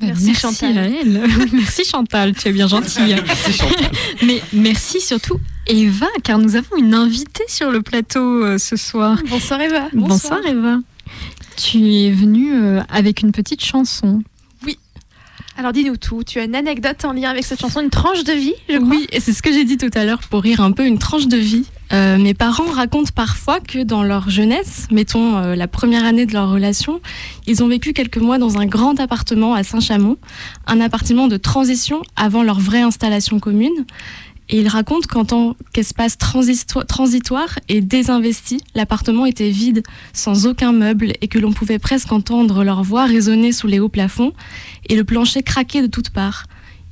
Merci, 0.00 0.34
Chantal. 0.34 0.92
merci 1.52 1.84
Chantal, 1.84 2.34
tu 2.34 2.48
es 2.48 2.52
bien 2.52 2.68
gentille. 2.68 3.16
Mais 4.22 4.42
merci 4.52 5.00
surtout 5.00 5.40
Eva, 5.66 6.06
car 6.22 6.38
nous 6.38 6.56
avons 6.56 6.76
une 6.76 6.94
invitée 6.94 7.44
sur 7.48 7.70
le 7.70 7.82
plateau 7.82 8.44
euh, 8.44 8.58
ce 8.58 8.76
soir. 8.76 9.18
Bonsoir 9.28 9.60
Eva. 9.60 9.88
Bonsoir, 9.94 10.40
Eva. 10.46 10.78
Tu 11.56 11.78
es 11.78 12.10
venue 12.10 12.52
euh, 12.52 12.82
avec 12.90 13.22
une 13.22 13.32
petite 13.32 13.64
chanson. 13.64 14.22
Alors 15.58 15.72
dis-nous 15.72 15.96
tout. 15.96 16.22
Tu 16.22 16.38
as 16.38 16.44
une 16.44 16.54
anecdote 16.54 17.04
en 17.04 17.12
lien 17.12 17.30
avec 17.30 17.44
cette 17.44 17.60
chanson, 17.60 17.80
une 17.80 17.90
tranche 17.90 18.24
de 18.24 18.32
vie, 18.32 18.54
je 18.68 18.76
crois? 18.76 18.88
Oui, 18.88 19.06
et 19.10 19.20
c'est 19.20 19.32
ce 19.32 19.42
que 19.42 19.50
j'ai 19.50 19.64
dit 19.64 19.78
tout 19.78 19.90
à 19.94 20.04
l'heure 20.04 20.20
pour 20.28 20.42
rire 20.42 20.60
un 20.60 20.72
peu 20.72 20.86
une 20.86 20.98
tranche 20.98 21.28
de 21.28 21.36
vie. 21.36 21.64
Euh, 21.92 22.18
mes 22.18 22.34
parents 22.34 22.70
racontent 22.70 23.10
parfois 23.14 23.60
que 23.60 23.82
dans 23.82 24.02
leur 24.02 24.28
jeunesse, 24.28 24.88
mettons 24.90 25.36
euh, 25.36 25.54
la 25.54 25.68
première 25.68 26.04
année 26.04 26.26
de 26.26 26.32
leur 26.32 26.50
relation, 26.50 27.00
ils 27.46 27.62
ont 27.62 27.68
vécu 27.68 27.92
quelques 27.92 28.18
mois 28.18 28.38
dans 28.38 28.58
un 28.58 28.66
grand 28.66 28.98
appartement 28.98 29.54
à 29.54 29.62
Saint-Chamond, 29.62 30.16
un 30.66 30.80
appartement 30.80 31.28
de 31.28 31.36
transition 31.36 32.02
avant 32.16 32.42
leur 32.42 32.58
vraie 32.58 32.82
installation 32.82 33.38
commune. 33.38 33.84
Et 34.48 34.60
ils 34.60 34.68
racontent 34.68 35.08
qu'en 35.08 35.24
tant 35.24 35.56
qu'espace 35.72 36.16
transitoire 36.18 37.58
et 37.68 37.80
désinvesti, 37.80 38.60
l'appartement 38.76 39.26
était 39.26 39.50
vide, 39.50 39.82
sans 40.12 40.46
aucun 40.46 40.70
meuble, 40.70 41.14
et 41.20 41.26
que 41.26 41.40
l'on 41.40 41.52
pouvait 41.52 41.80
presque 41.80 42.12
entendre 42.12 42.62
leur 42.62 42.84
voix 42.84 43.06
résonner 43.06 43.50
sous 43.50 43.66
les 43.66 43.80
hauts 43.80 43.88
plafonds, 43.88 44.32
et 44.88 44.94
le 44.94 45.02
plancher 45.02 45.42
craquer 45.42 45.82
de 45.82 45.88
toutes 45.88 46.10
parts. 46.10 46.44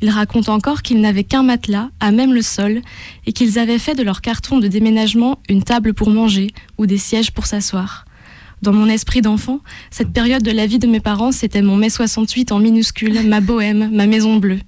Ils 0.04 0.10
racontent 0.10 0.52
encore 0.52 0.82
qu'ils 0.82 1.00
n'avaient 1.00 1.24
qu'un 1.24 1.42
matelas, 1.42 1.88
à 1.98 2.10
même 2.10 2.34
le 2.34 2.42
sol, 2.42 2.82
et 3.24 3.32
qu'ils 3.32 3.58
avaient 3.58 3.78
fait 3.78 3.94
de 3.94 4.02
leur 4.02 4.20
carton 4.20 4.58
de 4.58 4.68
déménagement 4.68 5.38
une 5.48 5.62
table 5.62 5.94
pour 5.94 6.10
manger 6.10 6.48
ou 6.76 6.84
des 6.84 6.98
sièges 6.98 7.30
pour 7.30 7.46
s'asseoir. 7.46 8.04
Dans 8.60 8.74
mon 8.74 8.86
esprit 8.90 9.22
d'enfant, 9.22 9.60
cette 9.90 10.12
période 10.12 10.42
de 10.42 10.50
la 10.50 10.66
vie 10.66 10.78
de 10.78 10.86
mes 10.86 11.00
parents, 11.00 11.32
c'était 11.32 11.62
mon 11.62 11.76
mai 11.76 11.88
68 11.88 12.52
en 12.52 12.58
minuscule, 12.58 13.26
ma 13.26 13.40
bohème, 13.40 13.88
ma 13.94 14.06
maison 14.06 14.36
bleue. 14.36 14.60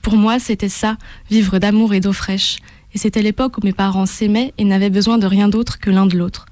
Pour 0.00 0.14
moi, 0.14 0.38
c'était 0.38 0.68
ça, 0.68 0.96
vivre 1.28 1.58
d'amour 1.58 1.92
et 1.92 1.98
d'eau 1.98 2.12
fraîche. 2.12 2.58
Et 2.94 2.98
c'était 2.98 3.22
l'époque 3.22 3.58
où 3.58 3.62
mes 3.64 3.72
parents 3.72 4.06
s'aimaient 4.06 4.54
et 4.58 4.64
n'avaient 4.64 4.90
besoin 4.90 5.18
de 5.18 5.26
rien 5.26 5.48
d'autre 5.48 5.80
que 5.80 5.90
l'un 5.90 6.06
de 6.06 6.16
l'autre. 6.16 6.46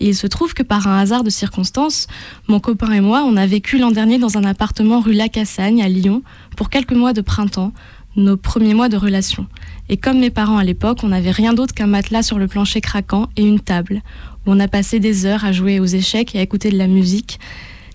Et 0.00 0.08
il 0.08 0.14
se 0.14 0.26
trouve 0.26 0.54
que 0.54 0.62
par 0.62 0.86
un 0.86 0.98
hasard 0.98 1.24
de 1.24 1.30
circonstances, 1.30 2.06
mon 2.46 2.60
copain 2.60 2.92
et 2.92 3.00
moi, 3.00 3.24
on 3.24 3.36
a 3.36 3.46
vécu 3.46 3.78
l'an 3.78 3.90
dernier 3.90 4.18
dans 4.18 4.38
un 4.38 4.44
appartement 4.44 5.00
rue 5.00 5.12
Lacassagne 5.12 5.82
à 5.82 5.88
Lyon 5.88 6.22
pour 6.56 6.70
quelques 6.70 6.92
mois 6.92 7.12
de 7.12 7.20
printemps, 7.20 7.72
nos 8.16 8.36
premiers 8.36 8.74
mois 8.74 8.88
de 8.88 8.96
relation. 8.96 9.46
Et 9.88 9.96
comme 9.96 10.18
mes 10.18 10.30
parents 10.30 10.58
à 10.58 10.64
l'époque, 10.64 11.00
on 11.02 11.08
n'avait 11.08 11.30
rien 11.30 11.54
d'autre 11.54 11.74
qu'un 11.74 11.86
matelas 11.86 12.22
sur 12.22 12.38
le 12.38 12.48
plancher 12.48 12.80
craquant 12.80 13.28
et 13.36 13.44
une 13.44 13.60
table, 13.60 14.02
où 14.46 14.52
on 14.52 14.60
a 14.60 14.68
passé 14.68 15.00
des 15.00 15.26
heures 15.26 15.44
à 15.44 15.52
jouer 15.52 15.80
aux 15.80 15.86
échecs 15.86 16.34
et 16.34 16.38
à 16.38 16.42
écouter 16.42 16.70
de 16.70 16.78
la 16.78 16.88
musique, 16.88 17.38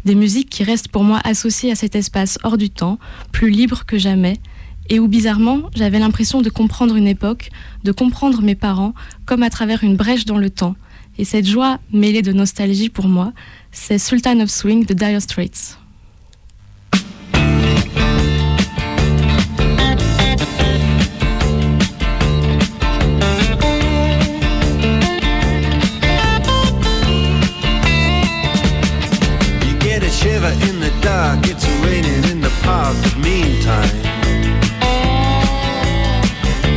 des 0.06 0.16
musiques 0.16 0.50
qui 0.50 0.64
restent 0.64 0.90
pour 0.90 1.04
moi 1.04 1.22
associées 1.24 1.72
à 1.72 1.76
cet 1.76 1.96
espace 1.96 2.38
hors 2.44 2.58
du 2.58 2.70
temps, 2.70 3.00
plus 3.32 3.50
libre 3.50 3.86
que 3.86 3.98
jamais, 3.98 4.40
et 4.90 5.00
où 5.00 5.08
bizarrement 5.08 5.70
j'avais 5.76 6.00
l'impression 6.00 6.42
de 6.42 6.50
comprendre 6.50 6.96
une 6.96 7.08
époque, 7.08 7.50
de 7.84 7.92
comprendre 7.92 8.42
mes 8.42 8.56
parents, 8.56 8.94
comme 9.26 9.44
à 9.44 9.50
travers 9.50 9.84
une 9.84 9.96
brèche 9.96 10.26
dans 10.26 10.38
le 10.38 10.50
temps. 10.50 10.76
Et 11.18 11.26
cette 11.26 11.46
joie 11.46 11.80
mêlée 11.92 12.22
de 12.22 12.32
nostalgie 12.32 12.90
pour 12.90 13.08
moi, 13.08 13.34
c'est 13.72 13.98
Sultan 13.98 14.40
of 14.40 14.50
Swing 14.50 14.86
de 14.86 14.94
Dire 14.94 15.22
Straits. 15.22 15.78
In 30.44 30.80
the 30.80 30.92
dark, 31.02 31.40
it's 31.48 31.66
raining 31.84 32.24
in 32.32 32.42
the 32.42 32.52
park, 32.64 32.96
meantime. 33.18 33.90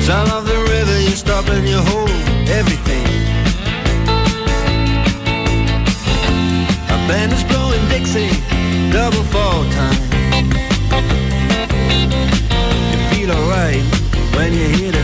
Sound 0.01 0.31
of 0.31 0.46
the 0.46 0.57
river, 0.70 1.01
you 1.01 1.16
stop 1.16 1.49
and 1.49 1.68
you 1.68 1.79
hold 1.79 2.11
everything. 2.49 3.15
Band 7.08 7.32
is 7.32 7.44
blowing 7.44 7.86
Dixie, 7.88 8.30
double 8.90 9.22
fall 9.24 9.64
time. 9.70 10.00
You 12.90 12.98
feel 13.10 13.30
alright 13.30 13.82
when 14.34 14.52
you 14.52 14.68
hear 14.68 14.95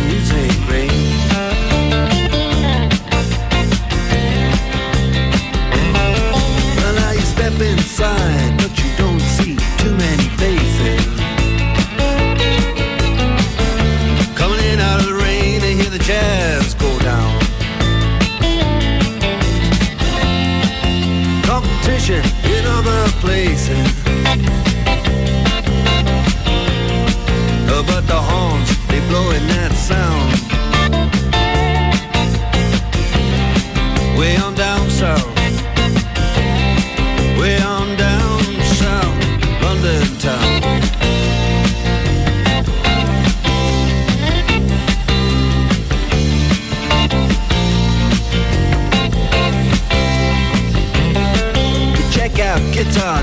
places. 23.22 24.71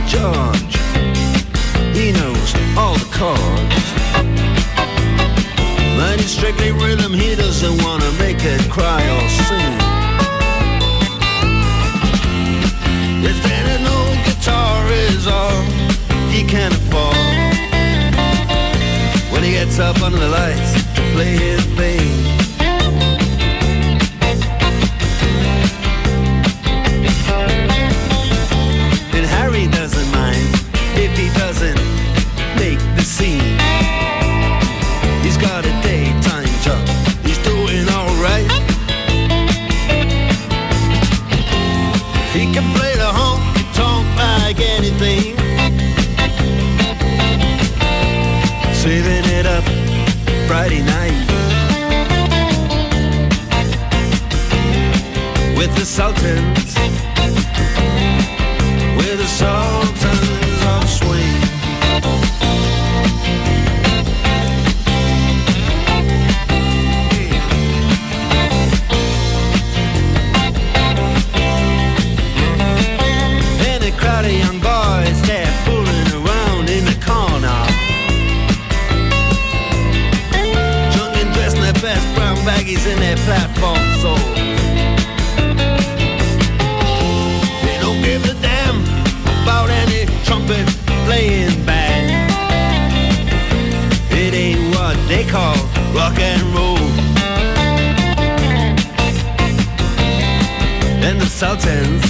George. 0.07 0.75
He 1.95 2.11
knows 2.11 2.49
all 2.77 2.95
the 2.95 3.09
chords. 3.11 3.87
But 5.97 6.19
it's 6.19 6.31
strictly 6.31 6.71
rhythm, 6.71 7.13
he 7.13 7.35
doesn't 7.35 7.83
wanna 7.83 8.11
make 8.19 8.43
it 8.43 8.61
cry 8.69 9.01
or 9.15 9.29
sing. 9.29 9.79
If 13.21 13.45
any 13.45 13.85
old 13.85 14.17
guitar 14.25 14.87
is 14.87 15.27
all 15.27 15.61
he 16.31 16.43
can 16.43 16.71
afford 16.71 17.15
When 19.31 19.43
he 19.43 19.51
gets 19.51 19.77
up 19.79 20.01
under 20.01 20.17
the 20.17 20.29
lights 20.29 20.73
to 20.95 21.01
play 21.13 21.37
his 21.37 21.63
thing 21.77 22.38
consultant. 55.99 56.68
And 96.19 96.41
roll. 96.55 96.77
And 101.07 101.19
the 101.19 101.25
Sultans, 101.25 102.08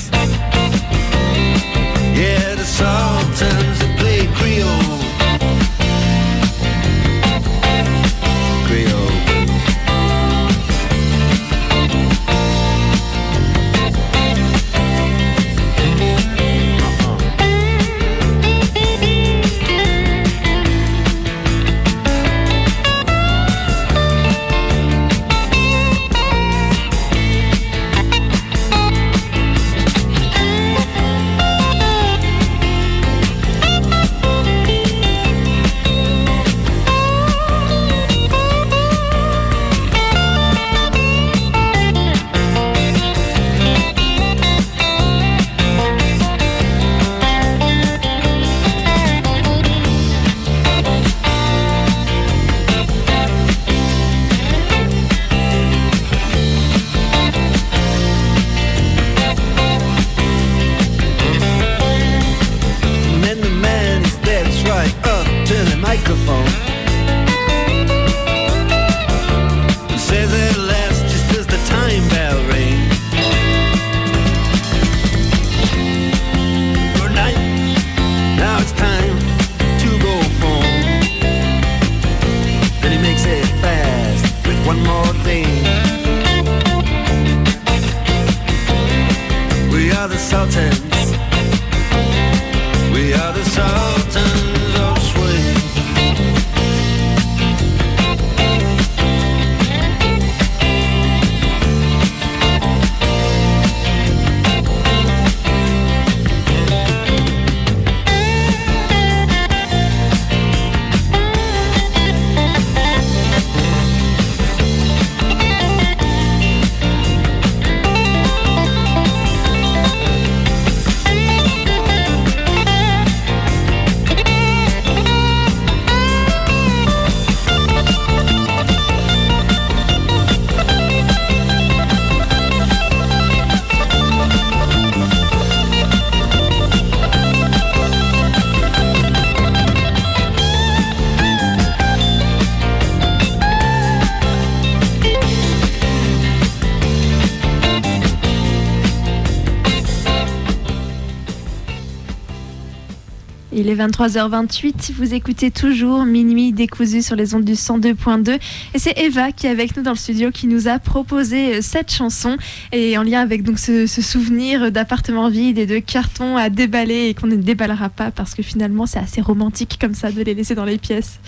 Il 153.69 153.79
est 153.79 153.88
23h28, 153.88 154.93
vous 154.97 155.13
écoutez 155.13 155.51
toujours 155.51 156.03
Minuit 156.03 156.53
décousu 156.53 157.03
sur 157.03 157.15
les 157.15 157.36
ondes 157.36 157.45
du 157.45 157.53
102.2 157.53 158.39
et 158.73 158.79
c'est 158.79 158.97
Eva 158.97 159.32
qui 159.32 159.45
est 159.45 159.51
avec 159.51 159.77
nous 159.77 159.84
dans 159.84 159.91
le 159.91 159.95
studio 159.95 160.32
qui 160.32 160.47
nous 160.47 160.67
a 160.67 160.79
proposé 160.79 161.58
euh, 161.58 161.62
cette 161.62 161.91
chanson 161.91 162.36
et 162.71 162.97
en 162.97 163.03
lien 163.03 163.21
avec 163.21 163.43
donc 163.43 163.60
ce, 163.60 163.86
ce 163.86 164.01
souvenir 164.01 164.71
d'appartement 164.71 165.29
vide 165.29 165.60
et 165.60 165.67
de 165.67 165.77
cartons 165.77 166.36
à 166.36 166.49
déballer 166.49 167.10
et 167.10 167.13
qu'on 167.13 167.27
ne 167.27 167.36
déballera 167.36 167.89
pas 167.89 168.10
parce 168.10 168.34
que 168.34 168.41
finalement 168.41 168.88
c'est 168.88 168.97
assez 168.97 169.21
romantique 169.21 169.77
comme 169.79 169.93
ça 169.93 170.12
de 170.12 170.23
les 170.23 170.34
laisser 170.34 170.55
dans 170.55 170.65
les 170.65 170.79
pièces. 170.79 171.19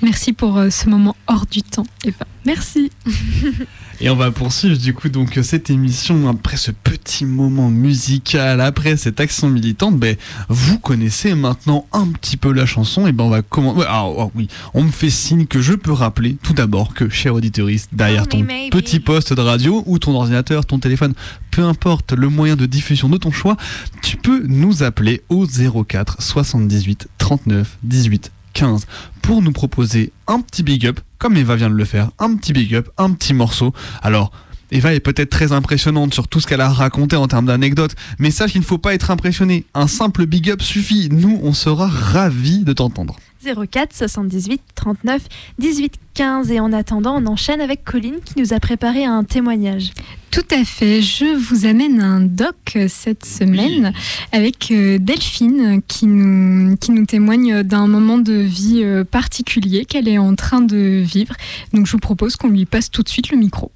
Merci 0.00 0.32
pour 0.32 0.56
euh, 0.56 0.70
ce 0.70 0.88
moment 0.88 1.16
hors 1.26 1.44
du 1.44 1.62
temps, 1.62 1.86
Eva. 2.06 2.24
Merci. 2.46 2.90
Et 4.00 4.10
on 4.10 4.16
va 4.16 4.30
poursuivre 4.30 4.76
du 4.76 4.92
coup 4.92 5.08
donc 5.08 5.38
cette 5.42 5.70
émission 5.70 6.28
après 6.28 6.56
ce 6.56 6.70
petit 6.70 7.24
moment 7.24 7.70
musical, 7.70 8.60
après 8.60 8.96
cette 8.96 9.20
action 9.20 9.48
militante. 9.48 9.98
Ben, 9.98 10.16
vous 10.48 10.78
connaissez 10.78 11.34
maintenant 11.34 11.86
un 11.92 12.08
petit 12.08 12.36
peu 12.36 12.52
la 12.52 12.66
chanson. 12.66 13.06
Et 13.06 13.12
ben 13.12 13.24
on 13.24 13.30
va 13.30 13.42
commencer. 13.42 13.86
oui, 14.34 14.48
on 14.74 14.82
me 14.82 14.90
fait 14.90 15.10
signe 15.10 15.46
que 15.46 15.60
je 15.60 15.72
peux 15.72 15.92
rappeler 15.92 16.36
tout 16.42 16.52
d'abord 16.52 16.92
que 16.92 17.08
cher 17.08 17.34
auditoriste 17.34 17.90
derrière 17.92 18.28
ton 18.28 18.42
maybe. 18.42 18.70
petit 18.70 19.00
poste 19.00 19.32
de 19.32 19.40
radio 19.40 19.82
ou 19.86 19.98
ton 19.98 20.14
ordinateur, 20.14 20.66
ton 20.66 20.78
téléphone, 20.78 21.14
peu 21.50 21.62
importe 21.62 22.12
le 22.12 22.28
moyen 22.28 22.56
de 22.56 22.66
diffusion 22.66 23.08
de 23.08 23.16
ton 23.16 23.32
choix, 23.32 23.56
tu 24.02 24.16
peux 24.16 24.44
nous 24.46 24.82
appeler 24.82 25.22
au 25.28 25.46
04 25.46 26.20
78 26.20 27.08
39 27.18 27.78
18 27.82 28.30
15 28.56 28.86
pour 29.20 29.42
nous 29.42 29.52
proposer 29.52 30.12
un 30.26 30.40
petit 30.40 30.62
big 30.62 30.86
up, 30.86 31.00
comme 31.18 31.36
Eva 31.36 31.56
vient 31.56 31.68
de 31.68 31.74
le 31.74 31.84
faire, 31.84 32.10
un 32.18 32.34
petit 32.36 32.54
big 32.54 32.74
up, 32.74 32.88
un 32.96 33.12
petit 33.12 33.34
morceau. 33.34 33.74
Alors, 34.02 34.32
Eva 34.70 34.94
est 34.94 35.00
peut-être 35.00 35.28
très 35.28 35.52
impressionnante 35.52 36.14
sur 36.14 36.26
tout 36.26 36.40
ce 36.40 36.46
qu'elle 36.46 36.62
a 36.62 36.70
raconté 36.70 37.16
en 37.16 37.28
termes 37.28 37.46
d'anecdotes, 37.46 37.94
mais 38.18 38.30
sache 38.30 38.52
qu'il 38.52 38.62
ne 38.62 38.66
faut 38.66 38.78
pas 38.78 38.94
être 38.94 39.10
impressionné. 39.10 39.66
Un 39.74 39.86
simple 39.86 40.24
big 40.24 40.50
up 40.50 40.62
suffit. 40.62 41.08
Nous, 41.12 41.38
on 41.42 41.52
sera 41.52 41.86
ravis 41.86 42.64
de 42.64 42.72
t'entendre. 42.72 43.16
04 43.54 43.94
78 43.94 44.60
39 44.74 45.22
18 45.58 45.94
15 46.14 46.50
et 46.50 46.60
en 46.60 46.72
attendant 46.72 47.22
on 47.22 47.26
enchaîne 47.26 47.60
avec 47.60 47.84
Colline 47.84 48.20
qui 48.24 48.40
nous 48.40 48.52
a 48.52 48.60
préparé 48.60 49.04
un 49.04 49.24
témoignage. 49.24 49.92
Tout 50.30 50.44
à 50.50 50.64
fait. 50.64 51.00
Je 51.00 51.34
vous 51.34 51.66
amène 51.66 52.00
un 52.02 52.20
doc 52.20 52.76
cette 52.88 53.24
semaine 53.24 53.92
avec 54.32 54.70
euh, 54.70 54.98
Delphine 54.98 55.80
qui 55.88 56.06
nous, 56.06 56.76
qui 56.76 56.90
nous 56.92 57.06
témoigne 57.06 57.62
d'un 57.62 57.86
moment 57.86 58.18
de 58.18 58.34
vie 58.34 58.82
euh, 58.82 59.04
particulier 59.04 59.86
qu'elle 59.86 60.08
est 60.08 60.18
en 60.18 60.34
train 60.34 60.60
de 60.60 61.02
vivre. 61.02 61.34
Donc 61.72 61.86
je 61.86 61.92
vous 61.92 61.98
propose 61.98 62.36
qu'on 62.36 62.48
lui 62.48 62.66
passe 62.66 62.90
tout 62.90 63.02
de 63.02 63.08
suite 63.08 63.30
le 63.30 63.38
micro. 63.38 63.70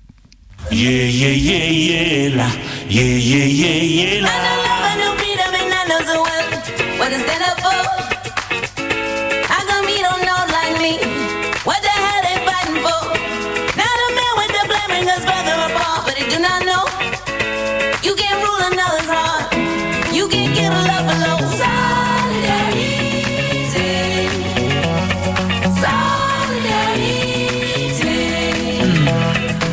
Yeah, 0.70 1.09
yeah, 1.09 1.33
yeah, 1.33 1.70
yeah, 1.70 2.37
la. 2.37 2.46
Yeah, 2.90 3.02
yeah, 3.02 3.46
yeah, 3.46 3.83
yeah, 3.83 4.20
la. 4.20 4.28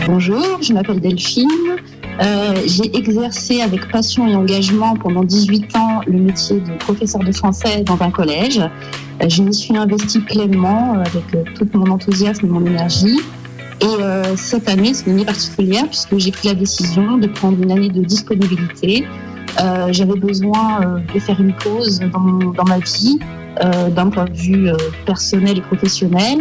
Bonjour, 0.08 0.62
je 0.62 0.72
m'appelle 0.72 1.02
Delphine. 1.02 1.50
Euh, 2.22 2.56
j'ai 2.66 2.96
exercé 2.96 3.62
avec 3.62 3.92
passion 3.92 4.26
et 4.26 4.36
engagement 4.36 4.96
pendant 4.96 5.22
18 5.22 5.76
ans 5.76 6.00
le 6.08 6.18
métier 6.18 6.62
de 6.62 6.78
professeur 6.78 7.22
de 7.22 7.32
français 7.34 7.82
dans 7.84 8.02
un 8.02 8.10
collège. 8.10 8.58
Euh, 8.60 9.28
je 9.28 9.44
m'y 9.44 9.54
suis 9.54 9.76
investie 9.76 10.22
pleinement 10.22 10.94
euh, 10.96 11.02
avec 11.02 11.36
euh, 11.36 11.44
tout 11.58 11.68
mon 11.74 11.92
enthousiasme 11.92 12.46
et 12.46 12.50
mon 12.50 12.66
énergie. 12.66 13.20
Et 13.82 14.36
cette 14.38 14.68
année, 14.70 14.96
c'est 14.96 15.06
une 15.06 15.18
année 15.18 15.26
particulière 15.26 15.86
puisque 15.86 16.18
j'ai 16.18 16.32
pris 16.32 16.48
la 16.48 16.56
décision 16.56 17.18
de 17.18 17.28
prendre 17.28 17.62
une 17.62 17.72
année 17.72 17.90
de 17.90 18.02
disponibilité. 18.04 19.06
J'avais 19.92 20.20
besoin 20.20 21.00
de 21.14 21.20
faire 21.20 21.40
une 21.40 21.54
pause 21.54 22.00
dans, 22.00 22.66
ma 22.66 22.80
vie, 22.80 23.20
d'un 23.96 24.10
point 24.10 24.26
de 24.26 24.34
vue 24.34 24.70
personnel 25.06 25.60
et 25.60 25.62
professionnel. 25.62 26.40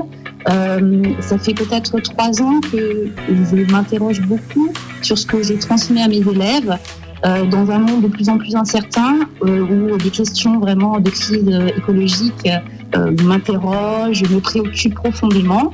Euh, 0.48 1.02
ça 1.20 1.38
fait 1.38 1.54
peut-être 1.54 1.98
trois 2.00 2.40
ans 2.40 2.61
que 2.61 3.09
je 3.28 3.72
m'interroge 3.72 4.20
beaucoup 4.22 4.72
sur 5.02 5.18
ce 5.18 5.26
que 5.26 5.42
je 5.42 5.54
transmets 5.54 6.02
à 6.02 6.09
mes 6.09 6.18
élèves 6.18 6.78
euh, 7.24 7.44
dans 7.46 7.70
un 7.70 7.78
monde 7.78 8.02
de 8.02 8.09
plus 8.09 8.28
en 8.28 8.37
plus 8.37 8.54
incertain 8.54 9.20
euh, 9.42 9.61
où 9.62 9.96
des 9.96 10.11
questions 10.11 10.61
vraiment 10.61 11.00
de 11.00 11.09
crise 11.09 11.48
écologique 11.76 12.48
euh, 12.94 13.11
m'interrogent, 13.24 14.22
me 14.30 14.38
préoccupent 14.38 14.94
profondément. 14.94 15.72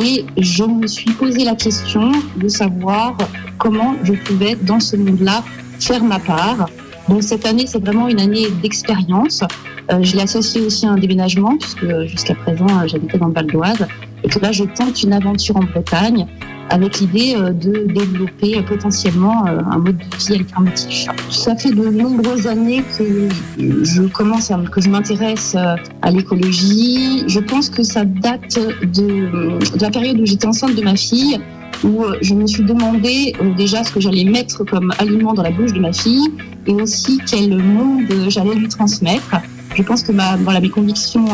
Et 0.00 0.24
je 0.38 0.64
me 0.64 0.86
suis 0.86 1.12
posé 1.12 1.44
la 1.44 1.54
question 1.54 2.12
de 2.36 2.48
savoir 2.48 3.16
comment 3.58 3.94
je 4.04 4.14
pouvais, 4.14 4.56
dans 4.62 4.80
ce 4.80 4.96
monde-là, 4.96 5.44
faire 5.78 6.02
ma 6.02 6.18
part. 6.18 6.68
Donc 7.10 7.24
cette 7.24 7.44
année, 7.44 7.66
c'est 7.66 7.80
vraiment 7.80 8.06
une 8.06 8.20
année 8.20 8.46
d'expérience. 8.62 9.42
Euh, 9.90 9.98
je 10.00 10.14
l'ai 10.14 10.22
associée 10.22 10.60
aussi 10.60 10.86
à 10.86 10.90
un 10.90 10.96
déménagement, 10.96 11.56
puisque 11.56 12.06
jusqu'à 12.06 12.36
présent, 12.36 12.68
euh, 12.68 12.86
j'habitais 12.86 13.18
dans 13.18 13.26
le 13.26 13.32
Val 13.32 13.48
d'Oise. 13.48 13.84
Et 14.22 14.28
que 14.28 14.38
là, 14.38 14.52
je 14.52 14.62
tente 14.62 15.02
une 15.02 15.12
aventure 15.12 15.56
en 15.56 15.64
Bretagne 15.64 16.28
avec 16.68 17.00
l'idée 17.00 17.34
euh, 17.36 17.50
de 17.50 17.92
développer 17.92 18.62
potentiellement 18.62 19.44
un 19.44 19.78
mode 19.78 19.96
de 19.96 20.16
vie 20.18 20.38
alternatif. 20.38 21.08
Ça 21.30 21.56
fait 21.56 21.72
de 21.72 21.88
nombreuses 21.88 22.46
années 22.46 22.84
que 22.96 23.28
je 23.58 24.02
commence 24.02 24.52
que 24.70 24.80
je 24.80 24.88
m'intéresse 24.88 25.56
à 25.56 26.10
l'écologie. 26.12 27.24
Je 27.26 27.40
pense 27.40 27.70
que 27.70 27.82
ça 27.82 28.04
date 28.04 28.56
de 28.84 29.58
la 29.80 29.90
période 29.90 30.20
où 30.20 30.26
j'étais 30.26 30.46
enceinte 30.46 30.76
de 30.76 30.82
ma 30.82 30.94
fille 30.94 31.40
où 31.84 32.04
euh, 32.04 32.18
je 32.20 32.34
me 32.34 32.46
suis 32.46 32.64
demandé 32.64 33.34
euh, 33.40 33.54
déjà 33.54 33.84
ce 33.84 33.92
que 33.92 34.00
j'allais 34.00 34.24
mettre 34.24 34.64
comme 34.64 34.92
aliment 34.98 35.32
dans 35.34 35.42
la 35.42 35.50
bouche 35.50 35.72
de 35.72 35.80
ma 35.80 35.92
fille 35.92 36.28
et 36.66 36.72
aussi 36.72 37.20
quel 37.28 37.58
monde 37.62 38.04
euh, 38.10 38.30
j'allais 38.30 38.54
lui 38.54 38.68
transmettre. 38.68 39.36
Je 39.74 39.82
pense 39.82 40.02
que 40.02 40.12
ma, 40.12 40.36
voilà, 40.36 40.60
mes 40.60 40.68
convictions 40.68 41.26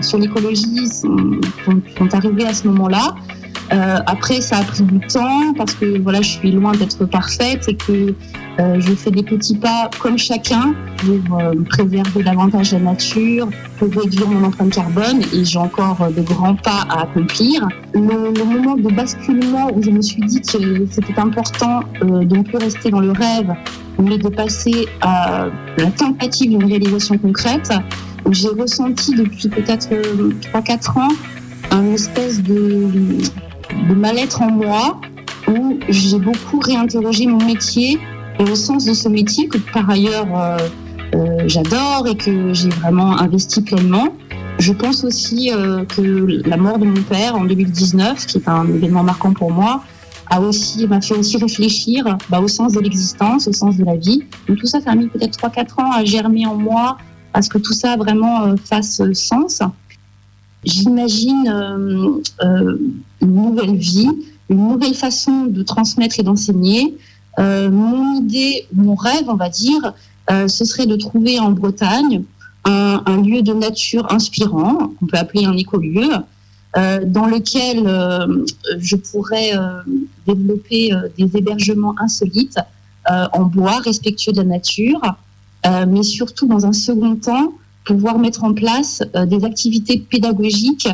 sur 0.00 0.18
l'écologie 0.18 0.88
sont, 0.88 1.40
sont 1.96 2.14
arrivées 2.14 2.44
à 2.44 2.52
ce 2.52 2.66
moment-là. 2.66 3.14
Euh, 3.72 3.98
après, 4.06 4.40
ça 4.40 4.58
a 4.58 4.62
pris 4.62 4.82
du 4.82 4.98
temps 5.06 5.52
parce 5.56 5.74
que 5.74 6.00
voilà, 6.00 6.22
je 6.22 6.30
suis 6.30 6.52
loin 6.52 6.72
d'être 6.72 7.04
parfaite 7.04 7.68
et 7.68 7.74
que 7.74 8.14
euh, 8.60 8.80
je 8.80 8.94
fais 8.94 9.10
des 9.10 9.22
petits 9.22 9.56
pas 9.56 9.90
comme 10.00 10.18
chacun 10.18 10.74
pour 10.96 11.38
euh, 11.38 11.54
préserver 11.68 12.22
davantage 12.22 12.72
la 12.72 12.80
nature, 12.80 13.48
pour 13.78 13.88
réduire 13.90 14.26
mon 14.28 14.44
empreinte 14.44 14.72
carbone 14.72 15.22
et 15.32 15.44
j'ai 15.44 15.58
encore 15.58 16.00
euh, 16.00 16.10
de 16.10 16.22
grands 16.22 16.56
pas 16.56 16.86
à 16.88 17.02
accomplir. 17.02 17.68
Le, 17.94 18.32
le 18.32 18.44
moment 18.44 18.76
de 18.76 18.92
basculement 18.92 19.70
où 19.74 19.82
je 19.82 19.90
me 19.90 20.02
suis 20.02 20.22
dit 20.22 20.40
que 20.40 20.86
c'était 20.90 21.18
important 21.18 21.80
euh, 22.02 22.24
de 22.24 22.36
ne 22.36 22.42
plus 22.42 22.58
rester 22.58 22.90
dans 22.90 23.00
le 23.00 23.12
rêve, 23.12 23.52
mais 24.02 24.18
de 24.18 24.28
passer 24.28 24.88
à 25.02 25.46
la 25.76 25.90
tentative 25.90 26.50
d'une 26.50 26.64
réalisation 26.64 27.18
concrète, 27.18 27.70
j'ai 28.30 28.48
ressenti 28.48 29.14
depuis 29.14 29.48
peut-être 29.48 29.88
euh, 29.92 30.32
3-4 30.54 30.98
ans 30.98 31.12
un 31.70 31.84
espèce 31.92 32.42
de, 32.42 33.18
de 33.88 33.94
mal-être 33.94 34.42
en 34.42 34.50
moi 34.50 35.00
où 35.48 35.78
j'ai 35.88 36.18
beaucoup 36.18 36.58
réinterrogé 36.60 37.26
mon 37.26 37.44
métier 37.44 37.98
et 38.38 38.42
au 38.42 38.54
sens 38.54 38.84
de 38.84 38.92
ce 38.92 39.08
métier 39.08 39.48
que 39.48 39.58
par 39.58 39.88
ailleurs 39.88 40.26
euh, 40.36 40.58
euh, 41.14 41.44
j'adore 41.46 42.06
et 42.06 42.16
que 42.16 42.52
j'ai 42.52 42.68
vraiment 42.68 43.18
investi 43.18 43.62
pleinement. 43.62 44.08
Je 44.58 44.72
pense 44.72 45.04
aussi 45.04 45.52
euh, 45.52 45.84
que 45.84 46.42
la 46.48 46.56
mort 46.56 46.78
de 46.78 46.84
mon 46.84 47.02
père 47.02 47.36
en 47.36 47.44
2019, 47.44 48.26
qui 48.26 48.38
est 48.38 48.48
un 48.48 48.66
événement 48.66 49.04
marquant 49.04 49.32
pour 49.32 49.52
moi, 49.52 49.82
a 50.30 50.40
aussi 50.40 50.86
m'a 50.86 51.00
fait 51.00 51.14
aussi 51.14 51.38
réfléchir 51.38 52.04
bah, 52.28 52.40
au 52.40 52.48
sens 52.48 52.72
de 52.72 52.80
l'existence, 52.80 53.48
au 53.48 53.52
sens 53.52 53.76
de 53.76 53.84
la 53.84 53.96
vie. 53.96 54.22
Donc 54.46 54.58
tout 54.58 54.66
ça, 54.66 54.80
ça 54.80 54.90
a 54.90 54.94
mis 54.94 55.06
peut-être 55.06 55.38
3-4 55.38 55.80
ans 55.80 55.92
à 55.92 56.04
germer 56.04 56.44
en 56.46 56.56
moi, 56.56 56.98
à 57.32 57.40
ce 57.40 57.48
que 57.48 57.58
tout 57.58 57.72
ça 57.72 57.96
vraiment 57.96 58.42
euh, 58.42 58.56
fasse 58.62 59.00
sens. 59.12 59.62
J'imagine 60.64 61.48
euh, 61.48 62.20
euh, 62.44 62.78
une 63.20 63.34
nouvelle 63.34 63.76
vie, 63.76 64.10
une 64.48 64.68
nouvelle 64.68 64.94
façon 64.94 65.44
de 65.44 65.62
transmettre 65.62 66.18
et 66.18 66.22
d'enseigner. 66.22 66.96
Euh, 67.38 67.70
mon 67.70 68.16
idée, 68.16 68.66
mon 68.72 68.94
rêve, 68.94 69.24
on 69.28 69.36
va 69.36 69.48
dire, 69.48 69.94
ce 70.30 70.66
serait 70.66 70.84
de 70.84 70.96
trouver 70.96 71.38
en 71.38 71.52
Bretagne 71.52 72.22
un, 72.64 73.22
lieu 73.22 73.40
de 73.40 73.54
nature 73.54 74.12
inspirant, 74.12 74.92
qu'on 74.98 75.06
peut 75.06 75.16
appeler 75.16 75.46
un 75.46 75.56
écolieu, 75.56 76.10
euh, 76.76 77.00
dans 77.06 77.24
lequel 77.24 77.88
je 78.78 78.96
pourrais 78.96 79.52
développer 80.26 80.90
des 81.16 81.34
hébergements 81.34 81.94
insolites 81.98 82.58
en 83.08 83.44
bois, 83.44 83.78
respectueux 83.78 84.32
de 84.32 84.42
la 84.42 84.44
nature, 84.44 85.00
mais 85.64 86.02
surtout 86.02 86.46
dans 86.46 86.66
un 86.66 86.74
second 86.74 87.16
temps, 87.16 87.54
pouvoir 87.88 88.18
mettre 88.18 88.44
en 88.44 88.52
place 88.52 89.02
euh, 89.16 89.24
des 89.24 89.44
activités 89.44 89.98
pédagogiques 89.98 90.88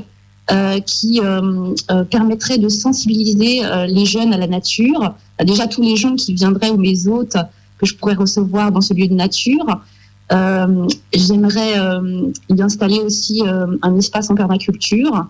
euh, 0.53 0.79
qui 0.81 1.21
euh, 1.23 1.73
permettraient 2.11 2.59
de 2.59 2.69
sensibiliser 2.69 3.63
les 3.89 4.05
jeunes 4.05 4.35
à 4.35 4.37
la 4.37 4.47
nature. 4.47 5.15
Euh, 5.41 5.45
déjà 5.45 5.67
tous 5.67 5.81
les 5.81 5.97
gens 5.97 6.17
qui 6.17 6.35
viendraient 6.35 6.69
ou 6.69 6.77
mes 6.77 7.09
hôtes 7.09 7.39
que 7.79 7.87
je 7.87 7.95
pourrais 7.97 8.15
recevoir 8.15 8.71
dans 8.71 8.83
ce 8.83 8.93
lieu 8.93 9.09
de 9.09 9.15
nature. 9.15 9.81
J'aimerais 11.15 11.75
y 12.51 12.63
installer 12.63 12.99
aussi 12.99 13.43
un 13.83 13.97
espace 13.97 14.31
en 14.31 14.35
permaculture. 14.35 15.27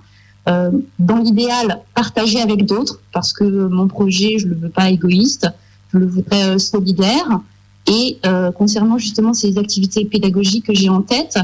Dans 0.46 1.18
l'idéal, 1.24 1.80
partager 1.94 2.40
avec 2.40 2.64
d'autres, 2.66 3.00
parce 3.12 3.32
que 3.32 3.44
mon 3.44 3.88
projet, 3.88 4.38
je 4.38 4.46
ne 4.46 4.54
le 4.54 4.60
veux 4.62 4.68
pas 4.68 4.90
égoïste, 4.90 5.48
je 5.92 5.98
le 5.98 6.06
voudrais 6.06 6.58
solidaire. 6.58 7.40
Et 7.86 8.18
euh, 8.24 8.50
concernant 8.52 8.98
justement 8.98 9.34
ces 9.34 9.58
activités 9.58 10.04
pédagogiques 10.04 10.66
que 10.66 10.74
j'ai 10.74 10.88
en 10.88 11.02
tête, 11.02 11.38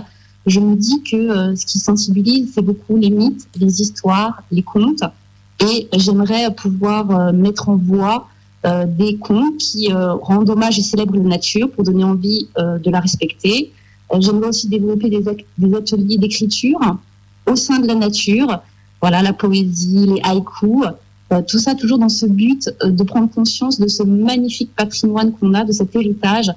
je 0.47 0.59
me 0.59 0.75
dis 0.75 1.03
que 1.03 1.17
euh, 1.17 1.57
ce 1.57 1.67
qui 1.67 1.79
sensibilise, 1.79 2.53
c'est 2.55 2.63
beaucoup 2.63 2.97
les 2.97 3.11
mythes, 3.11 3.47
les 3.59 3.83
histoires, 3.83 4.43
les 4.51 4.63
contes. 4.63 5.03
Et 5.61 5.89
j'aimerais 5.97 6.55
pouvoir 6.55 7.11
euh, 7.11 7.33
mettre 7.33 7.69
en 7.69 7.77
voie 7.77 8.29
euh, 8.65 8.87
des 8.87 9.17
contes 9.17 9.59
qui 9.59 9.93
euh, 9.93 10.15
rendent 10.15 10.49
hommage 10.49 10.79
et 10.79 10.83
célèbrent 10.83 11.17
la 11.17 11.25
nature 11.25 11.71
pour 11.71 11.85
donner 11.85 12.05
envie 12.05 12.49
euh, 12.59 12.79
de 12.79 12.91
la 12.91 13.01
respecter. 13.01 13.73
J'aimerais 14.19 14.49
aussi 14.49 14.69
développer 14.69 15.09
des, 15.09 15.23
des 15.59 15.75
ateliers 15.75 16.19
d'écriture 16.19 16.81
au 17.47 17.55
sein 17.55 17.79
de 17.79 17.87
la 17.87 17.95
nature. 17.95 18.61
Voilà, 19.01 19.23
la 19.23 19.33
poésie, 19.33 20.07
les 20.07 20.21
haïkus, 20.25 20.89
tout 21.47 21.59
ça 21.59 21.75
toujours 21.75 21.99
dans 21.99 22.09
ce 22.09 22.27
but 22.27 22.71
euh, 22.83 22.91
de 22.91 23.03
prendre 23.05 23.31
conscience 23.31 23.79
de 23.79 23.89
ce 23.89 24.03
magnifique 24.03 24.75
patrimoine 24.75 25.33
qu'on 25.33 25.55
a, 25.55 25.65
de 25.65 25.73
cet 25.73 25.95
héritage. 25.95 26.53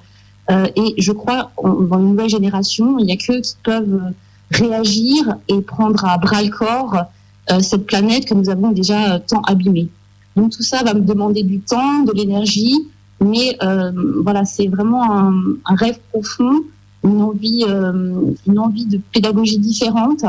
Euh, 0.51 0.67
et 0.75 0.95
je 0.97 1.11
crois, 1.11 1.51
dans 1.63 1.99
une 1.99 2.09
nouvelle 2.09 2.29
génération, 2.29 2.97
il 2.99 3.05
n'y 3.05 3.13
a 3.13 3.17
qu'eux 3.17 3.39
qui 3.41 3.55
peuvent 3.63 3.93
euh, 3.93 4.11
réagir 4.51 5.37
et 5.47 5.61
prendre 5.61 6.03
à 6.05 6.17
bras 6.17 6.41
le 6.41 6.49
corps 6.49 7.05
euh, 7.51 7.59
cette 7.59 7.85
planète 7.85 8.25
que 8.25 8.33
nous 8.33 8.49
avons 8.49 8.71
déjà 8.71 9.15
euh, 9.15 9.19
tant 9.25 9.41
abîmée. 9.41 9.89
Donc 10.35 10.51
tout 10.51 10.63
ça 10.63 10.83
va 10.83 10.93
me 10.93 11.01
demander 11.01 11.43
du 11.43 11.59
temps, 11.59 12.03
de 12.03 12.11
l'énergie, 12.13 12.87
mais 13.21 13.57
euh, 13.61 13.91
voilà, 14.23 14.45
c'est 14.45 14.67
vraiment 14.67 15.03
un, 15.03 15.75
rêve 15.75 15.99
profond, 16.11 16.61
une 17.03 17.21
envie, 17.21 17.65
euh, 17.67 18.33
une 18.47 18.59
envie 18.59 18.85
de 18.85 18.99
pédagogie 19.11 19.59
différente 19.59 20.23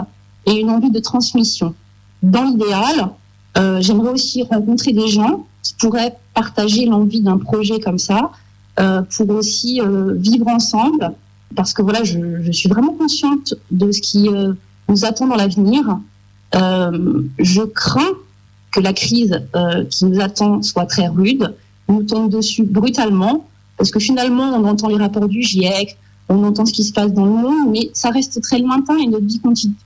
et 0.47 0.61
une 0.61 0.71
envie 0.71 0.91
de 0.91 0.99
transmission. 0.99 1.75
Dans 2.23 2.45
l'idéal, 2.45 3.11
euh, 3.57 3.81
j'aimerais 3.81 4.11
aussi 4.11 4.43
rencontrer 4.43 4.93
des 4.93 5.09
gens 5.09 5.47
qui 5.62 5.75
pourraient 5.75 6.17
partager 6.35 6.87
l'envie 6.87 7.21
d'un 7.21 7.38
projet 7.38 7.81
comme 7.81 7.99
ça, 7.99 8.33
euh, 8.81 9.03
pour 9.17 9.31
aussi 9.31 9.81
euh, 9.81 10.14
vivre 10.14 10.49
ensemble, 10.49 11.12
parce 11.55 11.73
que 11.73 11.83
voilà, 11.83 12.03
je, 12.03 12.19
je 12.43 12.53
suis 12.53 12.69
vraiment 12.69 12.93
consciente 12.93 13.55
de 13.71 13.93
ce 13.93 14.01
qui 14.01 14.29
euh, 14.29 14.53
nous 14.88 15.05
attend 15.05 15.29
dans 15.29 15.37
l'avenir. 15.37 15.99
Euh, 16.57 17.23
je 17.38 17.62
crains 17.62 18.14
que 18.73 18.81
la 18.81 18.93
crise 18.93 19.40
qui 19.88 20.05
nous 20.05 20.21
attend 20.21 20.61
soit 20.62 20.87
très 20.87 21.07
rude, 21.07 21.55
nous 21.88 22.03
tombe 22.03 22.29
dessus 22.29 22.64
brutalement, 22.64 23.47
parce 23.77 23.93
que 23.93 24.01
finalement, 24.01 24.53
on 24.57 24.64
entend 24.64 24.88
les 24.88 24.97
rapports 24.97 25.29
du 25.29 25.43
GIEC, 25.43 25.97
on 26.29 26.43
entend 26.45 26.65
ce 26.65 26.73
qui 26.73 26.85
se 26.85 26.93
passe 26.93 27.13
dans 27.13 27.27
le 27.27 27.33
monde, 27.33 27.71
mais 27.71 27.91
ça 27.93 28.11
reste 28.11 28.41
très 28.41 28.59
lointain 28.59 28.97
et 28.97 29.07
notre 29.07 29.27
vie 29.27 29.41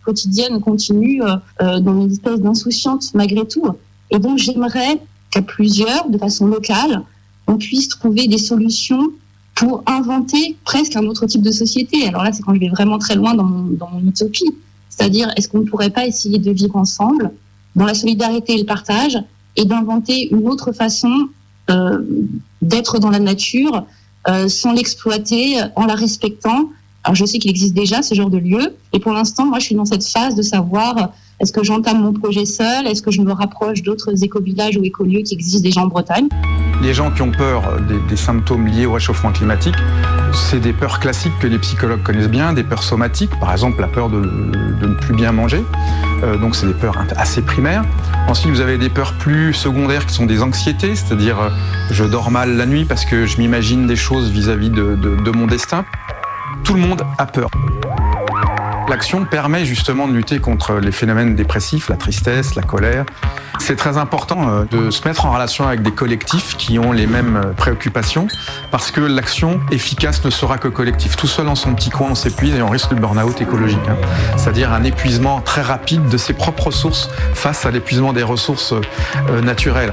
quotidienne 0.04 0.60
continue 0.60 1.22
euh, 1.22 1.36
euh, 1.62 1.80
dans 1.80 2.00
une 2.00 2.12
espèce 2.12 2.40
d'insouciance 2.40 3.14
malgré 3.14 3.46
tout. 3.46 3.64
Et 4.10 4.18
donc, 4.18 4.38
j'aimerais 4.38 5.00
qu'à 5.30 5.42
plusieurs, 5.42 6.08
de 6.08 6.16
façon 6.16 6.46
locale, 6.46 7.02
on 7.46 7.56
puisse 7.56 7.88
trouver 7.88 8.28
des 8.28 8.38
solutions 8.38 9.10
pour 9.54 9.82
inventer 9.86 10.56
presque 10.64 10.94
un 10.94 11.04
autre 11.06 11.26
type 11.26 11.42
de 11.42 11.50
société. 11.50 12.06
Alors 12.06 12.22
là, 12.22 12.32
c'est 12.32 12.42
quand 12.42 12.54
je 12.54 12.60
vais 12.60 12.68
vraiment 12.68 12.98
très 12.98 13.16
loin 13.16 13.34
dans 13.34 13.44
mon, 13.44 13.64
dans 13.72 13.90
mon 13.90 14.00
utopie. 14.08 14.50
C'est-à-dire, 14.88 15.30
est-ce 15.36 15.48
qu'on 15.48 15.60
ne 15.60 15.64
pourrait 15.64 15.90
pas 15.90 16.06
essayer 16.06 16.38
de 16.38 16.50
vivre 16.52 16.76
ensemble 16.76 17.32
dans 17.74 17.84
la 17.84 17.94
solidarité 17.94 18.54
et 18.54 18.58
le 18.58 18.64
partage 18.64 19.18
et 19.56 19.64
d'inventer 19.64 20.32
une 20.32 20.46
autre 20.48 20.72
façon 20.72 21.28
euh, 21.70 21.98
d'être 22.62 22.98
dans 22.98 23.10
la 23.10 23.18
nature 23.18 23.84
euh, 24.28 24.48
sans 24.48 24.72
l'exploiter, 24.72 25.56
en 25.76 25.86
la 25.86 25.94
respectant. 25.94 26.70
Alors 27.04 27.14
je 27.14 27.24
sais 27.24 27.38
qu'il 27.38 27.50
existe 27.50 27.74
déjà 27.74 28.02
ce 28.02 28.14
genre 28.14 28.30
de 28.30 28.38
lieu 28.38 28.74
et 28.92 28.98
pour 28.98 29.12
l'instant, 29.12 29.46
moi, 29.46 29.58
je 29.58 29.66
suis 29.66 29.74
dans 29.74 29.84
cette 29.84 30.04
phase 30.04 30.34
de 30.34 30.42
savoir 30.42 31.12
Est-ce 31.40 31.52
que 31.52 31.62
j'entame 31.62 32.02
mon 32.02 32.12
projet 32.12 32.44
seul? 32.44 32.86
Est-ce 32.88 33.00
que 33.00 33.12
je 33.12 33.20
me 33.20 33.32
rapproche 33.32 33.82
d'autres 33.82 34.24
éco-villages 34.24 34.76
ou 34.76 34.82
écolieux 34.82 35.20
qui 35.22 35.34
existent 35.34 35.62
déjà 35.62 35.82
en 35.82 35.86
Bretagne? 35.86 36.28
Les 36.82 36.92
gens 36.92 37.12
qui 37.12 37.22
ont 37.22 37.30
peur 37.30 37.62
des, 38.08 38.16
symptômes 38.16 38.66
liés 38.66 38.86
au 38.86 38.92
réchauffement 38.92 39.32
climatique, 39.32 39.76
c'est 40.32 40.60
des 40.60 40.72
peurs 40.72 40.98
classiques 40.98 41.38
que 41.40 41.46
les 41.46 41.58
psychologues 41.58 42.02
connaissent 42.02 42.28
bien, 42.28 42.52
des 42.52 42.64
peurs 42.64 42.82
somatiques, 42.82 43.30
par 43.38 43.52
exemple 43.52 43.80
la 43.80 43.88
peur 43.88 44.10
de, 44.10 44.20
de 44.20 44.86
ne 44.86 44.94
plus 44.94 45.14
bien 45.14 45.32
manger. 45.32 45.62
Euh, 46.22 46.36
donc 46.36 46.56
c'est 46.56 46.66
des 46.66 46.74
peurs 46.74 46.96
assez 47.16 47.42
primaires. 47.42 47.84
Ensuite, 48.26 48.52
vous 48.52 48.60
avez 48.60 48.78
des 48.78 48.88
peurs 48.88 49.14
plus 49.14 49.54
secondaires 49.54 50.06
qui 50.06 50.14
sont 50.14 50.26
des 50.26 50.42
anxiétés, 50.42 50.94
c'est-à-dire 50.96 51.40
euh, 51.40 51.50
je 51.90 52.04
dors 52.04 52.30
mal 52.30 52.56
la 52.56 52.66
nuit 52.66 52.84
parce 52.84 53.04
que 53.04 53.26
je 53.26 53.38
m'imagine 53.38 53.86
des 53.86 53.96
choses 53.96 54.30
vis-à-vis 54.30 54.70
de, 54.70 55.30
mon 55.30 55.46
destin. 55.46 55.84
Tout 56.64 56.74
le 56.74 56.80
monde 56.80 57.02
a 57.18 57.26
peur. 57.26 57.48
L'action 58.88 59.26
permet 59.26 59.66
justement 59.66 60.08
de 60.08 60.14
lutter 60.14 60.38
contre 60.38 60.76
les 60.76 60.92
phénomènes 60.92 61.34
dépressifs, 61.36 61.90
la 61.90 61.96
tristesse, 61.96 62.54
la 62.54 62.62
colère. 62.62 63.04
C'est 63.58 63.76
très 63.76 63.98
important 63.98 64.48
euh, 64.48 64.64
de 64.64 64.90
se 64.90 65.06
mettre 65.06 65.26
en 65.26 65.32
relation 65.32 65.66
avec 65.66 65.82
des 65.82 65.90
collectifs 65.90 66.56
qui 66.56 66.78
ont 66.78 66.92
les 66.92 67.06
mêmes 67.06 67.36
euh, 67.36 67.52
préoccupations 67.52 68.28
parce 68.70 68.90
que 68.90 69.02
l'action 69.02 69.60
efficace 69.70 70.24
ne 70.24 70.30
sera 70.30 70.56
que 70.56 70.68
collective. 70.68 71.16
Tout 71.16 71.26
seul 71.26 71.48
en 71.48 71.54
son 71.54 71.74
petit 71.74 71.90
coin, 71.90 72.08
on 72.12 72.14
s'épuise 72.14 72.54
et 72.54 72.62
on 72.62 72.70
risque 72.70 72.90
le 72.90 72.96
burn-out 72.96 73.38
écologique. 73.42 73.78
hein. 73.90 73.96
C'est-à-dire 74.38 74.72
un 74.72 74.84
épuisement 74.84 75.42
très 75.42 75.60
rapide 75.60 76.08
de 76.08 76.16
ses 76.16 76.32
propres 76.32 76.68
ressources 76.68 77.10
face 77.34 77.66
à 77.66 77.70
l'épuisement 77.70 78.14
des 78.14 78.22
ressources 78.22 78.72
euh, 78.72 79.42
naturelles. 79.42 79.92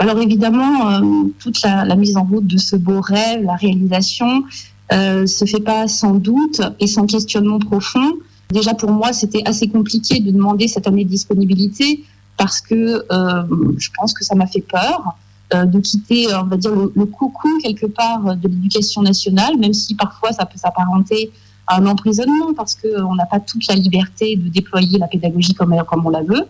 Alors 0.00 0.20
évidemment, 0.20 1.00
toute 1.38 1.62
la 1.62 1.96
mise 1.96 2.18
en 2.18 2.24
route 2.24 2.46
de 2.46 2.58
ce 2.58 2.76
beau 2.76 3.00
rêve, 3.00 3.44
la 3.44 3.54
réalisation, 3.54 4.44
euh, 4.92 5.26
se 5.26 5.44
fait 5.44 5.60
pas 5.60 5.88
sans 5.88 6.14
doute 6.14 6.60
et 6.80 6.86
sans 6.86 7.06
questionnement 7.06 7.58
profond. 7.58 8.14
Déjà 8.50 8.74
pour 8.74 8.90
moi, 8.90 9.12
c'était 9.12 9.42
assez 9.44 9.68
compliqué 9.68 10.20
de 10.20 10.30
demander 10.30 10.68
cette 10.68 10.86
année 10.86 11.04
de 11.04 11.10
disponibilité 11.10 12.04
parce 12.36 12.60
que 12.60 13.04
euh, 13.10 13.42
je 13.78 13.88
pense 13.96 14.12
que 14.12 14.24
ça 14.24 14.34
m'a 14.34 14.46
fait 14.46 14.60
peur 14.60 15.16
euh, 15.54 15.64
de 15.64 15.80
quitter, 15.80 16.26
on 16.34 16.44
va 16.44 16.56
dire, 16.56 16.74
le, 16.74 16.92
le 16.94 17.06
cocon 17.06 17.48
quelque 17.62 17.86
part 17.86 18.36
de 18.36 18.48
l'éducation 18.48 19.02
nationale, 19.02 19.56
même 19.58 19.72
si 19.72 19.94
parfois 19.94 20.32
ça 20.32 20.44
peut 20.46 20.58
s'apparenter 20.58 21.32
à 21.66 21.80
un 21.80 21.86
emprisonnement 21.86 22.54
parce 22.54 22.74
qu'on 22.74 23.14
n'a 23.14 23.26
pas 23.26 23.40
toute 23.40 23.66
la 23.68 23.74
liberté 23.74 24.36
de 24.36 24.48
déployer 24.48 24.98
la 24.98 25.08
pédagogie 25.08 25.54
comme, 25.54 25.74
comme 25.88 26.06
on 26.06 26.10
la 26.10 26.22
veut. 26.22 26.46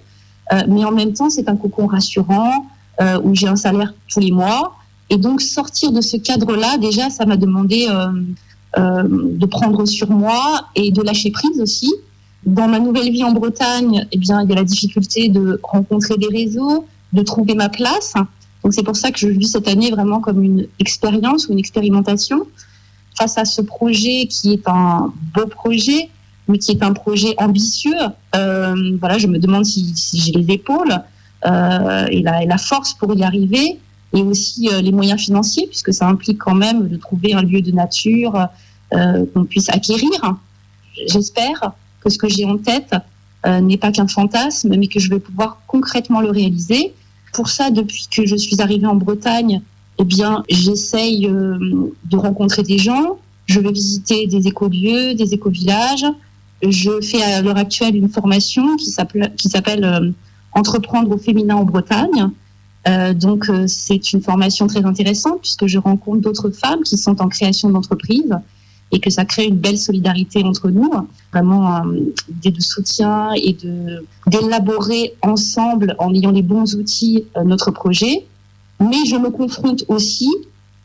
Euh, 0.53 0.63
mais 0.69 0.85
en 0.85 0.93
même 0.93 1.13
temps, 1.13 1.31
c'est 1.31 1.49
un 1.49 1.57
cocon 1.57 1.87
rassurant 1.87 2.67
euh, 3.01 3.21
où 3.23 3.35
j'ai 3.35 3.49
un 3.49 3.57
salaire 3.57 3.93
tous 4.09 4.21
les 4.21 4.31
mois. 4.31 4.77
Et 5.11 5.19
donc 5.19 5.41
sortir 5.41 5.93
de 5.93 6.01
ce 6.01 6.17
cadre-là, 6.17 6.79
déjà, 6.79 7.11
ça 7.11 7.27
m'a 7.27 7.37
demandé 7.37 7.87
euh, 7.89 8.09
euh, 8.79 9.03
de 9.07 9.47
prendre 9.47 9.87
sur 9.87 10.11
moi 10.11 10.67
et 10.75 10.91
de 10.91 11.03
lâcher 11.03 11.31
prise 11.31 11.61
aussi. 11.61 11.93
Dans 12.45 12.69
ma 12.69 12.79
nouvelle 12.79 13.11
vie 13.11 13.25
en 13.25 13.33
Bretagne, 13.33 14.07
eh 14.13 14.19
bien, 14.19 14.43
il 14.43 14.51
y 14.51 14.53
a 14.53 14.57
la 14.57 14.65
difficulté 14.65 15.29
de 15.29 15.61
rencontrer 15.63 16.17
des 16.17 16.29
réseaux, 16.29 16.85
de 17.13 17.23
trouver 17.23 17.55
ma 17.55 17.69
place. 17.69 18.15
Donc 18.63 18.75
c'est 18.75 18.83
pour 18.83 18.97
ça 18.97 19.11
que 19.13 19.19
je 19.19 19.29
vis 19.29 19.49
cette 19.49 19.69
année 19.69 19.91
vraiment 19.91 20.21
comme 20.21 20.43
une 20.43 20.67
expérience 20.81 21.49
ou 21.49 21.53
une 21.53 21.59
expérimentation 21.59 22.47
face 23.17 23.39
à 23.39 23.45
ce 23.45 23.63
projet 23.63 24.27
qui 24.27 24.53
est 24.53 24.69
un 24.69 25.13
beau 25.35 25.47
projet, 25.47 26.11
mais 26.49 26.59
qui 26.59 26.73
est 26.73 26.83
un 26.83 26.93
projet 26.93 27.35
ambitieux. 27.39 27.97
Euh, 28.35 28.97
voilà, 29.01 29.19
je 29.19 29.27
me 29.27 29.39
demande 29.39 29.65
si, 29.65 29.93
si 29.97 30.19
j'ai 30.19 30.33
les 30.33 30.55
épaules 30.55 31.01
euh, 31.47 32.07
et, 32.11 32.23
la, 32.23 32.43
et 32.43 32.47
la 32.47 32.59
force 32.59 32.95
pour 32.95 33.15
y 33.15 33.23
arriver 33.23 33.79
et 34.15 34.23
aussi 34.23 34.69
euh, 34.69 34.81
les 34.81 34.93
moyens 34.93 35.21
financiers, 35.21 35.67
puisque 35.67 35.93
ça 35.93 36.09
implique 36.09 36.39
quand 36.39 36.55
même 36.55 36.89
de 36.89 36.97
trouver 36.97 37.35
un 37.35 37.43
lieu 37.43 37.61
de 37.61 37.73
nature 37.73 38.49
euh, 38.95 39.25
qu'on 39.33 39.45
puisse 39.45 39.69
acquérir. 39.69 40.37
J'espère 41.07 41.73
que 42.01 42.11
ce 42.11 42.19
que 42.19 42.29
j'ai 42.29 42.45
en 42.45 42.57
tête 42.57 42.95
euh, 43.47 43.61
n'est 43.61 43.77
pas 43.77 43.93
qu'un 43.93 44.09
fantasme, 44.09 44.75
mais 44.77 44.87
que 44.87 45.01
je 45.01 45.11
vais 45.11 45.21
pouvoir 45.21 45.61
concrètement 45.67 46.21
le 46.21 46.31
réaliser. 46.31 46.95
Pour 47.33 47.49
ça, 47.49 47.71
depuis 47.71 48.07
que 48.11 48.27
je 48.27 48.37
suis 48.37 48.61
arrivée 48.61 48.87
en 48.87 48.95
Bretagne, 48.95 49.61
eh 49.99 50.05
bien, 50.05 50.43
j'essaye 50.49 51.27
de 51.27 52.17
rencontrer 52.17 52.63
des 52.63 52.79
gens. 52.79 53.19
Je 53.47 53.61
vais 53.61 53.73
visiter 53.73 54.27
des 54.27 54.47
écolieux, 54.47 55.15
des 55.15 55.35
écovillages. 55.35 56.05
Je 56.63 57.01
fais 57.01 57.23
à 57.23 57.43
l'heure 57.43 57.57
actuelle 57.57 57.97
une 57.97 58.09
formation 58.09 58.77
qui 58.77 58.91
s'appelle 58.91 60.15
Entreprendre 60.53 61.11
au 61.11 61.19
féminin 61.19 61.57
en 61.57 61.65
Bretagne. 61.65 62.31
Euh, 62.89 63.15
donc 63.15 63.49
euh, 63.49 63.65
c'est 63.67 64.13
une 64.13 64.23
formation 64.23 64.67
très 64.67 64.85
intéressante 64.85 65.41
puisque 65.41 65.67
je 65.67 65.79
rencontre 65.79 66.21
d'autres 66.21 66.51
femmes 66.51 66.83
qui 66.83 66.97
sont 66.97 67.21
en 67.21 67.29
création 67.29 67.69
d'entreprise 67.71 68.33
et 68.93 69.01
que 69.01 69.11
ça 69.11 69.25
crée 69.25 69.47
une 69.47 69.57
belle 69.57 69.79
solidarité 69.79 70.45
entre 70.45 70.71
nous, 70.71 70.91
vraiment 71.33 71.77
euh, 71.77 72.13
des 72.29 72.51
de 72.51 72.61
soutien 72.61 73.33
et 73.35 73.53
de 73.53 74.05
d'élaborer 74.27 75.15
ensemble 75.23 75.97
en 75.99 76.15
ayant 76.15 76.31
les 76.31 76.43
bons 76.43 76.77
outils 76.77 77.25
euh, 77.37 77.43
notre 77.45 77.71
projet. 77.71 78.27
Mais 78.81 79.05
je 79.07 79.17
me 79.17 79.31
confronte 79.31 79.85
aussi 79.89 80.31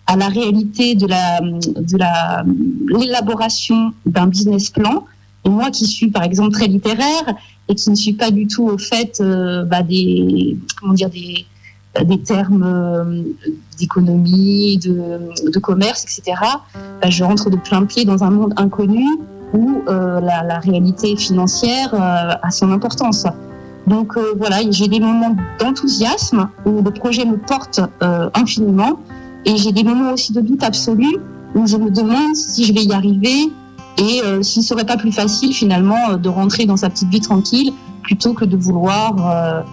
à 0.07 0.15
la 0.15 0.29
réalité 0.29 0.95
de 0.95 1.05
la 1.05 1.41
de 1.41 1.97
la 1.97 2.43
l'élaboration 2.87 3.93
d'un 4.05 4.27
business 4.27 4.69
plan. 4.69 5.05
Et 5.45 5.49
moi 5.49 5.69
qui 5.69 5.85
suis 5.85 6.09
par 6.09 6.23
exemple 6.23 6.51
très 6.51 6.67
littéraire 6.67 7.35
et 7.67 7.75
qui 7.75 7.89
ne 7.89 7.95
suis 7.95 8.13
pas 8.13 8.31
du 8.31 8.47
tout 8.47 8.67
au 8.67 8.77
fait 8.77 9.19
euh, 9.21 9.63
bah, 9.63 9.83
des 9.83 10.57
comment 10.79 10.93
dire 10.93 11.09
des 11.09 11.45
des 12.03 12.21
termes 12.21 12.63
euh, 12.63 13.21
d'économie, 13.77 14.77
de, 14.77 15.51
de 15.51 15.59
commerce, 15.59 16.03
etc. 16.03 16.39
Bah, 17.01 17.09
je 17.09 17.23
rentre 17.23 17.49
de 17.49 17.57
plein 17.57 17.85
pied 17.85 18.05
dans 18.05 18.23
un 18.23 18.29
monde 18.29 18.53
inconnu 18.57 19.05
où 19.53 19.81
euh, 19.87 20.21
la, 20.21 20.43
la 20.43 20.59
réalité 20.59 21.15
financière 21.17 21.93
euh, 21.93 22.33
a 22.41 22.51
son 22.51 22.71
importance. 22.71 23.25
Donc 23.87 24.15
euh, 24.15 24.33
voilà, 24.37 24.59
j'ai 24.69 24.87
des 24.87 24.99
moments 24.99 25.35
d'enthousiasme 25.59 26.47
où 26.65 26.81
le 26.81 26.91
projet 26.91 27.25
me 27.25 27.37
porte 27.37 27.81
euh, 28.03 28.29
infiniment 28.35 28.99
et 29.45 29.57
j'ai 29.57 29.71
des 29.71 29.83
moments 29.83 30.13
aussi 30.13 30.33
de 30.33 30.41
doute 30.41 30.63
absolu 30.63 31.17
où 31.55 31.65
je 31.65 31.77
me 31.77 31.89
demande 31.89 32.35
si 32.35 32.63
je 32.63 32.73
vais 32.73 32.83
y 32.83 32.93
arriver 32.93 33.51
et 33.97 34.21
euh, 34.23 34.41
s'il 34.41 34.63
serait 34.63 34.85
pas 34.85 34.97
plus 34.97 35.11
facile 35.11 35.53
finalement 35.53 36.15
de 36.15 36.29
rentrer 36.29 36.65
dans 36.65 36.77
sa 36.77 36.89
petite 36.89 37.09
vie 37.09 37.19
tranquille 37.19 37.73
plutôt 38.03 38.33
que 38.33 38.45
de 38.45 38.55
vouloir 38.55 39.65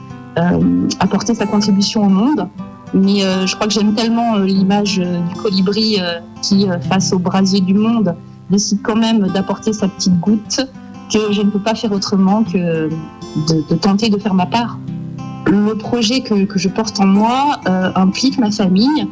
apporter 1.01 1.35
sa 1.35 1.47
contribution 1.47 2.07
au 2.07 2.09
monde. 2.09 2.49
Mais 2.95 3.23
euh, 3.23 3.47
je 3.47 3.55
crois 3.55 3.67
que 3.67 3.73
j'aime 3.73 3.95
tellement 3.95 4.37
euh, 4.37 4.45
l'image 4.45 4.99
euh, 4.99 5.21
du 5.21 5.35
colibri 5.35 5.99
euh, 6.01 6.21
qui, 6.41 6.69
euh, 6.69 6.79
face 6.81 7.13
au 7.13 7.19
brasier 7.19 7.61
du 7.61 7.75
monde, 7.75 8.15
décide 8.51 8.81
quand 8.83 8.97
même 8.97 9.29
d'apporter 9.29 9.73
sa 9.73 9.89
petite 9.89 10.19
goutte, 10.21 10.67
que 11.13 11.33
je 11.33 11.43
ne 11.43 11.51
peux 11.51 11.59
pas 11.59 11.75
faire 11.75 11.93
autrement 11.93 12.45
que 12.45 12.89
de, 12.89 13.75
tenter 13.77 14.09
de 14.09 14.19
faire 14.19 14.35
ma 14.35 14.47
part. 14.47 14.79
Le 15.47 15.75
projet 15.75 16.21
que, 16.21 16.45
que 16.45 16.59
je 16.59 16.69
porte 16.69 17.01
en 17.01 17.07
moi 17.07 17.61
euh, 17.67 17.91
implique 17.95 18.39
ma 18.39 18.51
famille 18.51 19.07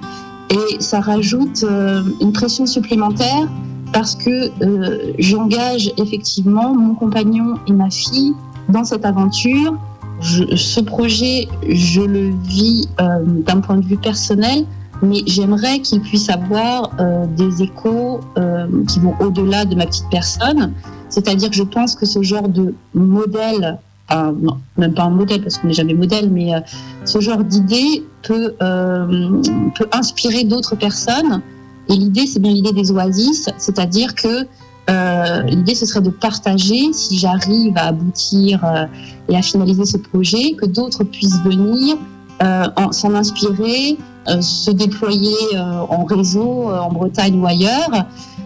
et 0.50 0.80
ça 0.80 1.00
rajoute 1.00 1.64
euh, 1.64 2.02
une 2.20 2.32
pression 2.32 2.66
supplémentaire 2.66 3.48
parce 3.92 4.14
que 4.14 4.50
euh, 4.62 5.12
j'engage 5.18 5.92
effectivement 5.96 6.74
mon 6.74 6.94
compagnon 6.94 7.54
et 7.66 7.72
ma 7.72 7.90
fille 7.90 8.34
dans 8.68 8.84
cette 8.84 9.04
aventure. 9.04 9.74
Je, 10.20 10.56
ce 10.56 10.80
projet, 10.80 11.48
je 11.68 12.00
le 12.00 12.30
vis 12.44 12.88
euh, 13.00 13.18
d'un 13.24 13.60
point 13.60 13.76
de 13.76 13.84
vue 13.84 13.98
personnel, 13.98 14.64
mais 15.02 15.22
j'aimerais 15.26 15.80
qu'il 15.80 16.00
puisse 16.00 16.30
avoir 16.30 16.90
euh, 17.00 17.26
des 17.36 17.62
échos 17.62 18.20
euh, 18.38 18.66
qui 18.88 18.98
vont 19.00 19.14
au-delà 19.20 19.64
de 19.64 19.74
ma 19.74 19.86
petite 19.86 20.08
personne. 20.10 20.72
C'est-à-dire 21.08 21.50
que 21.50 21.56
je 21.56 21.62
pense 21.62 21.94
que 21.94 22.06
ce 22.06 22.22
genre 22.22 22.48
de 22.48 22.74
modèle, 22.94 23.78
euh, 24.12 24.32
non, 24.40 24.58
même 24.76 24.94
pas 24.94 25.04
un 25.04 25.10
modèle 25.10 25.42
parce 25.42 25.58
qu'on 25.58 25.68
n'est 25.68 25.74
jamais 25.74 25.94
modèle, 25.94 26.30
mais 26.30 26.54
euh, 26.54 26.60
ce 27.04 27.20
genre 27.20 27.44
d'idée 27.44 28.04
peut, 28.22 28.54
euh, 28.62 29.42
peut 29.74 29.88
inspirer 29.92 30.44
d'autres 30.44 30.76
personnes. 30.76 31.42
Et 31.88 31.94
l'idée, 31.94 32.26
c'est 32.26 32.40
bien 32.40 32.52
l'idée 32.52 32.72
des 32.72 32.90
oasis, 32.90 33.48
c'est-à-dire 33.58 34.14
que 34.14 34.46
euh, 34.88 35.42
l'idée, 35.42 35.74
ce 35.74 35.84
serait 35.86 36.00
de 36.00 36.10
partager, 36.10 36.92
si 36.92 37.18
j'arrive 37.18 37.76
à 37.76 37.86
aboutir 37.88 38.64
euh, 38.64 38.86
et 39.28 39.36
à 39.36 39.42
finaliser 39.42 39.84
ce 39.84 39.96
projet, 39.96 40.52
que 40.52 40.66
d'autres 40.66 41.04
puissent 41.04 41.40
venir 41.44 41.96
euh, 42.42 42.64
en- 42.76 42.92
s'en 42.92 43.14
inspirer, 43.14 43.98
euh, 44.28 44.40
se 44.40 44.70
déployer 44.70 45.34
euh, 45.54 45.80
en 45.88 46.04
réseau, 46.04 46.70
euh, 46.70 46.78
en 46.80 46.92
Bretagne 46.92 47.40
ou 47.40 47.46
ailleurs. 47.46 47.90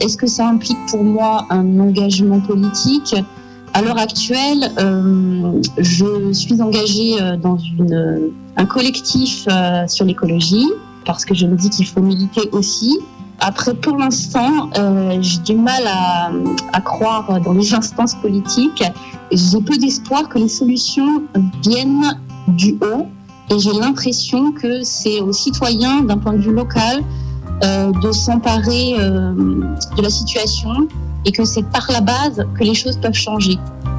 Est-ce 0.00 0.16
que 0.16 0.26
ça 0.26 0.46
implique 0.48 0.78
pour 0.90 1.02
moi 1.04 1.46
un 1.50 1.78
engagement 1.80 2.40
politique? 2.40 3.14
À 3.72 3.82
l'heure 3.82 3.98
actuelle, 3.98 4.72
je 5.78 6.32
suis 6.32 6.60
engagée 6.60 7.16
dans 7.40 7.56
une, 7.56 8.30
un 8.56 8.66
collectif 8.66 9.46
sur 9.86 10.04
l'écologie, 10.06 10.66
parce 11.04 11.24
que 11.24 11.34
je 11.34 11.46
me 11.46 11.56
dis 11.56 11.70
qu'il 11.70 11.86
faut 11.86 12.00
militer 12.00 12.48
aussi. 12.50 12.98
Après, 13.40 13.72
pour 13.72 13.96
l'instant, 13.96 14.68
euh, 14.78 15.16
j'ai 15.22 15.38
du 15.38 15.54
mal 15.54 15.82
à, 15.86 16.80
croire 16.82 17.40
dans 17.40 17.54
les 17.54 17.72
instances 17.74 18.14
politiques. 18.14 18.84
J'ai 19.32 19.60
peu 19.62 19.76
d'espoir 19.78 20.28
que 20.28 20.38
les 20.38 20.48
solutions 20.48 21.22
viennent 21.62 22.18
du 22.48 22.78
haut. 22.82 23.06
Et 23.50 23.58
j'ai 23.58 23.72
l'impression 23.72 24.52
que 24.52 24.82
c'est 24.82 25.20
aux 25.20 25.32
citoyens, 25.32 26.02
d'un 26.02 26.18
point 26.18 26.34
de 26.34 26.42
vue 26.42 26.52
local, 26.52 27.02
euh, 27.64 27.90
de 28.02 28.12
s'emparer 28.12 28.94
euh, 28.98 29.32
de 29.96 30.02
la 30.02 30.10
situation 30.10 30.88
et 31.24 31.32
que 31.32 31.44
c'est 31.44 31.64
par 31.64 31.90
la 31.90 32.00
base 32.00 32.46
que 32.58 32.64
les 32.64 32.74
choses 32.74 32.96
peuvent 32.96 33.12
changer. 33.12 33.58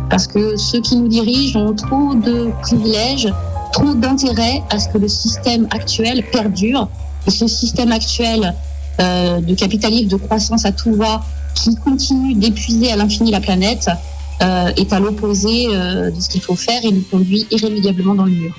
parce 0.10 0.28
que 0.28 0.58
ceux 0.58 0.82
qui 0.82 0.98
nous 0.98 1.08
dirigent 1.08 1.60
ont 1.60 1.74
trop 1.74 2.16
de 2.16 2.52
privilèges, 2.62 3.32
trop 3.72 3.94
d'intérêt 3.94 4.62
à 4.70 4.80
ce 4.80 4.89
que 4.89 4.98
le 4.98 5.08
système 5.08 5.68
actuel 5.72 6.24
perdure. 6.32 6.88
Et 7.28 7.32
ce 7.32 7.48
système 7.48 7.92
actuel 7.92 8.54
de 9.00 9.56
capitalisme, 9.56 10.08
de 10.08 10.16
croissance 10.16 10.66
à 10.66 10.72
tout 10.72 10.94
va, 10.94 11.22
qui 11.56 11.76
continue 11.76 12.34
d'épuiser 12.36 12.92
à 12.92 12.96
l'infini 12.96 13.32
la 13.32 13.39
planète, 13.39 13.89
euh, 14.42 14.72
est 14.76 14.92
à 14.92 15.00
l'opposé 15.00 15.68
euh, 15.70 16.10
de 16.10 16.20
ce 16.20 16.28
qu'il 16.28 16.42
faut 16.42 16.56
faire 16.56 16.84
et 16.84 16.92
nous 16.92 17.04
conduit 17.12 17.46
irrémédiablement 17.52 18.16
dans 18.16 18.26
le 18.26 18.32
mur. 18.32 18.56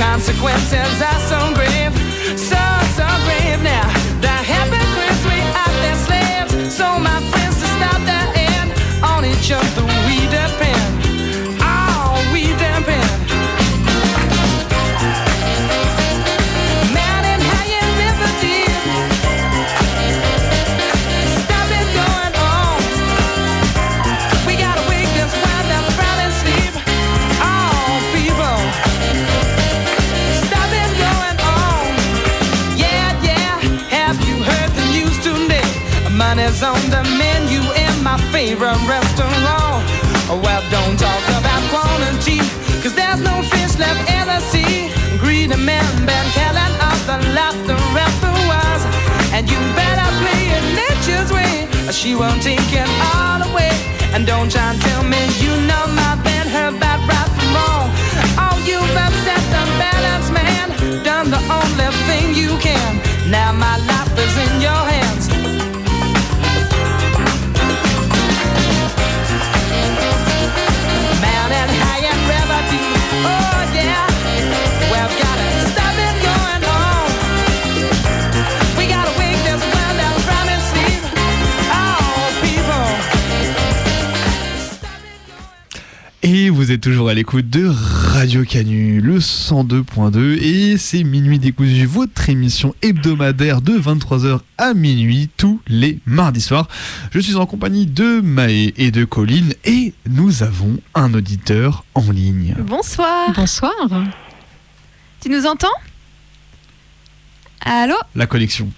Consequences. 0.00 1.02
Are 1.02 1.20
so 1.28 1.54
grave, 1.54 1.79
favorite 38.50 38.82
restaurant. 38.88 39.86
Well, 40.42 40.62
don't 40.74 40.98
talk 40.98 41.24
about 41.38 41.62
quantity, 41.70 42.38
cause 42.82 42.94
there's 42.94 43.20
no 43.20 43.42
fish 43.42 43.78
left 43.78 44.02
in 44.10 44.26
the 44.26 44.40
sea. 44.50 44.90
Greedy 45.22 45.54
men 45.54 45.86
been 46.02 46.26
telling 46.34 46.74
of 46.90 46.98
the 47.06 47.18
laughter 47.30 47.78
ever 48.06 48.34
was. 48.50 48.80
And 49.34 49.48
you 49.48 49.58
better 49.78 50.08
play 50.22 50.42
it 50.56 50.64
nature's 50.82 51.30
way, 51.30 51.68
or 51.86 51.92
she 51.92 52.16
won't 52.16 52.42
take 52.42 52.72
it 52.72 52.90
all 53.14 53.40
away. 53.50 53.70
And 54.14 54.26
don't 54.26 54.50
try 54.50 54.72
and 54.72 54.80
tell 54.82 55.04
me 55.04 55.22
you 55.44 55.54
know 55.70 55.84
my 55.94 56.18
band, 56.24 56.48
her 56.50 56.70
bad 56.82 56.98
right 57.06 57.30
from 57.36 57.50
wrong. 57.54 57.86
Oh, 58.34 58.56
you've 58.66 58.96
upset 59.06 59.42
the 59.54 59.62
balance, 59.78 60.28
man. 60.34 60.66
Done 61.04 61.30
the 61.30 61.42
only 61.58 61.88
thing 62.08 62.34
you 62.34 62.58
can. 62.58 62.98
Now 63.30 63.52
my 63.52 63.76
life 63.86 64.12
is 64.18 64.34
in 64.44 64.60
your 64.60 64.82
hands. 64.94 65.39
Vous 86.70 86.72
êtes 86.72 86.82
toujours 86.82 87.08
à 87.08 87.14
l'écoute 87.14 87.48
de 87.48 87.66
Radio 87.66 88.44
Canu, 88.44 89.00
le 89.00 89.18
102.2, 89.18 90.38
et 90.40 90.76
c'est 90.76 91.04
Minuit 91.04 91.38
décousu, 91.38 91.86
votre 91.86 92.28
émission 92.28 92.74
hebdomadaire 92.82 93.62
de 93.62 93.72
23h 93.72 94.40
à 94.58 94.74
minuit 94.74 95.30
tous 95.36 95.60
les 95.66 95.98
mardis 96.06 96.40
soirs. 96.40 96.68
Je 97.12 97.18
suis 97.18 97.36
en 97.36 97.46
compagnie 97.46 97.86
de 97.86 98.20
Maë 98.20 98.74
et 98.76 98.90
de 98.90 99.04
Colline, 99.04 99.54
et 99.64 99.94
nous 100.08 100.42
avons 100.42 100.76
un 100.94 101.14
auditeur 101.14 101.84
en 101.94 102.10
ligne. 102.10 102.54
Bonsoir. 102.60 103.32
Bonsoir. 103.34 103.72
Tu 105.20 105.28
nous 105.28 105.46
entends? 105.46 105.68
Allô? 107.60 107.96
La 108.14 108.26
connexion. 108.26 108.70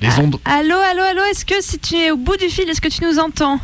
Les 0.00 0.08
Ah, 0.08 0.20
ondes. 0.20 0.38
Allô, 0.44 0.76
allô, 0.76 1.02
allô, 1.02 1.22
est-ce 1.30 1.44
que 1.44 1.60
si 1.62 1.78
tu 1.78 1.96
es 1.96 2.10
au 2.10 2.16
bout 2.16 2.36
du 2.36 2.48
fil, 2.48 2.68
est-ce 2.68 2.80
que 2.80 2.88
tu 2.88 3.02
nous 3.02 3.18
entends? 3.18 3.58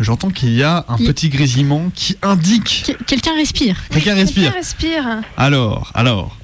J'entends 0.00 0.30
qu'il 0.30 0.50
y 0.54 0.62
a 0.62 0.84
un 0.88 0.96
petit 0.96 1.28
grésillement 1.28 1.90
qui 1.94 2.16
indique. 2.22 2.90
Quelqu'un 3.06 3.34
respire. 3.34 3.76
Quelqu'un 3.90 4.14
respire. 4.14 4.44
Quelqu'un 4.44 4.58
respire. 4.58 5.04
Alors, 5.36 5.92
alors. 5.94 6.36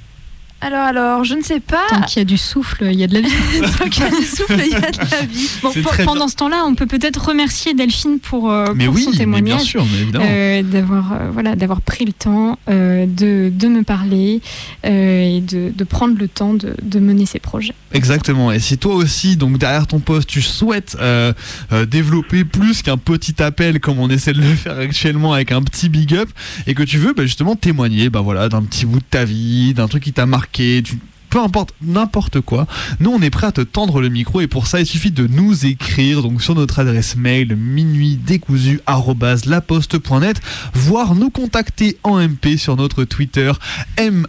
Alors, 0.61 0.81
alors, 0.81 1.23
je 1.23 1.33
ne 1.33 1.41
sais 1.41 1.59
pas. 1.59 1.87
Tant 1.89 2.01
qu'il 2.01 2.19
y 2.19 2.21
a 2.21 2.25
du 2.25 2.37
souffle, 2.37 2.87
il 2.91 2.99
y 2.99 3.03
a 3.03 3.07
de 3.07 3.15
la 3.15 3.21
vie. 3.21 3.29
Tant 3.79 3.89
qu'il 3.89 4.03
y 4.03 4.07
a 4.07 4.09
du 4.11 4.25
souffle, 4.25 4.61
il 4.63 4.71
y 4.71 4.75
a 4.75 4.79
de 4.91 4.97
la 5.11 5.25
vie. 5.25 5.49
Bon, 5.63 5.71
pendant 6.05 6.15
bien. 6.15 6.27
ce 6.27 6.35
temps-là, 6.35 6.63
on 6.67 6.75
peut 6.75 6.85
peut-être 6.85 7.25
remercier 7.29 7.73
Delphine 7.73 8.19
pour, 8.19 8.51
euh, 8.51 8.73
Mais 8.75 8.85
pour 8.85 8.93
oui, 8.95 9.03
son 9.03 9.11
mais 9.11 9.17
témoignage. 9.17 9.57
bien 9.57 9.65
sûr, 9.65 9.85
mais 9.91 9.99
évidemment. 10.01 10.25
Euh, 10.27 10.61
d'avoir 10.63 11.13
euh, 11.13 11.29
voilà, 11.31 11.55
d'avoir 11.55 11.81
pris 11.81 12.05
le 12.05 12.13
temps 12.13 12.59
euh, 12.69 13.05
de, 13.07 13.51
de 13.53 13.67
me 13.67 13.83
parler 13.83 14.41
euh, 14.85 15.37
et 15.37 15.41
de, 15.41 15.71
de 15.75 15.83
prendre 15.83 16.15
le 16.17 16.27
temps 16.27 16.53
de, 16.53 16.75
de 16.81 16.99
mener 16.99 17.25
ses 17.25 17.39
projets. 17.39 17.73
Exactement. 17.93 18.51
Et 18.51 18.59
si 18.59 18.77
toi 18.77 18.93
aussi, 18.95 19.37
donc 19.37 19.57
derrière 19.57 19.87
ton 19.87 19.99
poste, 19.99 20.29
tu 20.29 20.41
souhaites 20.41 20.95
euh, 21.01 21.33
euh, 21.71 21.85
développer 21.85 22.45
plus 22.45 22.83
qu'un 22.83 22.97
petit 22.97 23.41
appel 23.41 23.79
comme 23.79 23.99
on 23.99 24.09
essaie 24.09 24.33
de 24.33 24.41
le 24.41 24.55
faire 24.55 24.77
actuellement 24.77 25.33
avec 25.33 25.51
un 25.51 25.61
petit 25.63 25.89
big 25.89 26.13
up, 26.13 26.29
et 26.67 26.73
que 26.75 26.83
tu 26.83 26.97
veux 26.99 27.13
bah, 27.13 27.23
justement 27.23 27.55
témoigner, 27.55 28.09
bah 28.09 28.21
voilà, 28.21 28.47
d'un 28.47 28.61
petit 28.61 28.85
bout 28.85 28.99
de 28.99 29.05
ta 29.09 29.25
vie, 29.25 29.73
d'un 29.73 29.87
truc 29.87 30.03
qui 30.03 30.13
t'a 30.13 30.25
marqué, 30.25 30.50
tu- 30.51 30.99
peu 31.29 31.39
importe, 31.39 31.73
n'importe 31.81 32.41
quoi. 32.41 32.67
Nous, 32.99 33.09
on 33.09 33.21
est 33.21 33.29
prêt 33.29 33.47
à 33.47 33.53
te 33.53 33.61
tendre 33.61 34.01
le 34.01 34.09
micro 34.09 34.41
et 34.41 34.47
pour 34.47 34.67
ça, 34.67 34.81
il 34.81 34.85
suffit 34.85 35.11
de 35.11 35.27
nous 35.27 35.65
écrire 35.65 36.21
donc 36.23 36.41
sur 36.41 36.55
notre 36.55 36.79
adresse 36.79 37.15
mail 37.15 37.55
minuitdécousu@laposte.net, 37.55 40.41
voire 40.73 41.15
nous 41.15 41.29
contacter 41.29 41.97
en 42.03 42.19
MP 42.19 42.57
sur 42.57 42.75
notre 42.75 43.05
Twitter 43.05 43.51
m 43.97 44.27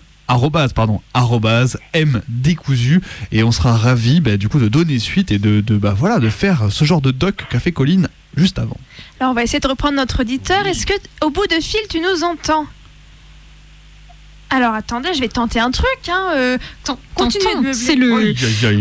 pardon, 0.74 1.02
m 1.92 2.22
décousu 2.28 3.02
et 3.32 3.42
on 3.42 3.52
sera 3.52 3.76
ravi 3.76 4.20
bah, 4.20 4.36
du 4.38 4.48
coup 4.48 4.58
de 4.60 4.68
donner 4.68 4.98
suite 4.98 5.30
et 5.30 5.38
de, 5.38 5.60
de 5.60 5.76
bah, 5.76 5.94
voilà 5.98 6.20
de 6.20 6.30
faire 6.30 6.68
ce 6.70 6.84
genre 6.86 7.02
de 7.02 7.10
doc 7.10 7.44
qu'a 7.50 7.60
fait 7.60 7.72
Colline 7.72 8.08
juste 8.36 8.58
avant. 8.58 8.78
Alors, 9.20 9.32
on 9.32 9.34
va 9.34 9.42
essayer 9.42 9.60
de 9.60 9.68
reprendre 9.68 9.96
notre 9.96 10.20
auditeur. 10.22 10.66
Est-ce 10.66 10.86
que, 10.86 10.94
au 11.22 11.28
bout 11.30 11.46
de 11.48 11.60
fil, 11.62 11.80
tu 11.90 11.98
nous 12.00 12.24
entends? 12.24 12.64
Alors, 14.54 14.74
attendez, 14.74 15.08
je 15.14 15.20
vais 15.20 15.28
tenter 15.28 15.60
un 15.60 15.70
truc. 15.70 15.86
Hein. 16.08 16.32
euh, 16.36 16.58
continuez 17.14 17.54
de 17.54 17.60
me 17.68 17.72
c'est 17.72 17.94
le- 17.94 18.34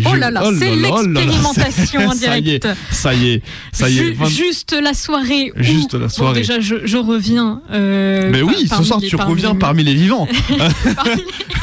Oh 0.06 0.16
là 0.16 0.30
là, 0.30 0.42
oh 0.46 0.52
c'est 0.60 0.76
l'expérimentation 0.76 2.08
en 2.08 2.12
ça 2.16 2.38
y 2.38 2.50
est, 2.50 2.60
direct. 2.60 2.68
Ça 2.92 3.14
y 3.14 3.30
est, 3.32 3.42
ça 3.72 3.90
y 3.90 4.00
est. 4.00 4.26
Juste 4.30 4.74
la 4.74 4.94
soirée. 4.94 5.54
où- 5.56 5.64
Juste 5.64 5.94
la 5.94 6.00
Bon, 6.00 6.10
soirée. 6.10 6.40
déjà, 6.42 6.60
je, 6.60 6.76
je 6.86 6.98
reviens. 6.98 7.62
euh, 7.72 8.30
Mais 8.32 8.42
oui, 8.42 8.68
par- 8.68 8.80
ce 8.80 8.84
soir 8.84 9.00
tu 9.00 9.16
reviens 9.16 9.56
parmi 9.56 9.84
les 9.86 9.94
vivants. 9.94 10.28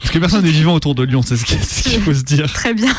Parce 0.00 0.10
que 0.12 0.18
personne 0.18 0.44
n'est 0.44 0.50
vivant 0.50 0.74
autour 0.74 0.94
de 0.94 1.02
Lyon, 1.02 1.20
c'est 1.24 1.36
ce 1.36 1.44
qu'il 1.44 1.62
ce 1.62 1.82
qu'il 1.88 2.00
faut 2.00 2.14
se 2.14 2.22
dire. 2.22 2.50
Très 2.52 2.72
bien. 2.72 2.94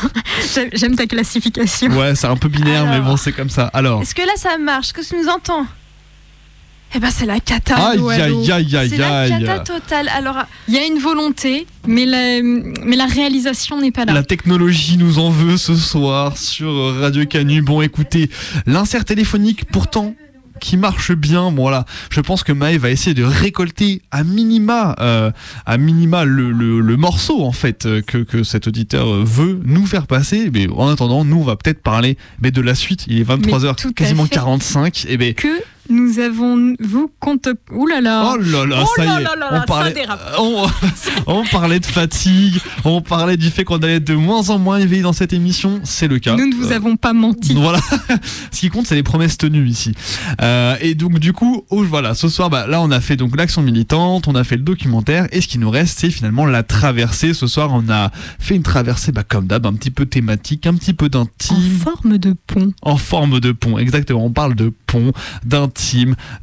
J'aime- 0.74 0.94
ta 0.94 1.06
classification. 1.06 1.88
Ouais, 1.98 2.14
c'est 2.14 2.26
un 2.26 2.36
peu 2.36 2.48
binaire, 2.48 2.86
mais 2.86 3.00
bon, 3.00 3.16
c'est 3.16 3.32
comme 3.32 3.50
ça. 3.50 3.66
Alors, 3.72 4.02
Est-ce 4.02 4.14
que 4.14 4.22
là, 4.22 4.32
ça 4.36 4.58
marche? 4.58 4.88
Est-ce 4.88 4.92
que 5.10 5.14
tu 5.16 5.20
nous 5.20 5.28
entends? 5.28 5.66
Eh 6.94 6.98
ben, 6.98 7.08
c'est 7.10 7.26
la 7.26 7.38
cata. 7.38 7.76
Aïe, 7.76 8.00
aïe, 8.10 8.50
aïe, 8.52 8.76
aïe, 8.76 8.88
C'est 8.90 8.96
la 8.98 9.28
cata 9.28 9.58
totale. 9.60 10.08
Alors, 10.08 10.36
Il 10.66 10.74
y 10.74 10.78
a 10.78 10.84
une 10.86 10.98
volonté, 10.98 11.66
mais 11.86 12.04
la, 12.04 12.42
mais 12.42 12.96
la 12.96 13.06
réalisation 13.06 13.80
n'est 13.80 13.92
pas 13.92 14.04
là. 14.04 14.12
La 14.12 14.22
technologie 14.24 14.96
nous 14.96 15.18
en 15.20 15.30
veut 15.30 15.56
ce 15.56 15.76
soir 15.76 16.36
sur 16.36 16.96
Radio 16.98 17.24
Canu. 17.26 17.62
Bon, 17.62 17.80
écoutez, 17.80 18.28
l'insert 18.66 19.04
téléphonique 19.04 19.66
pourtant 19.66 20.14
qui 20.60 20.76
marche 20.76 21.12
bien. 21.12 21.50
Bon, 21.52 21.62
voilà, 21.62 21.86
je 22.10 22.20
pense 22.20 22.42
que 22.44 22.52
Maë 22.52 22.76
va 22.76 22.90
essayer 22.90 23.14
de 23.14 23.24
récolter 23.24 24.02
à 24.10 24.24
minima, 24.24 24.94
euh, 25.00 25.30
à 25.64 25.78
minima 25.78 26.24
le, 26.24 26.50
le- 26.52 26.80
le 26.80 26.96
morceau 26.98 27.42
en 27.44 27.52
fait 27.52 27.86
euh, 27.86 28.02
que, 28.02 28.18
que 28.18 28.42
cet 28.42 28.66
auditeur 28.66 29.24
veut 29.24 29.58
nous 29.64 29.86
faire 29.86 30.06
passer. 30.06 30.50
Mais 30.52 30.66
en 30.70 30.88
attendant, 30.90 31.24
nous 31.24 31.38
on 31.38 31.44
va 31.44 31.56
peut-être 31.56 31.82
parler 31.82 32.18
mais 32.42 32.50
de 32.50 32.60
la 32.60 32.74
suite. 32.74 33.04
Il 33.06 33.20
est 33.20 33.28
Mais 33.28 33.38
tout 33.38 33.48
23h 33.48 33.88
à 33.88 33.92
quasiment 33.94 34.24
fait. 34.24 34.34
45. 34.34 35.06
Et 35.08 35.16
ben 35.16 35.32
Que 35.32 35.48
Nous 35.90 36.18
avons 36.20 36.74
vous 36.80 37.10
compte. 37.18 37.48
Ouh 37.72 37.86
là 37.86 38.00
là. 38.00 38.32
Oh 38.32 38.36
là 38.38 38.64
là, 38.64 38.82
Oh 38.84 38.88
ça 38.96 39.04
là 39.04 39.18
y 39.18 39.22
est. 39.22 39.24
là 39.24 39.32
on, 39.52 39.66
parlait, 39.66 39.94
ça 40.06 40.18
on, 40.38 40.66
on 41.26 41.44
parlait 41.44 41.80
de 41.80 41.86
fatigue, 41.86 42.58
on 42.84 43.00
parlait 43.00 43.36
du 43.36 43.50
fait 43.50 43.64
qu'on 43.64 43.78
allait 43.78 43.96
être 43.96 44.06
de 44.06 44.14
moins 44.14 44.50
en 44.50 44.58
moins 44.58 44.78
éveillé 44.78 45.02
dans 45.02 45.12
cette 45.12 45.32
émission. 45.32 45.80
C'est 45.84 46.06
le 46.08 46.18
cas. 46.18 46.36
Nous 46.36 46.46
ne 46.46 46.54
vous 46.54 46.72
Euh, 46.72 46.76
avons 46.76 46.96
pas 46.96 47.12
menti. 47.12 47.54
Voilà, 47.54 47.80
ce 48.52 48.60
qui 48.60 48.68
compte, 48.70 48.86
c'est 48.86 48.94
les 48.94 49.02
promesses 49.02 49.36
tenues 49.36 49.66
ici. 49.68 49.92
Euh, 50.40 50.76
et 50.80 50.94
donc 50.94 51.18
du 51.18 51.32
coup, 51.32 51.64
oh, 51.70 51.82
voilà, 51.82 52.14
ce 52.14 52.28
soir, 52.28 52.50
bah, 52.50 52.66
là, 52.68 52.80
on 52.80 52.90
a 52.90 53.00
fait 53.00 53.16
donc 53.16 53.36
l'action 53.36 53.62
militante, 53.62 54.28
on 54.28 54.34
a 54.36 54.44
fait 54.44 54.56
le 54.56 54.62
documentaire, 54.62 55.26
et 55.32 55.40
ce 55.40 55.48
qui 55.48 55.58
nous 55.58 55.70
reste, 55.70 55.98
c'est 55.98 56.10
finalement 56.10 56.46
la 56.46 56.62
traversée. 56.62 57.34
Ce 57.34 57.46
soir, 57.48 57.70
on 57.72 57.88
a 57.90 58.10
fait 58.38 58.54
une 58.54 58.62
traversée, 58.62 59.10
bah, 59.12 59.24
comme 59.28 59.46
d'hab, 59.48 59.66
un 59.66 59.72
petit 59.72 59.90
peu 59.90 60.06
thématique, 60.06 60.66
un 60.66 60.74
petit 60.74 60.94
peu 60.94 61.08
d'intime. 61.08 61.56
En 61.56 61.92
forme 61.92 62.18
de 62.18 62.34
pont. 62.46 62.72
En 62.82 62.96
forme 62.96 63.40
de 63.40 63.50
pont, 63.52 63.76
exactement. 63.78 64.24
On 64.24 64.30
parle 64.30 64.54
de 64.54 64.72
pont, 64.86 65.12
d'intime, 65.44 65.79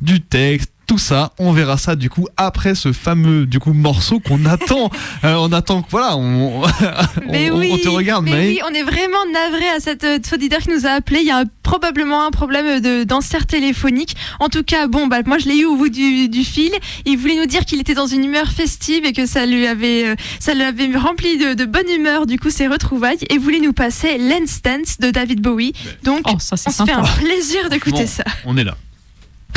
du 0.01 0.21
texte. 0.21 0.71
Tout 0.87 0.97
ça, 0.97 1.33
on 1.37 1.51
verra 1.51 1.75
ça 1.77 1.97
du 1.97 2.09
coup 2.09 2.29
après 2.37 2.73
ce 2.73 2.93
fameux 2.93 3.45
du 3.45 3.59
coup 3.59 3.73
morceau 3.73 4.21
qu'on 4.21 4.45
attend. 4.55 4.89
Euh, 5.25 5.35
on 5.35 5.51
attend 5.51 5.81
que 5.81 5.91
voilà, 5.91 6.15
on, 6.15 6.63
on, 6.63 6.67
Mais 7.29 7.51
on- 7.51 7.57
oui, 7.57 7.71
on 7.73 7.77
te 7.77 7.89
regarde, 7.89 8.23
mais 8.23 8.47
oui, 8.47 8.59
on 8.65 8.73
est 8.73 8.83
vraiment 8.83 9.17
navré 9.33 9.67
à 9.67 9.81
cet 9.81 10.05
euh, 10.05 10.17
auditeur 10.31 10.59
qui 10.59 10.69
nous 10.69 10.85
a 10.85 10.91
appelé. 10.91 11.19
Il 11.19 11.27
y 11.27 11.31
a 11.31 11.43
probablement 11.61 12.25
un 12.25 12.31
problème 12.31 12.79
de 12.79 13.03
d'insert 13.03 13.45
téléphonique. 13.47 14.15
En 14.39 14.47
tout 14.47 14.63
cas, 14.63 14.87
bon, 14.87 15.07
bah 15.07 15.17
moi 15.25 15.37
je 15.39 15.49
l'ai 15.49 15.57
eu 15.57 15.65
au 15.65 15.75
bout 15.75 15.89
du, 15.89 16.29
du 16.29 16.45
fil. 16.45 16.71
Il 17.05 17.17
voulait 17.17 17.35
nous 17.35 17.47
dire 17.47 17.65
qu'il 17.65 17.81
était 17.81 17.93
dans 17.93 18.07
une 18.07 18.23
humeur 18.23 18.47
festive 18.47 19.03
et 19.03 19.11
que 19.11 19.25
ça 19.25 19.45
lui 19.45 19.67
avait 19.67 20.05
euh, 20.07 20.15
ça 20.39 20.53
l'avait 20.53 20.89
rempli 20.95 21.37
de, 21.37 21.53
de 21.53 21.65
bonne 21.65 21.89
humeur. 21.93 22.27
Du 22.27 22.39
coup, 22.39 22.49
ses 22.49 22.67
retrouvailles 22.67 23.17
et 23.29 23.37
voulait 23.37 23.59
nous 23.59 23.73
passer 23.73 24.17
Lens 24.17 24.61
Dance 24.63 24.99
de 25.01 25.11
David 25.11 25.41
Bowie. 25.41 25.73
Donc, 26.05 26.21
on 26.27 26.39
se 26.39 26.55
fait 26.55 26.91
un 26.93 27.03
plaisir 27.03 27.69
d'écouter 27.69 28.03
Bon, 28.03 28.07
ça. 28.07 28.23
On 28.45 28.55
est 28.55 28.63
là. 28.63 28.77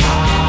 Let's 0.00 0.39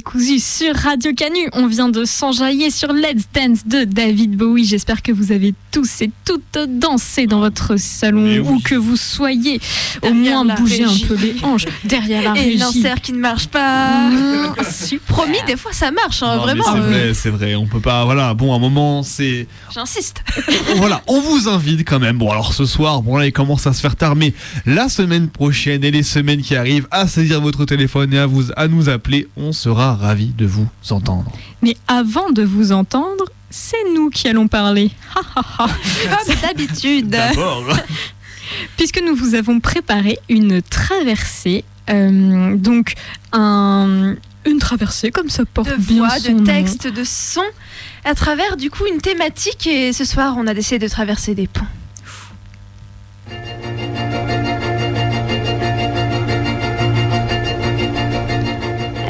décousu 0.00 0.38
sur 0.38 0.74
Radio 0.76 1.12
Canu. 1.14 1.50
On 1.52 1.66
vient 1.66 1.90
de 1.90 2.06
s'enjailler 2.06 2.70
sur 2.70 2.90
Let's 2.90 3.24
Dance 3.34 3.66
de 3.66 3.84
David 3.84 4.34
Bowie. 4.34 4.64
J'espère 4.64 5.02
que 5.02 5.12
vous 5.12 5.30
avez 5.30 5.52
tous 5.70 6.00
et 6.00 6.10
toutes 6.24 6.58
dansé 6.68 7.26
dans 7.26 7.40
votre 7.40 7.76
salon 7.76 8.38
où 8.38 8.60
que 8.60 8.74
vous 8.76 8.96
soyez. 8.96 9.60
Au 10.00 10.06
Derrière 10.06 10.42
moins 10.42 10.54
bougez 10.54 10.86
régie. 10.86 11.04
un 11.04 11.06
peu 11.06 11.14
les 11.16 11.36
hanches 11.42 11.66
derrière 11.84 12.22
la 12.32 12.40
Et 12.40 12.56
régie. 12.56 12.84
qui 13.02 13.12
ne 13.12 13.18
marche 13.18 13.48
pas. 13.48 14.08
Mmh. 14.08 14.54
Promis, 15.06 15.36
des 15.46 15.56
fois 15.56 15.72
ça 15.74 15.90
marche, 15.90 16.22
hein, 16.22 16.36
Non, 16.36 16.42
vraiment. 16.44 16.64
C'est 16.64 16.78
euh, 16.78 16.80
vrai, 16.80 17.14
c'est 17.14 17.30
vrai. 17.30 17.54
On 17.54 17.66
peut 17.66 17.80
pas. 17.80 18.06
Voilà. 18.06 18.32
Bon, 18.32 18.54
à 18.54 18.56
un 18.56 18.58
moment, 18.58 19.02
c'est. 19.02 19.46
J'insiste. 19.74 20.22
voilà, 20.76 21.02
on 21.08 21.20
vous 21.20 21.46
invite 21.46 21.86
quand 21.86 22.00
même. 22.00 22.16
Bon, 22.16 22.30
alors 22.30 22.54
ce 22.54 22.64
soir, 22.64 23.02
bon 23.02 23.18
là, 23.18 23.26
il 23.26 23.32
commence 23.32 23.66
à 23.66 23.74
se 23.74 23.82
faire 23.82 23.96
tard, 23.96 24.16
mais 24.16 24.32
la 24.64 24.88
semaine 24.88 25.28
prochaine 25.28 25.84
et 25.84 25.90
les 25.90 26.02
semaines 26.02 26.40
qui 26.40 26.56
arrivent, 26.56 26.88
à 26.90 27.06
saisir 27.06 27.42
votre 27.42 27.66
téléphone 27.66 28.14
et 28.14 28.18
à 28.18 28.26
vous 28.26 28.44
à 28.56 28.66
nous 28.66 28.88
appeler. 28.88 29.28
On 29.36 29.52
sera 29.52 29.89
ravis 29.94 30.32
de 30.36 30.46
vous 30.46 30.66
entendre. 30.90 31.30
Mais 31.62 31.76
avant 31.88 32.30
de 32.30 32.42
vous 32.42 32.72
entendre, 32.72 33.24
c'est 33.50 33.92
nous 33.94 34.10
qui 34.10 34.28
allons 34.28 34.48
parler. 34.48 34.90
Ha, 35.14 35.20
ha, 35.36 35.44
ha. 35.58 35.66
Comme 36.24 36.36
d'habitude. 36.36 37.16
Puisque 38.76 39.00
nous 39.02 39.14
vous 39.14 39.34
avons 39.34 39.60
préparé 39.60 40.18
une 40.28 40.62
traversée, 40.62 41.64
euh, 41.88 42.56
donc 42.56 42.94
un, 43.32 44.14
une 44.46 44.58
traversée 44.58 45.10
comme 45.10 45.28
ça 45.28 45.44
porte 45.44 45.70
de 45.70 45.76
bien 45.76 45.98
voix, 45.98 46.18
son 46.18 46.32
de 46.32 46.38
nom. 46.38 46.44
textes, 46.44 46.86
de 46.86 47.04
sons, 47.04 47.40
à 48.04 48.14
travers 48.14 48.56
du 48.56 48.70
coup 48.70 48.84
une 48.92 49.00
thématique. 49.00 49.66
Et 49.66 49.92
ce 49.92 50.04
soir, 50.04 50.34
on 50.36 50.46
a 50.46 50.54
décidé 50.54 50.78
de 50.78 50.90
traverser 50.90 51.34
des 51.34 51.46
ponts. 51.46 51.66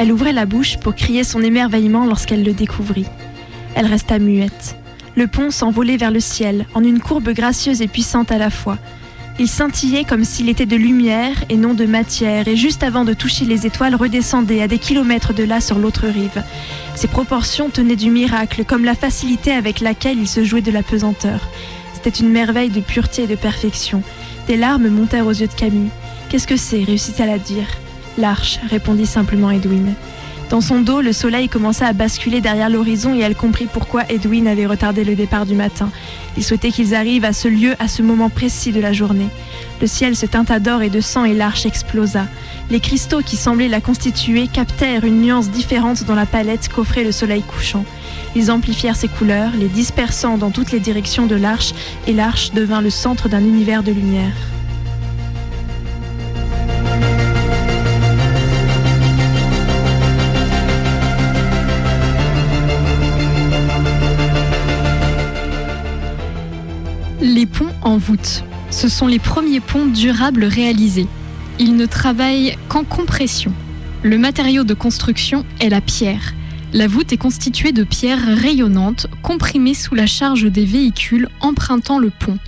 Elle 0.01 0.13
ouvrait 0.13 0.33
la 0.33 0.47
bouche 0.47 0.79
pour 0.79 0.95
crier 0.95 1.25
son 1.25 1.43
émerveillement 1.43 2.07
lorsqu'elle 2.07 2.43
le 2.43 2.55
découvrit. 2.55 3.05
Elle 3.75 3.85
resta 3.85 4.19
muette. 4.19 4.77
Le 5.15 5.27
pont 5.27 5.51
s'envolait 5.51 5.99
vers 5.99 6.11
le 6.11 6.21
ciel, 6.21 6.65
en 6.73 6.83
une 6.83 7.01
courbe 7.01 7.29
gracieuse 7.35 7.83
et 7.83 7.87
puissante 7.87 8.33
à 8.33 8.39
la 8.39 8.49
fois. 8.49 8.79
Il 9.39 9.47
scintillait 9.47 10.05
comme 10.05 10.25
s'il 10.25 10.49
était 10.49 10.65
de 10.65 10.77
lumière 10.77 11.45
et 11.51 11.59
non 11.59 11.75
de 11.75 11.85
matière, 11.85 12.49
et 12.49 12.57
juste 12.57 12.83
avant 12.83 13.05
de 13.05 13.13
toucher 13.13 13.45
les 13.45 13.67
étoiles, 13.67 13.95
redescendait 13.95 14.63
à 14.63 14.69
des 14.69 14.79
kilomètres 14.79 15.35
de 15.35 15.45
là 15.45 15.61
sur 15.61 15.79
l'autre 15.79 16.07
rive. 16.07 16.43
Ses 16.95 17.09
proportions 17.09 17.69
tenaient 17.69 17.95
du 17.95 18.09
miracle, 18.09 18.65
comme 18.65 18.87
la 18.87 18.95
facilité 18.95 19.53
avec 19.53 19.81
laquelle 19.81 20.19
il 20.19 20.29
se 20.29 20.45
jouait 20.45 20.63
de 20.63 20.73
la 20.73 20.83
pesanteur. 20.83 21.47
C'était 21.93 22.09
une 22.09 22.31
merveille 22.31 22.71
de 22.71 22.81
pureté 22.81 23.25
et 23.25 23.27
de 23.27 23.37
perfection. 23.37 24.03
Des 24.47 24.57
larmes 24.57 24.89
montèrent 24.89 25.27
aux 25.27 25.35
yeux 25.35 25.47
de 25.47 25.53
Camille. 25.53 25.91
Qu'est-ce 26.31 26.47
que 26.47 26.57
c'est? 26.57 26.85
réussit-elle 26.85 27.29
à 27.29 27.39
dire. 27.39 27.67
L'arche, 28.19 28.59
répondit 28.69 29.07
simplement 29.07 29.51
Edwin. 29.51 29.95
Dans 30.51 30.61
son 30.61 30.81
dos, 30.81 31.01
le 31.01 31.13
soleil 31.13 31.49
commença 31.49 31.87
à 31.87 31.93
basculer 31.93 32.41
derrière 32.41 32.69
l'horizon 32.69 33.15
et 33.15 33.21
elle 33.21 33.37
comprit 33.37 33.69
pourquoi 33.73 34.03
Edwin 34.11 34.49
avait 34.49 34.67
retardé 34.67 35.05
le 35.05 35.15
départ 35.15 35.47
du 35.47 35.55
matin. 35.55 35.91
Il 36.37 36.43
souhaitait 36.43 36.73
qu'ils 36.73 36.97
arrivent 36.97 37.25
à 37.25 37.33
ce 37.33 37.47
lieu 37.47 37.77
à 37.79 37.87
ce 37.87 38.03
moment 38.03 38.31
précis 38.31 38.73
de 38.73 38.81
la 38.81 38.93
journée. 38.93 39.29
Le 39.81 39.87
ciel 39.87 40.17
se 40.17 40.27
teinta 40.27 40.59
d'or 40.59 40.83
et 40.83 40.91
de 40.91 41.01
sang 41.01 41.25
et 41.25 41.35
l'arche 41.35 41.67
explosa. 41.67 42.27
Les 42.69 42.81
cristaux 42.81 43.21
qui 43.21 43.37
semblaient 43.37 43.69
la 43.69 43.81
constituer 43.81 44.49
captèrent 44.49 45.05
une 45.05 45.21
nuance 45.23 45.51
différente 45.51 46.03
dans 46.03 46.17
la 46.17 46.27
palette 46.27 46.69
qu'offrait 46.69 47.05
le 47.05 47.13
soleil 47.13 47.43
couchant. 47.43 47.85
Ils 48.35 48.51
amplifièrent 48.51 48.97
ses 48.97 49.09
couleurs, 49.09 49.53
les 49.57 49.69
dispersant 49.69 50.37
dans 50.37 50.51
toutes 50.51 50.73
les 50.73 50.81
directions 50.81 51.27
de 51.27 51.37
l'arche, 51.37 51.75
et 52.09 52.13
l'arche 52.13 52.51
devint 52.51 52.81
le 52.81 52.91
centre 52.91 53.29
d'un 53.29 53.45
univers 53.45 53.85
de 53.85 53.93
lumière. 53.93 54.35
En 67.83 67.97
voûte. 67.97 68.45
Ce 68.71 68.89
sont 68.89 69.07
les 69.07 69.19
premiers 69.19 69.61
ponts 69.61 69.87
durables 69.87 70.45
réalisés. 70.45 71.07
Ils 71.59 71.77
ne 71.77 71.87
travaillent 71.87 72.57
qu'en 72.69 72.85
compression. 72.85 73.53
Le 74.03 74.17
matériau 74.17 74.65
de 74.65 74.75
construction 74.75 75.45
est 75.61 75.69
la 75.69 75.81
pierre. 75.81 76.35
La 76.73 76.87
voûte 76.87 77.13
est 77.13 77.19
constituée 77.19 77.73
de 77.73 77.85
pierres 77.85 78.25
rayonnantes 78.25 79.09
comprimées 79.23 79.75
sous 79.75 79.95
la 79.95 80.07
charge 80.07 80.45
des 80.45 80.65
véhicules 80.65 81.29
empruntant 81.41 81.99
le 81.99 82.11
pont. 82.11 82.39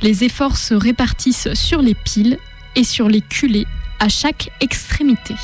Les 0.00 0.24
efforts 0.24 0.56
se 0.56 0.74
répartissent 0.74 1.52
sur 1.54 1.82
les 1.82 1.94
piles 1.94 2.38
et 2.76 2.84
sur 2.84 3.08
les 3.08 3.20
culées 3.20 3.66
à 3.98 4.08
chaque 4.08 4.50
extrémité. 4.60 5.34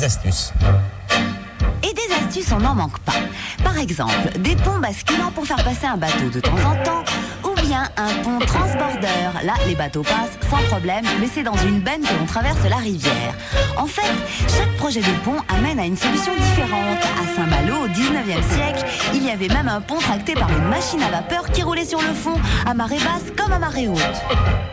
Astuces. 0.00 0.52
Et 1.82 1.92
des 1.92 2.14
astuces, 2.14 2.52
on 2.52 2.58
n'en 2.58 2.74
manque 2.74 2.98
pas. 3.00 3.12
Par 3.62 3.76
exemple, 3.78 4.38
des 4.38 4.56
ponts 4.56 4.78
basculants 4.78 5.30
pour 5.34 5.46
faire 5.46 5.62
passer 5.62 5.86
un 5.86 5.96
bateau 5.96 6.28
de 6.32 6.40
temps 6.40 6.50
en 6.52 6.82
temps, 6.82 7.04
ou 7.44 7.54
bien 7.66 7.88
un 7.96 8.22
pont 8.22 8.38
transbordeur. 8.38 9.32
Là, 9.44 9.54
les 9.66 9.74
bateaux 9.74 10.02
passent 10.02 10.38
sans 10.48 10.62
problème, 10.68 11.04
mais 11.20 11.28
c'est 11.32 11.42
dans 11.42 11.56
une 11.56 11.80
benne 11.80 12.02
que 12.02 12.14
l'on 12.18 12.26
traverse 12.26 12.62
la 12.68 12.76
rivière. 12.76 13.34
En 13.76 13.86
fait, 13.86 14.12
chaque 14.48 14.74
projet 14.76 15.00
de 15.00 15.12
pont 15.24 15.40
amène 15.48 15.78
à 15.78 15.84
une 15.84 15.96
solution 15.96 16.32
différente. 16.34 16.98
À 17.20 17.36
Saint-Malo, 17.36 17.84
au 17.84 17.88
19e 17.88 18.42
siècle, 18.54 18.84
il 19.14 19.24
y 19.24 19.30
avait 19.30 19.48
même 19.48 19.68
un 19.68 19.80
pont 19.80 19.98
tracté 19.98 20.34
par 20.34 20.50
une 20.50 20.68
machine 20.68 21.02
à 21.02 21.10
vapeur 21.10 21.50
qui 21.50 21.62
roulait 21.62 21.84
sur 21.84 22.00
le 22.00 22.14
fond, 22.14 22.34
à 22.66 22.74
marée 22.74 22.98
basse 22.98 23.32
comme 23.36 23.52
à 23.52 23.58
marée 23.58 23.88
haute. 23.88 24.71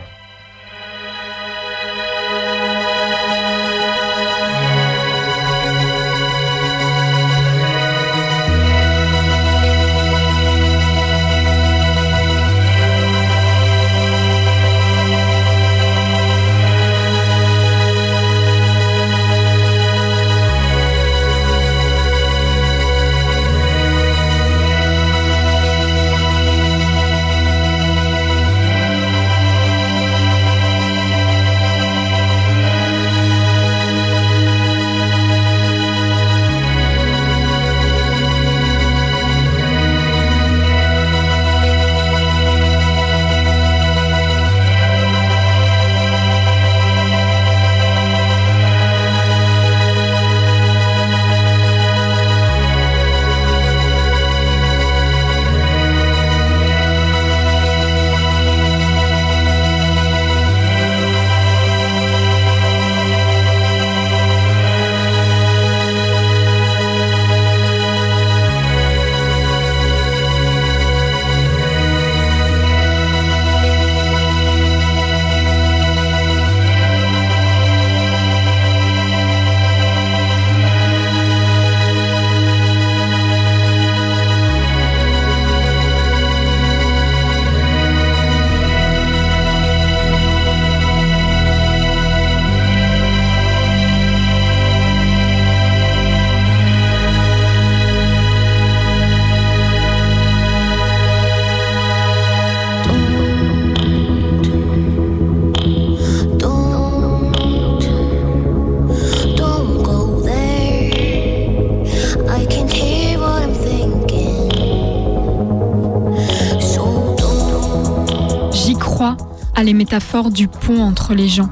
Métaphores 120.00 120.30
du 120.30 120.48
pont 120.48 120.82
entre 120.82 121.12
les 121.12 121.28
gens. 121.28 121.50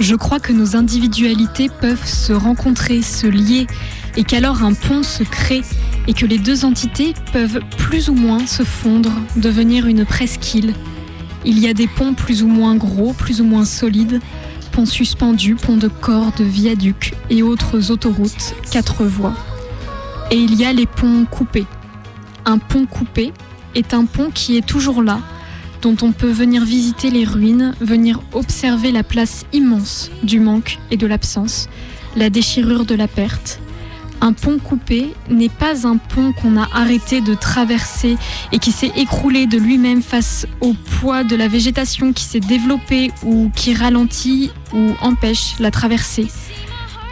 Je 0.00 0.16
crois 0.16 0.40
que 0.40 0.52
nos 0.52 0.74
individualités 0.74 1.68
peuvent 1.68 2.04
se 2.04 2.32
rencontrer, 2.32 3.02
se 3.02 3.28
lier, 3.28 3.68
et 4.16 4.24
qu'alors 4.24 4.64
un 4.64 4.74
pont 4.74 5.04
se 5.04 5.22
crée, 5.22 5.62
et 6.08 6.12
que 6.12 6.26
les 6.26 6.38
deux 6.38 6.64
entités 6.64 7.14
peuvent 7.32 7.60
plus 7.76 8.08
ou 8.08 8.14
moins 8.14 8.48
se 8.48 8.64
fondre, 8.64 9.12
devenir 9.36 9.86
une 9.86 10.04
presqu'île. 10.04 10.74
Il 11.44 11.60
y 11.60 11.68
a 11.68 11.72
des 11.72 11.86
ponts 11.86 12.14
plus 12.14 12.42
ou 12.42 12.48
moins 12.48 12.74
gros, 12.74 13.12
plus 13.12 13.40
ou 13.40 13.44
moins 13.44 13.64
solides, 13.64 14.20
ponts 14.72 14.84
suspendus, 14.84 15.54
ponts 15.54 15.76
de 15.76 15.88
cordes, 15.88 16.40
viaducs 16.40 17.14
et 17.30 17.44
autres 17.44 17.92
autoroutes, 17.92 18.56
quatre 18.72 19.04
voies. 19.04 19.34
Et 20.32 20.36
il 20.36 20.56
y 20.56 20.64
a 20.64 20.72
les 20.72 20.86
ponts 20.86 21.26
coupés. 21.30 21.66
Un 22.44 22.58
pont 22.58 22.86
coupé 22.86 23.32
est 23.76 23.94
un 23.94 24.04
pont 24.04 24.30
qui 24.34 24.56
est 24.56 24.66
toujours 24.66 25.00
là, 25.00 25.20
dont 25.82 25.96
on 26.02 26.12
peut 26.12 26.30
venir 26.30 26.64
visiter 26.64 27.10
les 27.10 27.24
ruines, 27.24 27.74
venir 27.80 28.20
observer 28.32 28.92
la 28.92 29.02
place 29.02 29.46
immense 29.52 30.10
du 30.22 30.40
manque 30.40 30.78
et 30.90 30.96
de 30.96 31.06
l'absence, 31.06 31.68
la 32.16 32.30
déchirure 32.30 32.84
de 32.84 32.94
la 32.94 33.08
perte. 33.08 33.60
Un 34.20 34.32
pont 34.32 34.58
coupé 34.58 35.14
n'est 35.30 35.48
pas 35.48 35.86
un 35.86 35.96
pont 35.96 36.32
qu'on 36.32 36.56
a 36.56 36.68
arrêté 36.74 37.20
de 37.20 37.34
traverser 37.34 38.16
et 38.50 38.58
qui 38.58 38.72
s'est 38.72 38.92
écroulé 38.96 39.46
de 39.46 39.58
lui-même 39.58 40.02
face 40.02 40.46
au 40.60 40.72
poids 40.72 41.22
de 41.22 41.36
la 41.36 41.46
végétation 41.46 42.12
qui 42.12 42.24
s'est 42.24 42.40
développée 42.40 43.12
ou 43.24 43.50
qui 43.54 43.74
ralentit 43.74 44.50
ou 44.74 44.94
empêche 45.00 45.54
la 45.60 45.70
traversée. 45.70 46.26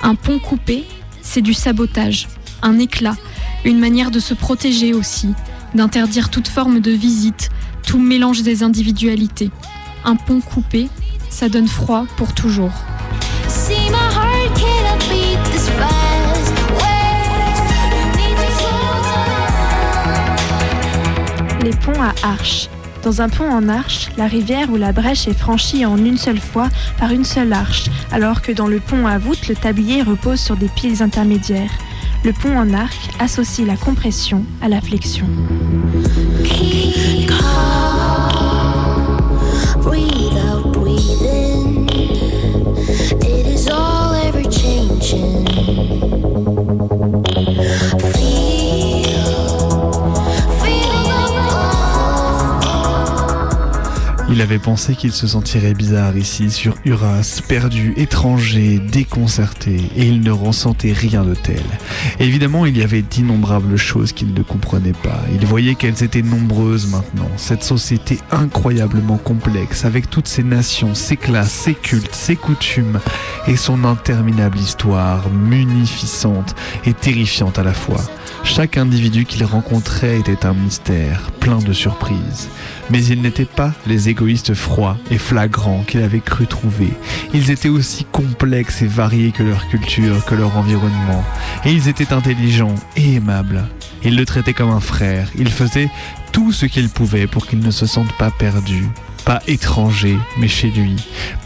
Un 0.02 0.16
pont 0.16 0.40
coupé, 0.40 0.84
c'est 1.22 1.42
du 1.42 1.54
sabotage, 1.54 2.26
un 2.62 2.78
éclat, 2.80 3.16
une 3.64 3.78
manière 3.78 4.10
de 4.10 4.18
se 4.18 4.34
protéger 4.34 4.92
aussi, 4.92 5.28
d'interdire 5.74 6.28
toute 6.28 6.48
forme 6.48 6.80
de 6.80 6.90
visite, 6.90 7.50
tout 7.86 7.98
mélange 7.98 8.42
des 8.42 8.62
individualités. 8.62 9.50
Un 10.04 10.16
pont 10.16 10.40
coupé, 10.40 10.88
ça 11.30 11.48
donne 11.48 11.68
froid 11.68 12.04
pour 12.16 12.34
toujours. 12.34 12.72
Les 21.62 21.70
ponts 21.70 22.02
à 22.02 22.12
arches. 22.22 22.68
Dans 23.02 23.22
un 23.22 23.28
pont 23.28 23.48
en 23.48 23.68
arche, 23.68 24.08
la 24.16 24.26
rivière 24.26 24.70
ou 24.72 24.76
la 24.76 24.90
brèche 24.90 25.28
est 25.28 25.38
franchie 25.38 25.86
en 25.86 25.96
une 25.96 26.18
seule 26.18 26.40
fois 26.40 26.68
par 26.98 27.12
une 27.12 27.24
seule 27.24 27.52
arche, 27.52 27.84
alors 28.10 28.42
que 28.42 28.50
dans 28.50 28.66
le 28.66 28.80
pont 28.80 29.06
à 29.06 29.18
voûte, 29.18 29.46
le 29.48 29.54
tablier 29.54 30.02
repose 30.02 30.40
sur 30.40 30.56
des 30.56 30.68
piles 30.68 31.02
intermédiaires. 31.02 31.70
Le 32.24 32.32
pont 32.32 32.56
en 32.56 32.74
arc 32.74 32.98
associe 33.20 33.66
la 33.66 33.76
compression 33.76 34.44
à 34.60 34.68
la 34.68 34.80
flexion. 34.80 35.28
Il 54.36 54.42
avait 54.42 54.58
pensé 54.58 54.94
qu'il 54.94 55.12
se 55.12 55.26
sentirait 55.26 55.72
bizarre 55.72 56.14
ici, 56.14 56.50
sur 56.50 56.74
Uras, 56.84 57.40
perdu, 57.48 57.94
étranger, 57.96 58.78
déconcerté, 58.78 59.80
et 59.96 60.04
il 60.04 60.20
ne 60.20 60.30
ressentait 60.30 60.92
rien 60.92 61.24
de 61.24 61.32
tel. 61.32 61.62
Évidemment, 62.20 62.66
il 62.66 62.76
y 62.76 62.82
avait 62.82 63.00
d'innombrables 63.00 63.78
choses 63.78 64.12
qu'il 64.12 64.34
ne 64.34 64.42
comprenait 64.42 64.92
pas. 64.92 65.22
Il 65.32 65.46
voyait 65.46 65.74
qu'elles 65.74 66.02
étaient 66.04 66.20
nombreuses 66.20 66.86
maintenant, 66.88 67.30
cette 67.38 67.62
société 67.62 68.18
incroyablement 68.30 69.16
complexe, 69.16 69.86
avec 69.86 70.10
toutes 70.10 70.28
ses 70.28 70.42
nations, 70.42 70.94
ses 70.94 71.16
classes, 71.16 71.52
ses 71.52 71.74
cultes, 71.74 72.14
ses 72.14 72.36
coutumes, 72.36 73.00
et 73.48 73.56
son 73.56 73.84
interminable 73.84 74.58
histoire, 74.58 75.30
munificente 75.30 76.54
et 76.84 76.92
terrifiante 76.92 77.58
à 77.58 77.62
la 77.62 77.72
fois. 77.72 78.02
Chaque 78.44 78.76
individu 78.76 79.24
qu'il 79.24 79.44
rencontrait 79.44 80.18
était 80.18 80.44
un 80.44 80.52
mystère, 80.52 81.30
plein 81.40 81.58
de 81.58 81.72
surprises. 81.72 82.50
Mais 82.90 83.04
ils 83.04 83.20
n'étaient 83.20 83.44
pas 83.44 83.72
les 83.86 84.08
égoïstes 84.08 84.25
froids 84.54 84.96
et 85.10 85.18
flagrants 85.18 85.84
qu'il 85.86 86.02
avait 86.02 86.20
cru 86.20 86.46
trouver. 86.46 86.92
Ils 87.32 87.50
étaient 87.50 87.68
aussi 87.68 88.04
complexes 88.04 88.82
et 88.82 88.86
variés 88.86 89.32
que 89.32 89.42
leur 89.42 89.66
culture, 89.68 90.24
que 90.24 90.34
leur 90.34 90.56
environnement. 90.56 91.24
Et 91.64 91.72
ils 91.72 91.88
étaient 91.88 92.12
intelligents 92.12 92.74
et 92.96 93.14
aimables. 93.14 93.64
Il 94.02 94.16
le 94.16 94.26
traitait 94.26 94.52
comme 94.52 94.70
un 94.70 94.80
frère. 94.80 95.28
Il 95.38 95.50
faisait 95.50 95.90
tout 96.32 96.52
ce 96.52 96.66
qu'il 96.66 96.88
pouvait 96.88 97.26
pour 97.26 97.46
qu'il 97.46 97.60
ne 97.60 97.70
se 97.70 97.86
sente 97.86 98.12
pas 98.18 98.30
perdu, 98.30 98.88
pas 99.26 99.42
étranger, 99.48 100.16
mais 100.38 100.46
chez 100.46 100.68
lui. 100.70 100.94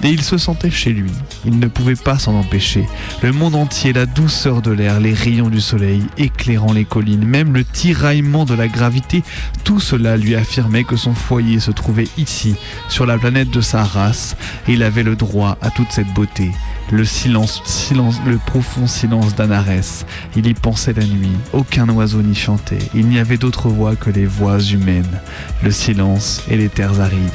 Et 0.04 0.10
il 0.10 0.22
se 0.22 0.36
sentait 0.36 0.70
chez 0.70 0.92
lui. 0.92 1.10
Il 1.46 1.58
ne 1.58 1.66
pouvait 1.66 1.94
pas 1.94 2.18
s'en 2.18 2.34
empêcher. 2.34 2.86
Le 3.22 3.32
monde 3.32 3.54
entier, 3.54 3.94
la 3.94 4.04
douceur 4.04 4.60
de 4.60 4.70
l'air, 4.70 5.00
les 5.00 5.14
rayons 5.14 5.48
du 5.48 5.62
soleil 5.62 6.02
éclairant 6.18 6.74
les 6.74 6.84
collines, 6.84 7.24
même 7.24 7.54
le 7.54 7.64
tiraillement 7.64 8.44
de 8.44 8.52
la 8.52 8.68
gravité, 8.68 9.24
tout 9.64 9.80
cela 9.80 10.18
lui 10.18 10.36
affirmait 10.36 10.84
que 10.84 10.96
son 10.96 11.14
foyer 11.14 11.58
se 11.58 11.70
trouvait 11.70 12.08
ici, 12.18 12.54
sur 12.90 13.06
la 13.06 13.16
planète 13.16 13.50
de 13.50 13.62
sa 13.62 13.82
race, 13.82 14.36
et 14.68 14.74
il 14.74 14.82
avait 14.82 15.02
le 15.02 15.16
droit 15.16 15.56
à 15.62 15.70
toute 15.70 15.90
cette 15.90 16.12
beauté. 16.12 16.50
Le 16.92 17.04
silence, 17.04 17.62
le 18.26 18.36
profond 18.38 18.88
silence 18.88 19.36
d'Anarès. 19.36 20.04
Il 20.34 20.48
y 20.48 20.54
pensait 20.54 20.92
la 20.92 21.04
nuit. 21.04 21.36
Aucun 21.52 21.88
oiseau 21.88 22.20
n'y 22.20 22.34
chantait. 22.34 22.78
Il 22.94 23.06
n'y 23.06 23.20
avait 23.20 23.36
d'autre 23.36 23.68
voix 23.68 23.94
que 23.94 24.10
les 24.10 24.26
voix 24.26 24.58
humaines. 24.58 25.20
Le 25.62 25.70
silence 25.70 26.42
et 26.48 26.56
les 26.56 26.68
terres 26.68 27.00
arides. 27.00 27.30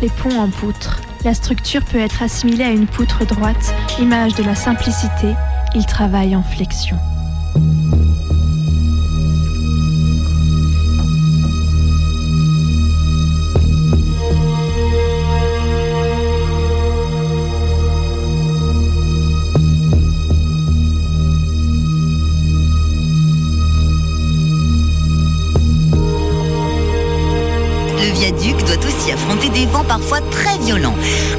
Les 0.00 0.08
ponts 0.10 0.38
en 0.38 0.48
poutre. 0.48 1.00
La 1.22 1.34
structure 1.34 1.84
peut 1.84 1.98
être 1.98 2.22
assimilée 2.22 2.64
à 2.64 2.70
une 2.70 2.86
poutre 2.86 3.26
droite, 3.26 3.74
image 4.00 4.34
de 4.36 4.42
la 4.42 4.54
simplicité. 4.54 5.34
Il 5.74 5.84
travaille 5.84 6.34
en 6.34 6.42
flexion. 6.42 6.96
Vents 29.70 29.84
parfois 29.84 30.20
très 30.30 30.58
violents. 30.58 30.94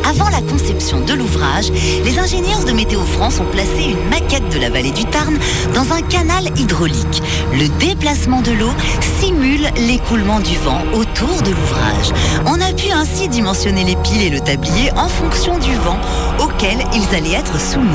Avant 0.07 0.29
la 0.29 0.41
conception 0.41 0.99
de 1.01 1.13
l'ouvrage, 1.13 1.71
les 2.03 2.19
ingénieurs 2.19 2.63
de 2.65 2.71
Météo 2.71 3.01
France 3.01 3.39
ont 3.39 3.51
placé 3.51 3.91
une 3.91 4.09
maquette 4.09 4.49
de 4.49 4.59
la 4.59 4.69
vallée 4.69 4.91
du 4.91 5.05
Tarn 5.05 5.38
dans 5.73 5.93
un 5.93 6.01
canal 6.01 6.45
hydraulique. 6.57 7.21
Le 7.53 7.67
déplacement 7.79 8.41
de 8.41 8.51
l'eau 8.51 8.71
simule 9.19 9.67
l'écoulement 9.88 10.39
du 10.39 10.55
vent 10.57 10.82
autour 10.93 11.41
de 11.41 11.51
l'ouvrage. 11.51 12.11
On 12.45 12.59
a 12.61 12.73
pu 12.73 12.91
ainsi 12.91 13.27
dimensionner 13.27 13.84
les 13.84 13.95
piles 13.97 14.23
et 14.23 14.29
le 14.29 14.39
tablier 14.39 14.91
en 14.95 15.07
fonction 15.07 15.57
du 15.59 15.73
vent 15.75 15.99
auquel 16.39 16.77
ils 16.93 17.15
allaient 17.15 17.38
être 17.38 17.59
soumis. 17.59 17.88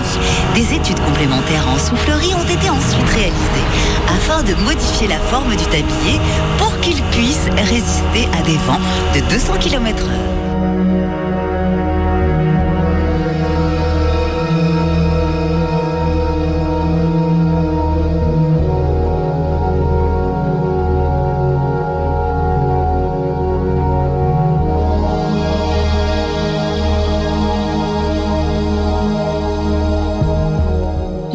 Des 0.55 0.75
études 0.75 1.01
complémentaires 1.01 1.69
en 1.69 1.79
soufflerie 1.79 2.35
ont 2.35 2.45
été 2.45 2.71
ensuite 2.71 3.09
réalisées 3.09 3.67
afin 4.09 4.43
de 4.43 4.55
modifier 4.65 5.09
la 5.09 5.19
forme 5.19 5.55
du 5.57 5.65
tablier 5.65 6.21
pour 6.59 6.79
qu'il 6.81 7.01
puisse 7.13 7.47
résister 7.57 8.29
à 8.39 8.43
des 8.43 8.57
vents 8.67 8.81
de 9.15 9.21
200 9.31 9.55
km/h. 9.59 10.26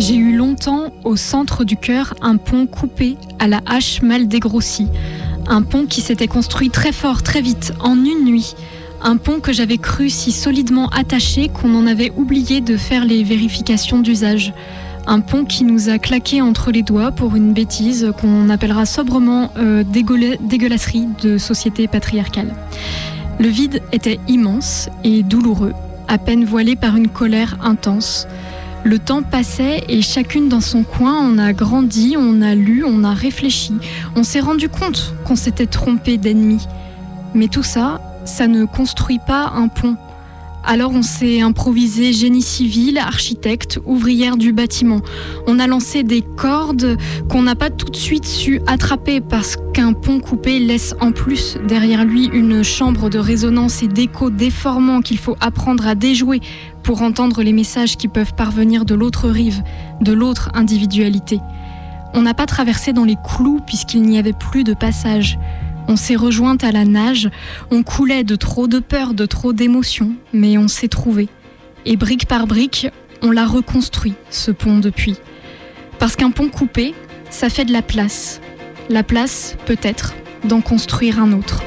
J'ai 0.01 0.15
eu 0.15 0.35
longtemps 0.35 0.91
au 1.03 1.15
centre 1.15 1.63
du 1.63 1.77
cœur 1.77 2.15
un 2.23 2.37
pont 2.37 2.65
coupé 2.65 3.17
à 3.37 3.47
la 3.47 3.61
hache 3.67 4.01
mal 4.01 4.27
dégrossie. 4.27 4.87
Un 5.47 5.61
pont 5.61 5.85
qui 5.85 6.01
s'était 6.01 6.27
construit 6.27 6.71
très 6.71 6.91
fort, 6.91 7.21
très 7.21 7.41
vite, 7.41 7.71
en 7.81 7.93
une 7.93 8.25
nuit. 8.25 8.55
Un 9.03 9.17
pont 9.17 9.39
que 9.39 9.51
j'avais 9.51 9.77
cru 9.79 10.09
si 10.09 10.31
solidement 10.31 10.87
attaché 10.89 11.49
qu'on 11.49 11.73
en 11.75 11.87
avait 11.87 12.11
oublié 12.15 12.61
de 12.61 12.77
faire 12.77 13.03
les 13.03 13.23
vérifications 13.23 13.99
d'usage. 13.99 14.53
Un 15.07 15.21
pont 15.21 15.43
qui 15.43 15.63
nous 15.63 15.89
a 15.89 15.97
claqué 15.97 16.41
entre 16.41 16.71
les 16.71 16.83
doigts 16.83 17.11
pour 17.11 17.35
une 17.35 17.53
bêtise 17.53 18.11
qu'on 18.21 18.49
appellera 18.49 18.85
sobrement 18.85 19.51
euh, 19.57 19.83
dégueula- 19.83 20.37
dégueulasserie 20.39 21.07
de 21.23 21.39
société 21.39 21.87
patriarcale. 21.87 22.53
Le 23.39 23.47
vide 23.47 23.81
était 23.91 24.19
immense 24.27 24.89
et 25.03 25.23
douloureux, 25.23 25.73
à 26.07 26.19
peine 26.19 26.45
voilé 26.45 26.75
par 26.75 26.95
une 26.95 27.07
colère 27.07 27.57
intense. 27.63 28.27
Le 28.83 28.99
temps 28.99 29.23
passait 29.23 29.83
et 29.89 30.03
chacune 30.03 30.47
dans 30.47 30.61
son 30.61 30.83
coin, 30.83 31.15
on 31.27 31.39
a 31.39 31.53
grandi, 31.53 32.15
on 32.17 32.43
a 32.43 32.53
lu, 32.53 32.83
on 32.85 33.03
a 33.03 33.13
réfléchi, 33.13 33.73
on 34.15 34.21
s'est 34.23 34.39
rendu 34.39 34.69
compte 34.69 35.15
qu'on 35.25 35.35
s'était 35.35 35.65
trompé 35.65 36.17
d'ennemis. 36.17 36.67
Mais 37.33 37.47
tout 37.47 37.63
ça, 37.63 37.99
ça 38.25 38.47
ne 38.47 38.65
construit 38.65 39.19
pas 39.25 39.51
un 39.55 39.67
pont. 39.67 39.97
Alors 40.63 40.91
on 40.93 41.01
s'est 41.01 41.41
improvisé 41.41 42.13
génie 42.13 42.43
civil, 42.43 42.99
architecte, 42.99 43.79
ouvrière 43.85 44.37
du 44.37 44.53
bâtiment. 44.53 45.01
On 45.47 45.57
a 45.57 45.65
lancé 45.65 46.03
des 46.03 46.21
cordes 46.21 46.97
qu'on 47.29 47.41
n'a 47.41 47.55
pas 47.55 47.71
tout 47.71 47.89
de 47.89 47.95
suite 47.95 48.25
su 48.25 48.61
attraper 48.67 49.21
parce 49.21 49.57
qu'un 49.73 49.93
pont 49.93 50.19
coupé 50.19 50.59
laisse 50.59 50.93
en 50.99 51.11
plus 51.11 51.57
derrière 51.67 52.05
lui 52.05 52.25
une 52.31 52.63
chambre 52.63 53.09
de 53.09 53.17
résonance 53.17 53.81
et 53.81 53.87
d'écho 53.87 54.29
déformant 54.29 55.01
qu'il 55.01 55.17
faut 55.17 55.35
apprendre 55.41 55.87
à 55.87 55.95
déjouer 55.95 56.41
pour 56.83 57.01
entendre 57.01 57.41
les 57.41 57.53
messages 57.53 57.97
qui 57.97 58.07
peuvent 58.07 58.35
parvenir 58.35 58.85
de 58.85 58.93
l'autre 58.93 59.29
rive, 59.29 59.63
de 60.01 60.13
l'autre 60.13 60.51
individualité. 60.53 61.39
On 62.13 62.21
n'a 62.21 62.33
pas 62.33 62.45
traversé 62.45 62.93
dans 62.93 63.05
les 63.05 63.17
clous 63.23 63.61
puisqu'il 63.65 64.03
n'y 64.03 64.19
avait 64.19 64.33
plus 64.33 64.63
de 64.63 64.73
passage. 64.73 65.39
On 65.87 65.95
s'est 65.95 66.15
rejointe 66.15 66.63
à 66.63 66.71
la 66.71 66.85
nage, 66.85 67.29
on 67.69 67.83
coulait 67.83 68.23
de 68.23 68.35
trop 68.35 68.67
de 68.67 68.79
peur, 68.79 69.13
de 69.13 69.25
trop 69.25 69.53
d'émotions, 69.53 70.13
mais 70.33 70.57
on 70.57 70.67
s'est 70.67 70.87
trouvé. 70.87 71.27
Et 71.85 71.97
brique 71.97 72.27
par 72.27 72.47
brique, 72.47 72.87
on 73.21 73.31
l'a 73.31 73.45
reconstruit, 73.45 74.13
ce 74.29 74.51
pont 74.51 74.79
depuis. 74.79 75.17
Parce 75.99 76.15
qu'un 76.15 76.31
pont 76.31 76.49
coupé, 76.49 76.93
ça 77.29 77.49
fait 77.49 77.65
de 77.65 77.73
la 77.73 77.81
place. 77.81 78.41
La 78.89 79.03
place, 79.03 79.55
peut-être, 79.65 80.13
d'en 80.43 80.61
construire 80.61 81.19
un 81.19 81.31
autre. 81.31 81.63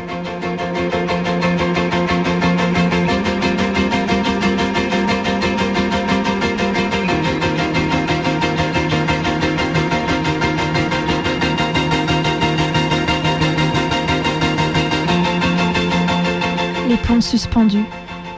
Suspendus. 17.25 17.85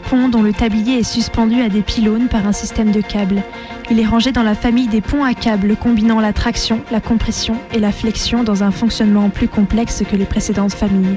Pont 0.08 0.28
dont 0.28 0.42
le 0.42 0.52
tablier 0.52 1.00
est 1.00 1.02
suspendu 1.02 1.60
à 1.60 1.68
des 1.68 1.82
pylônes 1.82 2.28
par 2.28 2.46
un 2.46 2.52
système 2.52 2.92
de 2.92 3.00
câbles. 3.00 3.42
Il 3.90 3.98
est 3.98 4.06
rangé 4.06 4.30
dans 4.30 4.44
la 4.44 4.54
famille 4.54 4.86
des 4.86 5.00
ponts 5.00 5.24
à 5.24 5.34
câbles 5.34 5.76
combinant 5.76 6.20
la 6.20 6.32
traction, 6.32 6.80
la 6.92 7.00
compression 7.00 7.56
et 7.74 7.80
la 7.80 7.90
flexion 7.90 8.44
dans 8.44 8.62
un 8.62 8.70
fonctionnement 8.70 9.28
plus 9.28 9.48
complexe 9.48 10.04
que 10.08 10.14
les 10.14 10.24
précédentes 10.24 10.72
familles. 10.72 11.16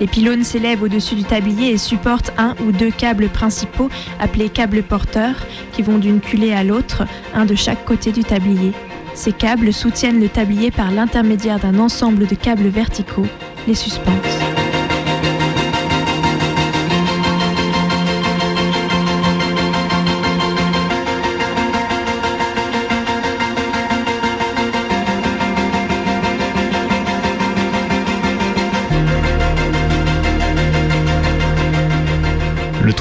Les 0.00 0.08
pylônes 0.08 0.42
s'élèvent 0.42 0.82
au-dessus 0.82 1.14
du 1.14 1.22
tablier 1.22 1.70
et 1.70 1.78
supportent 1.78 2.32
un 2.38 2.54
ou 2.66 2.72
deux 2.72 2.90
câbles 2.90 3.28
principaux 3.28 3.88
appelés 4.18 4.48
câbles 4.48 4.82
porteurs 4.82 5.46
qui 5.72 5.82
vont 5.82 5.98
d'une 5.98 6.20
culée 6.20 6.52
à 6.52 6.64
l'autre, 6.64 7.04
un 7.34 7.46
de 7.46 7.54
chaque 7.54 7.84
côté 7.84 8.10
du 8.10 8.24
tablier. 8.24 8.72
Ces 9.14 9.32
câbles 9.32 9.72
soutiennent 9.72 10.20
le 10.20 10.28
tablier 10.28 10.72
par 10.72 10.90
l'intermédiaire 10.90 11.60
d'un 11.60 11.78
ensemble 11.78 12.26
de 12.26 12.34
câbles 12.34 12.68
verticaux, 12.68 13.26
les 13.68 13.74
suspenses. 13.74 14.55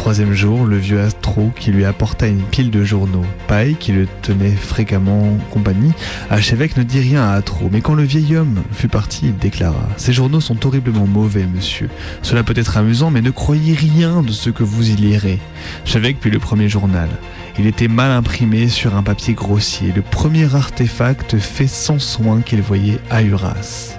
Troisième 0.06 0.34
jour, 0.34 0.66
le 0.66 0.78
vieux 0.78 0.99
Astro 1.01 1.51
qui 1.56 1.72
lui 1.72 1.84
apporta 1.84 2.28
une 2.28 2.43
pile 2.43 2.70
de 2.70 2.84
journaux. 2.84 3.26
Paille, 3.47 3.76
qui 3.76 3.91
le 3.91 4.08
tenait 4.22 4.51
fréquemment 4.51 5.34
en 5.34 5.38
compagnie, 5.49 5.93
Archevêque 6.30 6.78
ne 6.78 6.84
dit 6.84 6.99
rien 6.99 7.24
à 7.24 7.32
Atro, 7.32 7.70
mais 7.72 7.82
quand 7.82 7.95
le 7.95 8.03
vieil 8.03 8.36
homme 8.36 8.62
fut 8.72 8.88
parti, 8.88 9.22
il 9.24 9.38
déclara 9.38 9.89
Ces 9.97 10.14
journaux 10.14 10.41
sont 10.41 10.64
horriblement 10.64 11.08
mauvais, 11.08 11.47
monsieur. 11.47 11.89
Cela 12.22 12.43
peut 12.43 12.53
être 12.56 12.78
amusant, 12.78 13.10
mais 13.10 13.24
ne 13.24 13.32
croyez 13.32 13.74
rien 13.74 14.22
de 14.22 14.32
ce 14.32 14.51
que 14.51 14.62
vous 14.62 14.91
y 14.91 14.95
lirez. 14.95 15.39
Archevêque 15.88 16.20
puis 16.20 16.30
le 16.30 16.38
premier 16.38 16.70
journal. 16.70 17.10
Il 17.58 17.66
était 17.66 17.88
mal 17.88 18.12
imprimé 18.12 18.68
sur 18.68 18.95
un 18.95 19.01
papier 19.01 19.34
grossier, 19.34 19.91
le 19.91 20.03
premier 20.03 20.53
artefact 20.53 21.39
fait 21.39 21.66
sans 21.66 21.97
soin 21.97 22.41
qu'il 22.41 22.62
voyait 22.62 22.99
à 23.10 23.24
Uras. 23.24 23.97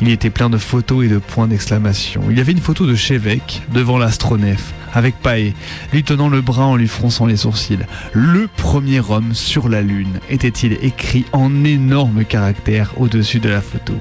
Il 0.00 0.08
était 0.08 0.30
plein 0.30 0.50
de 0.50 0.58
photos 0.58 1.04
et 1.04 1.08
de 1.08 1.18
points 1.18 1.46
d'exclamation. 1.46 2.22
Il 2.30 2.38
y 2.38 2.40
avait 2.40 2.52
une 2.52 2.58
photo 2.58 2.86
de 2.86 2.94
Chévêque 2.94 3.62
devant 3.72 3.96
l'astronef, 3.96 4.72
avec 4.94 5.16
Paé, 5.16 5.54
lui 5.92 6.02
tenant 6.02 6.28
le 6.28 6.40
bras 6.40 6.66
en 6.66 6.76
lui 6.76 6.88
fronçant 6.88 7.26
les 7.26 7.36
sourcils. 7.36 7.86
Le 8.12 8.48
premier 8.48 9.00
homme 9.00 9.34
sur 9.34 9.68
la 9.68 9.82
Lune, 9.82 10.20
était-il 10.30 10.78
écrit 10.82 11.26
en 11.32 11.64
énormes 11.64 12.24
caractères 12.24 12.92
au-dessus 12.96 13.40
de 13.40 13.48
la 13.48 13.60
photo. 13.60 13.94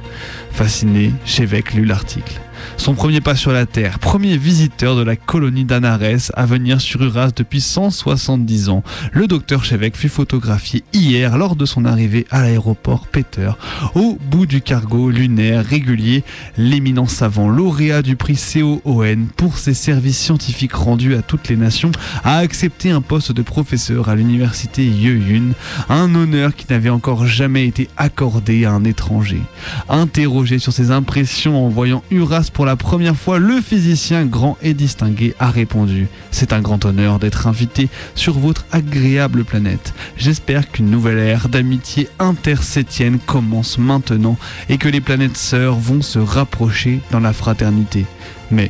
Fasciné, 0.52 1.12
Chévêque 1.26 1.74
lut 1.74 1.86
l'article. 1.86 2.39
Son 2.78 2.93
premier 2.93 3.22
pas 3.22 3.36
sur 3.36 3.51
la 3.51 3.66
Terre, 3.66 3.99
premier 3.99 4.38
visiteur 4.38 4.95
de 4.95 5.03
la 5.03 5.16
colonie 5.16 5.66
d'Anares 5.66 6.32
à 6.34 6.45
venir 6.45 6.82
sur 6.82 7.01
Uras 7.03 7.32
depuis 7.36 7.61
170 7.61 8.70
ans. 8.70 8.84
Le 9.11 9.28
docteur 9.28 9.64
Chévêque 9.64 9.95
fut 9.95 10.09
photographié 10.09 10.84
hier 10.93 11.38
lors 11.38 11.55
de 11.55 11.66
son 11.66 11.86
arrivée 11.86 12.26
à 12.32 12.41
l'aéroport 12.41 13.07
Peter. 13.07 13.51
Au 13.95 14.18
bout 14.30 14.45
du 14.45 14.61
cargo 14.61 15.09
lunaire 15.09 15.66
régulier, 15.66 16.24
l'éminent 16.57 17.05
savant 17.05 17.47
lauréat 17.47 18.01
du 18.01 18.16
prix 18.16 18.38
COON 18.53 19.28
pour 19.38 19.57
ses 19.57 19.74
services 19.74 20.20
scientifiques 20.20 20.74
rendus 20.74 21.16
à 21.16 21.22
toutes 21.22 21.49
les 21.49 21.55
nations 21.55 21.91
a 22.24 22.38
accepté 22.38 22.91
un 22.91 23.01
poste 23.01 23.32
de 23.32 23.41
professeur 23.41 24.09
à 24.09 24.16
l'université 24.16 24.86
Yeyun, 24.86 25.51
un 25.89 26.14
honneur 26.16 26.55
qui 26.55 26.66
n'avait 26.70 26.89
encore 26.89 27.26
jamais 27.26 27.68
été 27.68 27.89
accordé 27.97 28.66
à 28.66 28.72
un 28.72 28.84
étranger. 28.84 29.41
Interrogé 29.89 30.59
sur 30.59 30.74
ses 30.74 30.91
impressions 30.91 31.66
en 31.66 31.70
voyant 31.70 32.03
Uras 32.11 32.49
pour 32.54 32.66
la 32.66 32.76
première 32.76 33.16
fois, 33.16 33.39
le 33.39 33.62
physicien 33.62 34.26
grand 34.26 34.58
et 34.62 34.76
distingué 34.76 35.34
a 35.39 35.49
répondu 35.49 36.08
C'est 36.30 36.54
un 36.54 36.62
grand 36.62 36.86
honneur 36.86 37.18
d'être 37.18 37.47
invité 37.47 37.89
sur 38.14 38.38
votre 38.38 38.66
agréable 38.72 39.43
planète. 39.43 39.93
J'espère 40.18 40.72
qu'une 40.72 40.89
nouvelle 40.91 41.18
ère 41.18 41.49
d'amitié 41.49 42.10
intersétienne 42.20 43.18
commence 43.20 43.80
maintenant 43.80 44.38
et 44.70 44.78
que 44.78 44.88
les 44.88 45.01
planètes 45.01 45.38
sœurs 45.38 45.76
vont 45.76 46.04
se 46.04 46.20
rapprocher 46.20 47.01
dans 47.12 47.20
la 47.20 47.34
fraternité. 47.34 48.06
Mais 48.51 48.70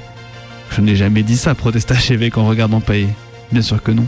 je 0.71 0.81
n'ai 0.81 0.95
jamais 0.95 1.23
dit 1.23 1.37
ça, 1.37 1.53
protesta 1.53 1.95
Chévêque 1.95 2.37
en 2.37 2.47
regardant 2.47 2.79
Paye. 2.79 3.09
Bien 3.51 3.61
sûr 3.61 3.83
que 3.83 3.91
non. 3.91 4.07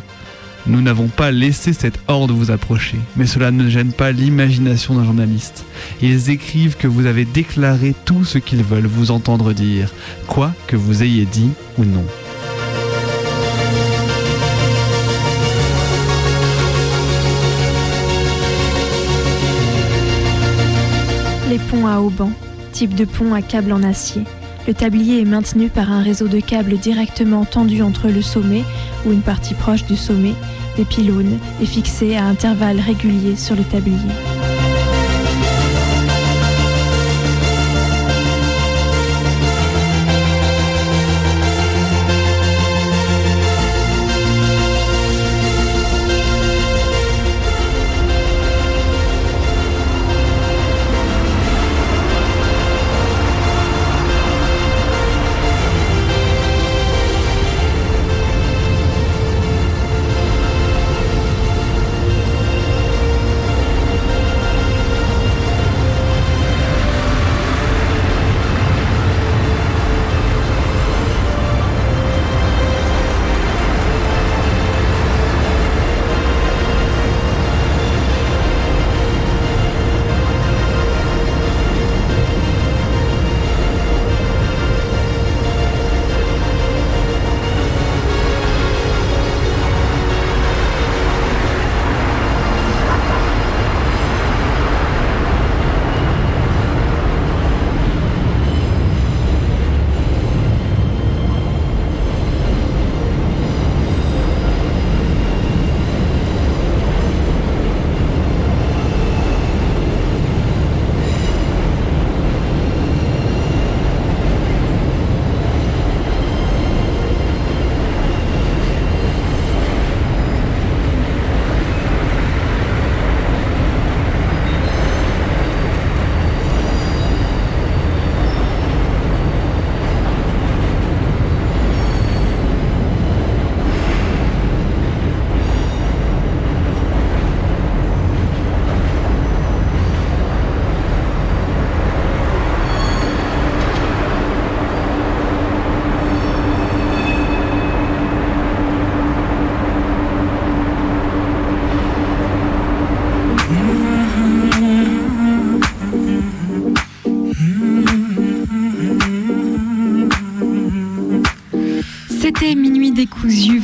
Nous 0.68 0.82
n'avons 0.82 1.08
pas 1.08 1.30
laissé 1.30 1.74
cette 1.74 2.00
horde 2.08 2.32
vous 2.32 2.50
approcher, 2.50 2.98
mais 3.16 3.28
cela 3.28 3.52
ne 3.52 3.70
gêne 3.70 3.92
pas 3.92 4.12
l'imagination 4.12 4.96
d'un 4.96 5.04
journaliste. 5.06 5.64
Ils 6.02 6.32
écrivent 6.32 6.76
que 6.76 6.88
vous 6.88 7.06
avez 7.06 7.24
déclaré 7.24 7.94
tout 8.06 8.26
ce 8.26 8.40
qu'ils 8.40 8.64
veulent 8.64 8.88
vous 8.88 9.12
entendre 9.12 9.54
dire, 9.54 9.94
quoi 10.26 10.54
que 10.66 10.76
vous 10.76 11.04
ayez 11.04 11.26
dit 11.26 11.52
ou 11.78 11.86
non. 11.86 12.04
Les 21.48 21.60
ponts 21.60 21.86
à 21.86 22.00
haubans, 22.00 22.34
type 22.72 22.96
de 22.96 23.06
pont 23.06 23.36
à 23.36 23.44
câble 23.44 23.72
en 23.72 23.84
acier. 23.84 24.24
Le 24.68 24.74
tablier 24.74 25.22
est 25.22 25.26
maintenu 25.26 25.70
par 25.70 25.92
un 25.92 26.02
réseau 26.02 26.28
de 26.28 26.40
câbles 26.40 26.78
directement 26.78 27.46
tendus 27.46 27.84
entre 27.84 28.08
le 28.10 28.22
sommet, 28.22 28.64
ou 29.06 29.12
une 29.12 29.22
partie 29.22 29.54
proche 29.54 29.86
du 29.86 29.96
sommet, 29.96 30.34
des 30.76 30.86
pylônes, 30.86 31.38
et 31.62 31.66
fixés 31.66 32.16
à 32.16 32.26
intervalles 32.26 32.80
réguliers 32.80 33.36
sur 33.36 33.56
le 33.56 33.64
tablier. 33.64 34.35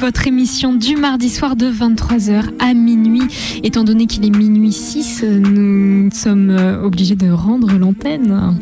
Votre 0.01 0.25
émission 0.25 0.73
du 0.73 0.95
mardi 0.95 1.29
soir 1.29 1.55
de 1.55 1.67
23h 1.71 2.45
à 2.57 2.73
minuit. 2.73 3.21
Étant 3.61 3.83
donné 3.83 4.07
qu'il 4.07 4.25
est 4.25 4.35
minuit 4.35 4.71
6, 4.71 5.23
nous 5.23 6.09
sommes 6.11 6.49
euh, 6.49 6.81
obligés 6.81 7.15
de 7.15 7.29
rendre 7.29 7.71
l'antenne. 7.77 8.57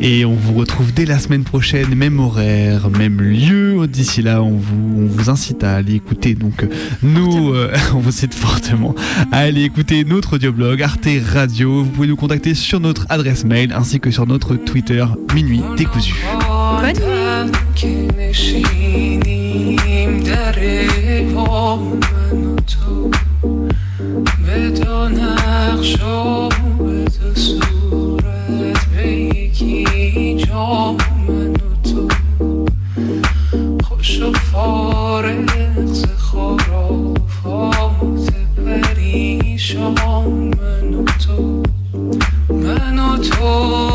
Et 0.00 0.24
on 0.24 0.34
vous 0.34 0.54
retrouve 0.54 0.94
dès 0.94 1.04
la 1.04 1.18
semaine 1.18 1.42
prochaine, 1.42 1.92
même 1.96 2.20
horaire, 2.20 2.90
même 2.90 3.20
lieu. 3.20 3.88
D'ici 3.88 4.22
là, 4.22 4.40
on 4.40 4.52
vous, 4.52 5.02
on 5.02 5.06
vous 5.06 5.30
incite 5.30 5.64
à 5.64 5.74
aller 5.74 5.96
écouter. 5.96 6.36
Donc, 6.36 6.64
nous, 7.02 7.52
euh, 7.54 7.74
on 7.94 7.98
vous 7.98 8.12
cite 8.12 8.34
fortement 8.34 8.94
à 9.32 9.38
aller 9.38 9.64
écouter 9.64 10.04
notre 10.04 10.36
audioblog 10.36 10.80
Arte 10.80 11.08
Radio. 11.34 11.82
Vous 11.82 11.90
pouvez 11.90 12.06
nous 12.06 12.14
contacter 12.14 12.54
sur 12.54 12.78
notre 12.78 13.04
adresse 13.08 13.44
mail 13.44 13.72
ainsi 13.72 13.98
que 13.98 14.12
sur 14.12 14.28
notre 14.28 14.54
Twitter 14.54 15.04
Minuit 15.34 15.62
décousu. 15.76 16.14
Bonne 16.80 17.48
داری 20.58 21.34
با 21.34 21.76
من 21.76 22.44
و 22.44 22.56
تو 22.56 23.10
به 24.46 24.70
دو 24.70 25.08
نقش 25.08 26.02
و 26.02 26.48
به 26.78 27.04
دو 27.04 27.34
صورت 27.34 28.86
به 28.96 29.12
یکی 29.12 30.34
جا 30.34 30.92
من 31.28 31.50
و 31.50 31.90
تو 31.90 32.08
خوش 33.84 34.20
و 34.20 34.32
فارغ 34.32 35.86
ز 35.86 36.04
خرافات 36.18 37.62
پریشان 38.66 39.94
من 40.60 40.94
و 40.94 41.04
تو 41.04 41.62
من 42.50 42.98
و 42.98 43.16
تو. 43.16 43.87